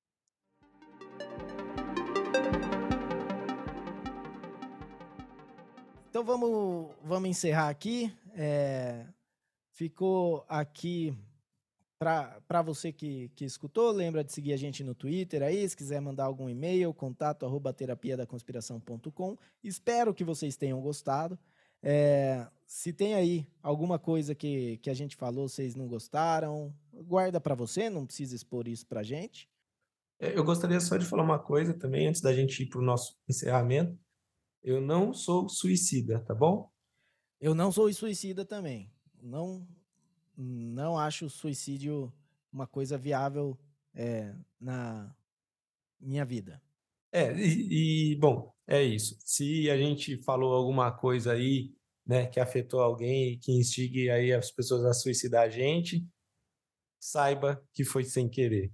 Então 6.14 6.22
vamos, 6.22 6.94
vamos 7.02 7.28
encerrar 7.28 7.68
aqui. 7.68 8.14
É, 8.36 9.04
ficou 9.72 10.44
aqui 10.48 11.12
para 11.98 12.62
você 12.62 12.92
que, 12.92 13.32
que 13.34 13.44
escutou, 13.44 13.90
lembra 13.90 14.22
de 14.22 14.32
seguir 14.32 14.52
a 14.52 14.56
gente 14.56 14.84
no 14.84 14.94
Twitter 14.94 15.42
aí, 15.42 15.68
se 15.68 15.76
quiser 15.76 16.00
mandar 16.00 16.26
algum 16.26 16.48
e-mail, 16.48 16.94
contato 16.94 17.44
arroba 17.44 17.72
terapia 17.72 18.16
da 18.16 18.28
conspiração.com. 18.28 19.36
Espero 19.60 20.14
que 20.14 20.22
vocês 20.22 20.56
tenham 20.56 20.80
gostado. 20.80 21.36
É, 21.82 22.46
se 22.64 22.92
tem 22.92 23.14
aí 23.14 23.44
alguma 23.60 23.98
coisa 23.98 24.36
que, 24.36 24.76
que 24.76 24.90
a 24.90 24.94
gente 24.94 25.16
falou, 25.16 25.48
vocês 25.48 25.74
não 25.74 25.88
gostaram, 25.88 26.72
guarda 26.92 27.40
para 27.40 27.56
você, 27.56 27.90
não 27.90 28.06
precisa 28.06 28.36
expor 28.36 28.68
isso 28.68 28.86
para 28.86 29.02
gente. 29.02 29.50
É, 30.20 30.38
eu 30.38 30.44
gostaria 30.44 30.78
só 30.78 30.96
de 30.96 31.06
falar 31.06 31.24
uma 31.24 31.40
coisa 31.40 31.74
também, 31.74 32.06
antes 32.06 32.20
da 32.20 32.32
gente 32.32 32.62
ir 32.62 32.66
para 32.66 32.78
o 32.78 32.84
nosso 32.84 33.18
encerramento. 33.28 33.98
Eu 34.64 34.80
não 34.80 35.12
sou 35.12 35.46
suicida, 35.46 36.18
tá 36.20 36.34
bom? 36.34 36.70
Eu 37.38 37.54
não 37.54 37.70
sou 37.70 37.92
suicida 37.92 38.46
também. 38.46 38.90
Não 39.22 39.68
não 40.36 40.98
acho 40.98 41.26
o 41.26 41.30
suicídio 41.30 42.12
uma 42.50 42.66
coisa 42.66 42.98
viável 42.98 43.56
é, 43.94 44.34
na 44.58 45.14
minha 46.00 46.24
vida. 46.24 46.60
É, 47.12 47.32
e, 47.36 48.12
e, 48.12 48.16
bom, 48.16 48.52
é 48.66 48.82
isso. 48.82 49.16
Se 49.20 49.70
a 49.70 49.76
gente 49.76 50.16
falou 50.24 50.54
alguma 50.54 50.90
coisa 50.90 51.32
aí, 51.32 51.72
né, 52.04 52.26
que 52.26 52.40
afetou 52.40 52.80
alguém, 52.80 53.38
que 53.38 53.52
instigue 53.52 54.10
aí 54.10 54.32
as 54.32 54.50
pessoas 54.50 54.84
a 54.84 54.92
suicidar 54.92 55.44
a 55.44 55.48
gente, 55.48 56.04
saiba 56.98 57.62
que 57.72 57.84
foi 57.84 58.02
sem 58.02 58.28
querer. 58.28 58.72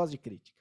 Gosta 0.00 0.12
de 0.12 0.18
crítica. 0.18 0.58